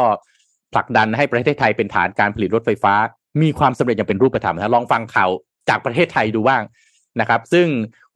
[0.73, 2.93] ผลักดันให้ประเทศไทยเป็นฐานการผลิตรถไฟฟ้า
[3.41, 5.29] มีความสำเร็จอย่างเป็นรูปธรรมนะลองฟังข่าว
[5.69, 6.61] จากประเทศไทยดูบ้าง
[7.19, 7.67] นะครับ ซึ่ง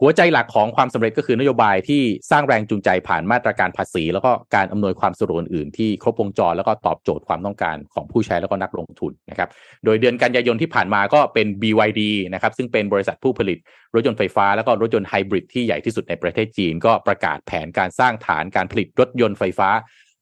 [0.02, 9.50] หัวใจหลักของความสำเร็จก็คือนโยบายที่สร้างแรงจูงใจผ่านมาตรการภาษี แล้วก็การอำนวยความสะดวกอื่นที่ครบวงจรแล้วก็ตอบโจทย์ความต้องการของผู้ใช้แล้วก็นักลงทุนนะครับ
[9.86, 12.02] โดยเดือนกันยายนที่ผ่านมาก็เป็น BYD
[12.34, 13.58] นะครับซึ่งเป็นบริษัทผู้ผลิต
[13.94, 19.70] รถยนต์ไฟฟ้า แล้วก็รถยนต์ไฮบริดที่ใหญ่ที่สุดในประเทศจีน ก็ประกาศแผนการสร้างฐานการผลิตรถยนต์ไฟฟ้า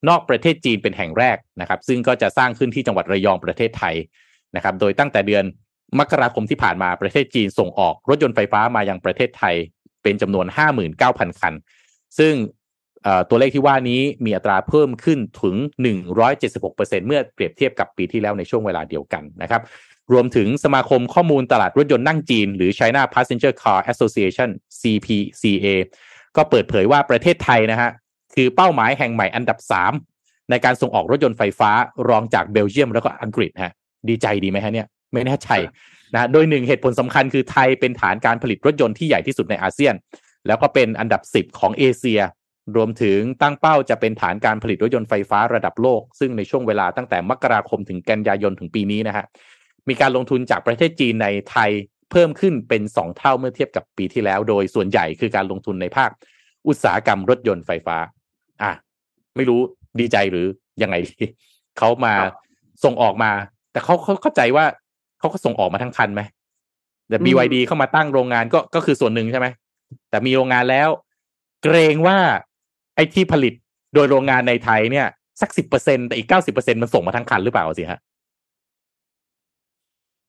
[0.09, 3.95] นอกประเทศจีนเป็นแห่งแรกนะครับซึ่งก็จะสร้างขึ้นที่จังหวัดระยองประเทศไทย
[4.55, 5.43] นะครับโดยตั้งแต่เดือน
[5.99, 9.55] มกราคมที่ผ่านมาประเทศจีนส่งออกรถยนต์ไฟฟ้ามายังประเทศไทย
[10.03, 10.45] เป็นจำนวน
[10.93, 11.53] 59,000 คัน
[12.19, 12.33] ซึ่ง
[13.29, 15.55] ตัวเลขที่ว่านี้มีอัตราเพิ่มขึ้นถึง
[16.31, 19.61] 176%เมื่อเปรียบเทียบกับปีที่แล้วในช่วงเวลาเดียวกันนะครับ
[20.13, 25.67] รวมถึงสมาคมข้อมูลตลาดรถยนต์นั่งจีน หรือ China Passenger Car Association CPCA
[26.35, 27.89] ก็เปิดเผยว่าประเทศไทยนะฮะ
[28.35, 29.57] คือเป้าหมายแห่งใหม่อันดับ
[30.03, 31.71] 3 ในการส่งออกรถยนต์ไฟฟ้า
[32.09, 33.73] รองจากเบลเยียมแล้วก็อังกฤษฮะ
[34.09, 35.49] ดีใจดีไหมฮะเนี่ย ไม่แน่ใจ
[36.14, 39.95] นะโดยหนึ่งเหตุผลสำคัญคือไทยเป็นฐานการผลิตรถยนต์ที่ใหญ่ที่สุดในอาเซียน
[40.47, 42.22] แล้วก็เป็นอันดับ 10 ของเอเชีย
[42.76, 49.26] รวมถึงตั้งเป้าจะเป็นฐานการผลิตรถยนต์ไฟฟ้าระดับโลก ซึ่งในช่วงเวลาตั้งแต่มกราคมถึงกันยายนถึงปีนี้นะฮะ
[49.89, 51.72] มีการลงทุนจากประเทศจีนในไทย
[52.12, 56.10] เพิ่มขึ้นเป็น 2 เท่าเมื่อเทียบกับปีที่แล้ว โดยส่วนใหญ่คือการลงทุนในภาค
[56.68, 57.97] อุตสาหกรรมรถยนต์ไฟฟ้า
[58.64, 58.72] อะ
[59.36, 59.62] ไม่รู้
[59.99, 60.45] ดีใจหรือ
[60.82, 61.18] ยังไงดี
[61.78, 62.36] เขามาครับ
[62.84, 63.32] ส่งออกมา
[63.72, 64.66] แต่เขาเขาเข้าใจว่า
[65.20, 66.22] เขาก็ส่งออกมาทั้งคันไหม
[67.09, 69.47] แต่อืม BYD เข้ามาตั้งโรงงานก็ก็คือส่วนหนึ่งใช่ไหม
[70.09, 70.89] แต่มีโรงงานแล้ว
[71.63, 72.18] เกรงว่า
[72.95, 73.53] ไอ้ที่ผลิต
[73.93, 75.07] โดยโรงงานในไทยเนี่ย
[75.41, 77.99] สักสิบเปอร์เซ็นแต่อีกเก้าสิบเปอร์เซ็นมันส่งมาทั้งคันหรือเปล่าสิฮะ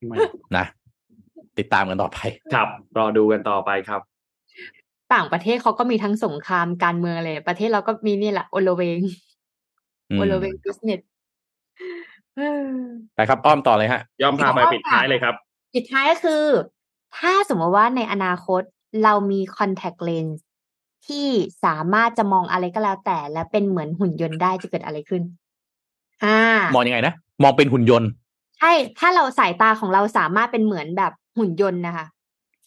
[0.06, 0.18] ไม่
[0.56, 0.64] นะ
[1.58, 2.18] ติดตามกันต่อไป
[2.54, 2.68] ครับ
[2.98, 4.00] รอดูกันต่อไปครับ
[5.14, 9.00] ต่างประเทศเขาก็มีทั้งสงครามการเมืองอะไรประเทศเราก็มีนี่แหละโอโลเวง
[10.10, 11.00] อืมโอโลเวงบิสเนส
[13.14, 15.34] ไปครับอ้อมต่อเลยฮะยอมพาไปปิดท้ายเลยครับ
[15.74, 16.44] ปิดท้ายก็คือ
[17.18, 18.62] ถ้าสมมติว่าในอนาคต
[19.04, 20.38] เรามี contact lens
[21.06, 21.28] ที่
[21.64, 25.22] สามารถจะมองอะไรก็แล้วแต่ และเป็นเหมือนหุ่นยนต์ได้จะเกิดอะไรขึ้น
[26.24, 26.38] อ่า
[26.74, 28.08] มองยังไงนะ มองเป็นหุ่นยนต์
[28.58, 32.06] ใช่ ถ้าเราสายตาของเราสามารถเป็นเหมือนแบบหุ่นยนต์นะคะ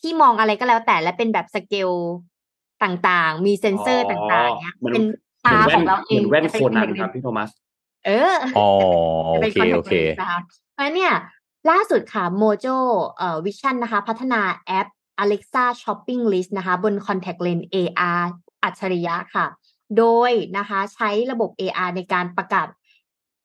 [0.02, 1.90] ที่มองอะไรก็แล้วแต่และเป็นแบบสเกล
[2.84, 5.06] ต่างๆ มีเซ็นเซอร์อ๋อต่างๆเนี้ยเหมือนเป็น
[5.46, 7.50] ตาเหมือนขแว่อนงเราเองเหมือนแว่นจะโคเป็นันเหมือครับพี่โทมัส
[8.06, 8.68] เอออ๋อ
[9.34, 10.40] จะโอเป็นเค contact โอเค lens นะคะ
[10.74, 11.14] เพราะฉะนั้นเนี่ย
[11.70, 12.78] ล่าสุดค่ะ Mojo
[13.18, 14.88] เอ่อ Vision นะคะ พัฒนาแอป
[15.24, 18.22] Alexa Shopping List นะคะ บน contact lens AR
[18.64, 19.46] อัจฉริยะค่ะ
[19.98, 22.68] โดยนะคะใช้ระบบ AR ในการประกาศ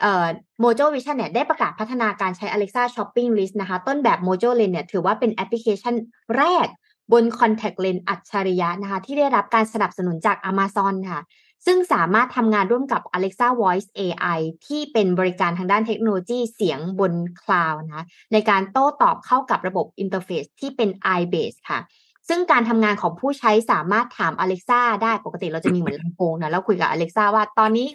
[0.01, 0.27] เอ่อ
[0.63, 5.95] Mojo Vision เนี่ยได้ประกาศพัฒนาการใช้ Alexa Shopping List นะคะ ต้นแบบ Mojo Lens เนี่ยถือว่าเป็นแอปพลิเคชัน
[6.37, 6.67] แรก
[7.13, 11.21] บน contact lens อัจฉริยะนะคะ ที่ได้รับการสนับสนุนจาก Amazon ค่ะ
[11.67, 21.81] ซึ่งสามารถทำงานร่วมกับ Alexa Voice AI ที่เป็นบริการทางด้านเทคโนโลยีเสียงบนคลาวด์นะในการโต้ตอบเข้ากับระบบอินเทอร์เฟซที่เป็น iBase ค่ะ
[22.29, 27.87] ซึ่งการทำงานของผู้ใช้สามารถถาม Alexa ได้ปกติเราจะมีเหมือนลำโพงนะแล้วคุยกับ Alexa ว่าตอนนี้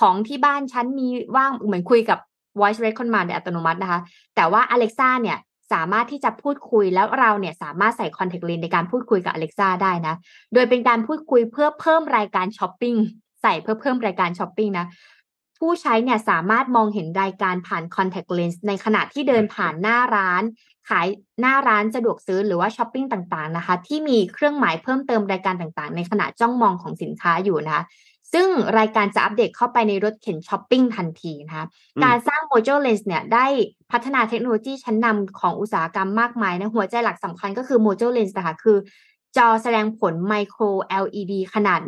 [0.00, 2.18] ของที่บ้านฉันมีว่างเหมือนคุยกับ
[2.60, 4.00] voice record มาโดยอัตโนมัตินะคะ
[4.34, 5.38] แต่ว่า Alexa เนี่ย
[5.72, 10.14] สามารถที่จะพูดคุยแล้วเราเนี่ยสามารถใส่ contact lens ในการพูดคุยกับ Alexa ได้นะ
[10.54, 12.96] โดยเป็นการพูดคุยเพื่อเพิ่มรายการช้อปปิ้ง
[13.42, 14.86] ใส่เพื่อเพิ่มรายการช้อปปิ้งนะ
[15.58, 20.42] ผู้ใช้เนี่ยสามารถมองเห็นรายการผ่าน contact lens ในขณะที่เดินผ่านหน้าร้าน
[20.88, 21.06] ขาย
[21.40, 27.84] หน้าร้านสะดวกซื้อหรือว่าช้อปปิ้งต่างๆนะคะ ที่มีเครื่องหมายเพิ่มเติมรายการต่างๆ ในขณะจ้องมองของสินค้าอยู่นะคะ
[28.34, 31.66] ซึ่งรายการจะอัปเดตเข้าไปในรถเข็นช้อปปิ้งทันทีนะคะ
[31.96, 33.46] อืมการสร้าง Mojo Lens เนี่ยได้
[33.92, 38.76] พัฒนาเทคโนโลยีชั้นนำของอุตสาหกรรมมากมายนะหัวใจหลักสำคัญก็คือ Mojo Lens นะคะคือ
[39.36, 40.62] จอแสดงผลไมโคร
[41.02, 41.80] LED ขนาด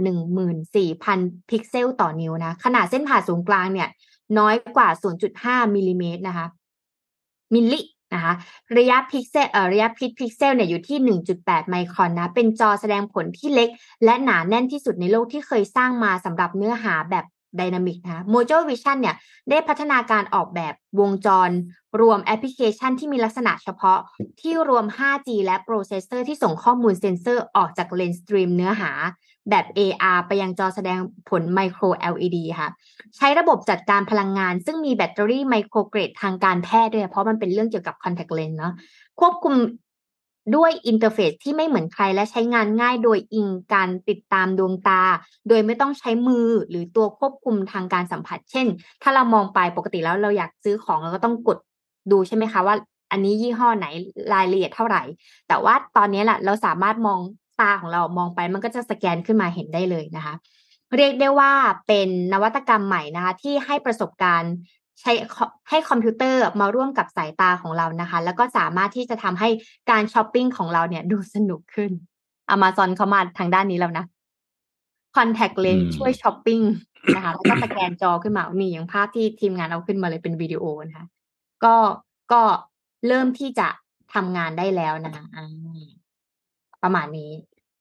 [0.70, 3.88] 14,000 พิกเซลต่อนิ้วนะ ขนาดเส้นผ่าศูนย์กลางเนี่ย
[4.38, 4.88] น้อยกว่า
[5.32, 6.47] 0.5 มิลลิเมตรนะคะ
[7.55, 7.80] มิลลิ
[8.14, 8.34] นะคะ
[8.76, 10.98] ระยะพิกเซลเอ่อระยะพิกพิกเซลเนี่ยอยู่ที่
[11.34, 13.68] 1.8 ไมครนนะ เป็นจอแสดงผลที่เล็ก
[14.04, 17.24] และหนาแน่นที่สุดในโลกที่เคยสร้างมาสำหรับเนื้อหาแบบ
[17.57, 19.16] dynamic นะคะ Mojo Vision เนี่ย
[19.50, 21.50] ได้พัฒนาการออกแบบวงจร
[22.00, 23.98] รวมแอปพลิเคชันที่มีลักษณะเฉพาะ
[24.40, 28.90] ที่รวม 5G และโปรเซสเซอร์ที่ส่งข้อมูลเซนเซอร์ออกจากเลนส์สตรีมเนื้อหา
[29.51, 32.68] แบบ AR ไปยังจอแสดงผลไมโคร LED ค่ะ
[33.16, 38.72] ใช้ระบบจัดการพลังงาน ซึ่งมีแบตเตอรี่ไมโครเกรดทางการแพทย์ด้วย เพราะมันเป็นเรื่องเกี่ยวกับ contact lens เนาะ
[39.20, 39.55] ควบคุม
[40.57, 45.03] ด้วยอินเทอร์เฟซที่ไม่เหมือนใครและใช้งานง่ายโดยอิงการติดตามดวงตา
[45.49, 48.66] โดยไม่ต้องใช้มือหรือตัวควบคุมทางการสัมผัส เช่น
[49.03, 51.59] ถ้าเรามองไปปกติแล้วเราอยากซื้อของเราก็ต้องกด
[52.11, 52.74] ดูใช่ไหมคะว่า
[53.11, 53.86] อันนี้ยี่ห้อไหน
[54.32, 55.03] รายละเอียดเท่าไหร่
[55.49, 57.20] แต่ว่าตอนนี้แหละเราสามารถมอง
[57.61, 60.34] ตาของเรามองไปมันก็จะสแกนขึ้นมาเห็นได้เลยนะคะ
[60.96, 61.52] เรียกได้ว่า
[61.86, 64.52] เป็นนวัตกรรมใหม่นะคะที่ให้ประสบการณ์
[65.00, 65.12] ใช้
[65.68, 69.48] ให้คอมพิวเตอร์มาร่วมกับสายตาของเรานะคะ แล้วก็สามารถที่จะทำให้
[69.90, 71.90] การช้อปปิ้งของเราเนี่ยดูสนุกขึ้น
[72.54, 74.04] Amazon เขามาทางด้านนี้แล้วนะ
[75.16, 76.61] Contact Lens อืมช่วยช้อปปิ้ง
[77.16, 81.07] นะคะแล้วก็สแกนจอขึ้นมา นี่อย่างภาพที่ทีมงานเอาขึ้นมาเลยเป็นวิดีโอนะคะ
[81.64, 81.76] ก็
[82.32, 82.42] ก็
[83.09, 83.68] เริ่มที่จะ
[84.14, 85.46] ทำงานได้แล้วนะคะอ่า
[86.82, 87.30] ประมาณนี้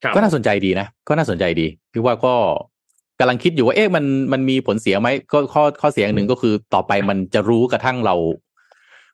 [0.04, 2.36] ครับก็น่าสนใจดีนะ ก็น่าสนใจดีพี่ว่าก็
[3.20, 8.16] กำลังคิดอยู่ว่าเอ๊ะมันมันมีผลเสียไหมก็ข้อข้อเสียอย่างหนึ่งก็คือต่อไปมันจะรู้กระทั่งเรา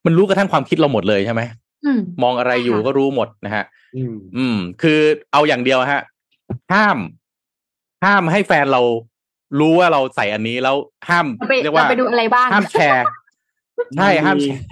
[0.05, 1.41] มันรู้กระทั่งความคิดเราหมดเลยใช่ไหม
[1.85, 3.65] อืมมองอะไรอยู่ใช่ค่ะก็รู้หมดนะฮะ
[3.95, 4.99] อืมอืม คือ
[5.31, 6.01] เอาอย่างเดียวฮะ
[6.73, 6.97] ห้าม
[8.05, 8.81] ห้ามให้แฟนเรา
[9.59, 10.75] รู้ว่าเราใส่อันนี้แล้ว
[11.09, 13.05] ห้ามเราไปเรียกเราว่าไปดูอะไรบ้างห้ามแชร์
[13.97, 14.63] ใช่ห้ามแชร์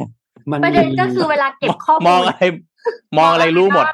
[0.51, 2.43] มันประเด็นก็คือเวลาเก็บข้อมูลมองอะไร
[3.17, 3.85] มองอะไรรู้หมด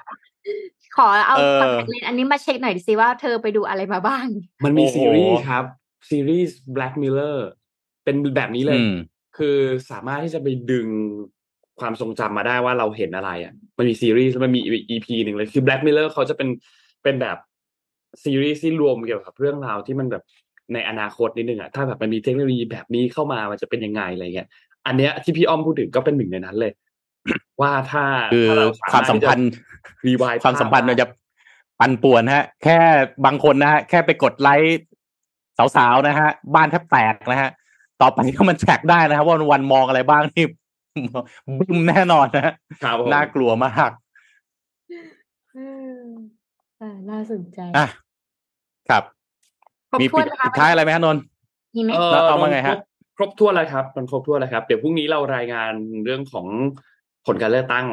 [0.98, 4.26] ขอเอาเออคอนแทคเลนส์อันนี้มาเช็คหน่อยดิสิว่าเธอไปดูอะไรมาบ้าง
[4.66, 5.64] มันมีโอ้โหซีรีส์ครับ
[6.10, 7.38] ซีรีส์ Black Mirror
[8.04, 8.96] เป็นแบบนี้เลยอืม
[9.38, 9.58] คือ
[9.92, 10.88] สามารถที่จะไปดึง
[11.80, 16.50] ความทรงจำมาได้ว่าเราเห็นอะไรอะ มันมีซีรีส์แล้วมันมีอีพีหนึ่งเลยคือ Black Mirror เขาจะเป็น
[17.04, 17.38] เป็นแบบ
[18.24, 20.24] ซีรีส์ที่รวมเกี่ยวกับเรื่องราวที่มันแบบ
[20.74, 24.48] ในอนาคตนิดนึงอะถ้าแบบมันมีเทคโนโลยีแบบนี้เข้ามามันจะเป็นยังไงอะไรเงี้ย
[24.88, 26.72] อันเนี้ยที่พี่อ้อมพูดถึงก็เป็นหนึ่งในนั้นเลย
[27.62, 29.52] ว่าถ้าคือถ้เรความสัมพันธ์
[30.06, 31.06] รีวายความสัมพันธ์มันจะ
[31.80, 32.78] ปั่นป่วนฮะ แค่
[33.26, 34.80] บางคนนะฮะ แค่ไปกดไลค์
[35.78, 37.50] สาวๆนะฮะ บ้านแทบแตกนะฮะ
[38.02, 40.46] ต่อไปก็มันแทร็กได้นะครับว่าวันมองอะไรบ้างนี่
[41.60, 43.92] บึ้มแน่นอนนะฮะครับผมน่ากลัวมาก
[45.56, 45.66] อื
[46.00, 46.08] ม
[46.82, 47.88] อ่าน่าสนใจอะ
[48.90, 49.04] ครับ
[49.90, 51.22] ครบมีถ้วปินดนะคะปิดท้ายอะไรไหมฮะนนท์
[51.76, 52.80] มีไหมเออแล้วเอามาไงฮะครบ
[53.18, 55.72] ครบถ้วนแล้วครับมันครบถ้วนแล้วครับ เดี๋ยวพรุ่งนี้เรารายงาน
[56.06, 56.46] เรื่องของ
[57.26, 57.86] ผลการเลือกตั้ง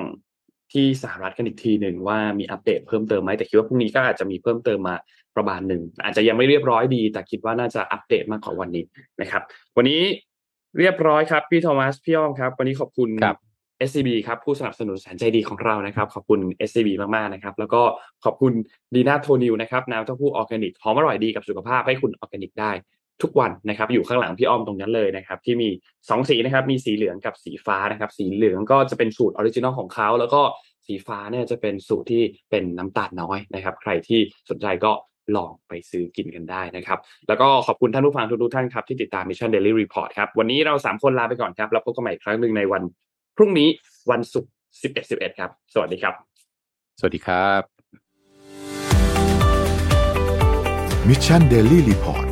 [0.73, 4.95] ที่สหรัฐกันอีกทีหนึ่งว่ามีอัปเดตเพิ่มเติมไหมแต่คิดว่าพรุ่งนี้ก็อาจจะมีเพิ่มเติมมา
[5.37, 8.85] ประมาณหนึ่งอาจจะยังไม่เรียบร้อยดี แต่คิดว่าน่าจะอัปเดตมากกว่าวันนี้
[9.21, 9.43] นะครับ
[9.77, 10.01] วันนี้
[10.79, 13.39] เรียบร้อยครับ พี่โทมัสพี่อ้อมครับ วันนี้ขอบคุณครับ
[13.89, 17.83] SCB ครับผู้สนับสนุนแสนใจดีของเรานะครับ ขอบคุณ SCB มากๆนะครับ แล้วก็
[18.25, 18.53] ขอบคุณ
[18.95, 22.71] ดีน่าโทนิวนะครับน้ำเต้าหู้ออร์แกนิกหอมอร่อยดีกับสุขภาพให้คุณออร์แกนิกได้
[23.23, 25.69] ทุกวันนะครับ อยู่ข้างหลังพี่อ้อมตรงนั้นเลยนะครับ ที่มี
[26.09, 30.41] สองสีนะครับ มีสีเหลืองกับสีฟ้านะครับ สีเหลืองก็จะเป็นสูตร original ของเขาแล้วก็
[30.87, 34.93] สีฟ้าเนี่ยจะเป็นสูตรที่เป็นน้ำตาลน้อยนะครับ ใครที่สนใจก็
[35.37, 36.99] ลองไปซื้อกินกันได้นะครับ
[37.29, 42.83] แล้วก็ขอบคุณท่านผู้ฟังทุกๆท่านครับที่ติดตาม Mission Daily Report ครับ วันนี้เราสามคนลาไปก่อนครับ แล้วพบกันใหม่อีกครั้งหนึ่งในวัน
[43.37, 43.69] พรุ่งนี้
[44.11, 44.51] วันศุกร์
[44.83, 46.15] 11 11 ครับ สวัสดีครับ
[46.99, 47.63] สวัสดีครับ
[51.09, 52.32] Mission Daily Report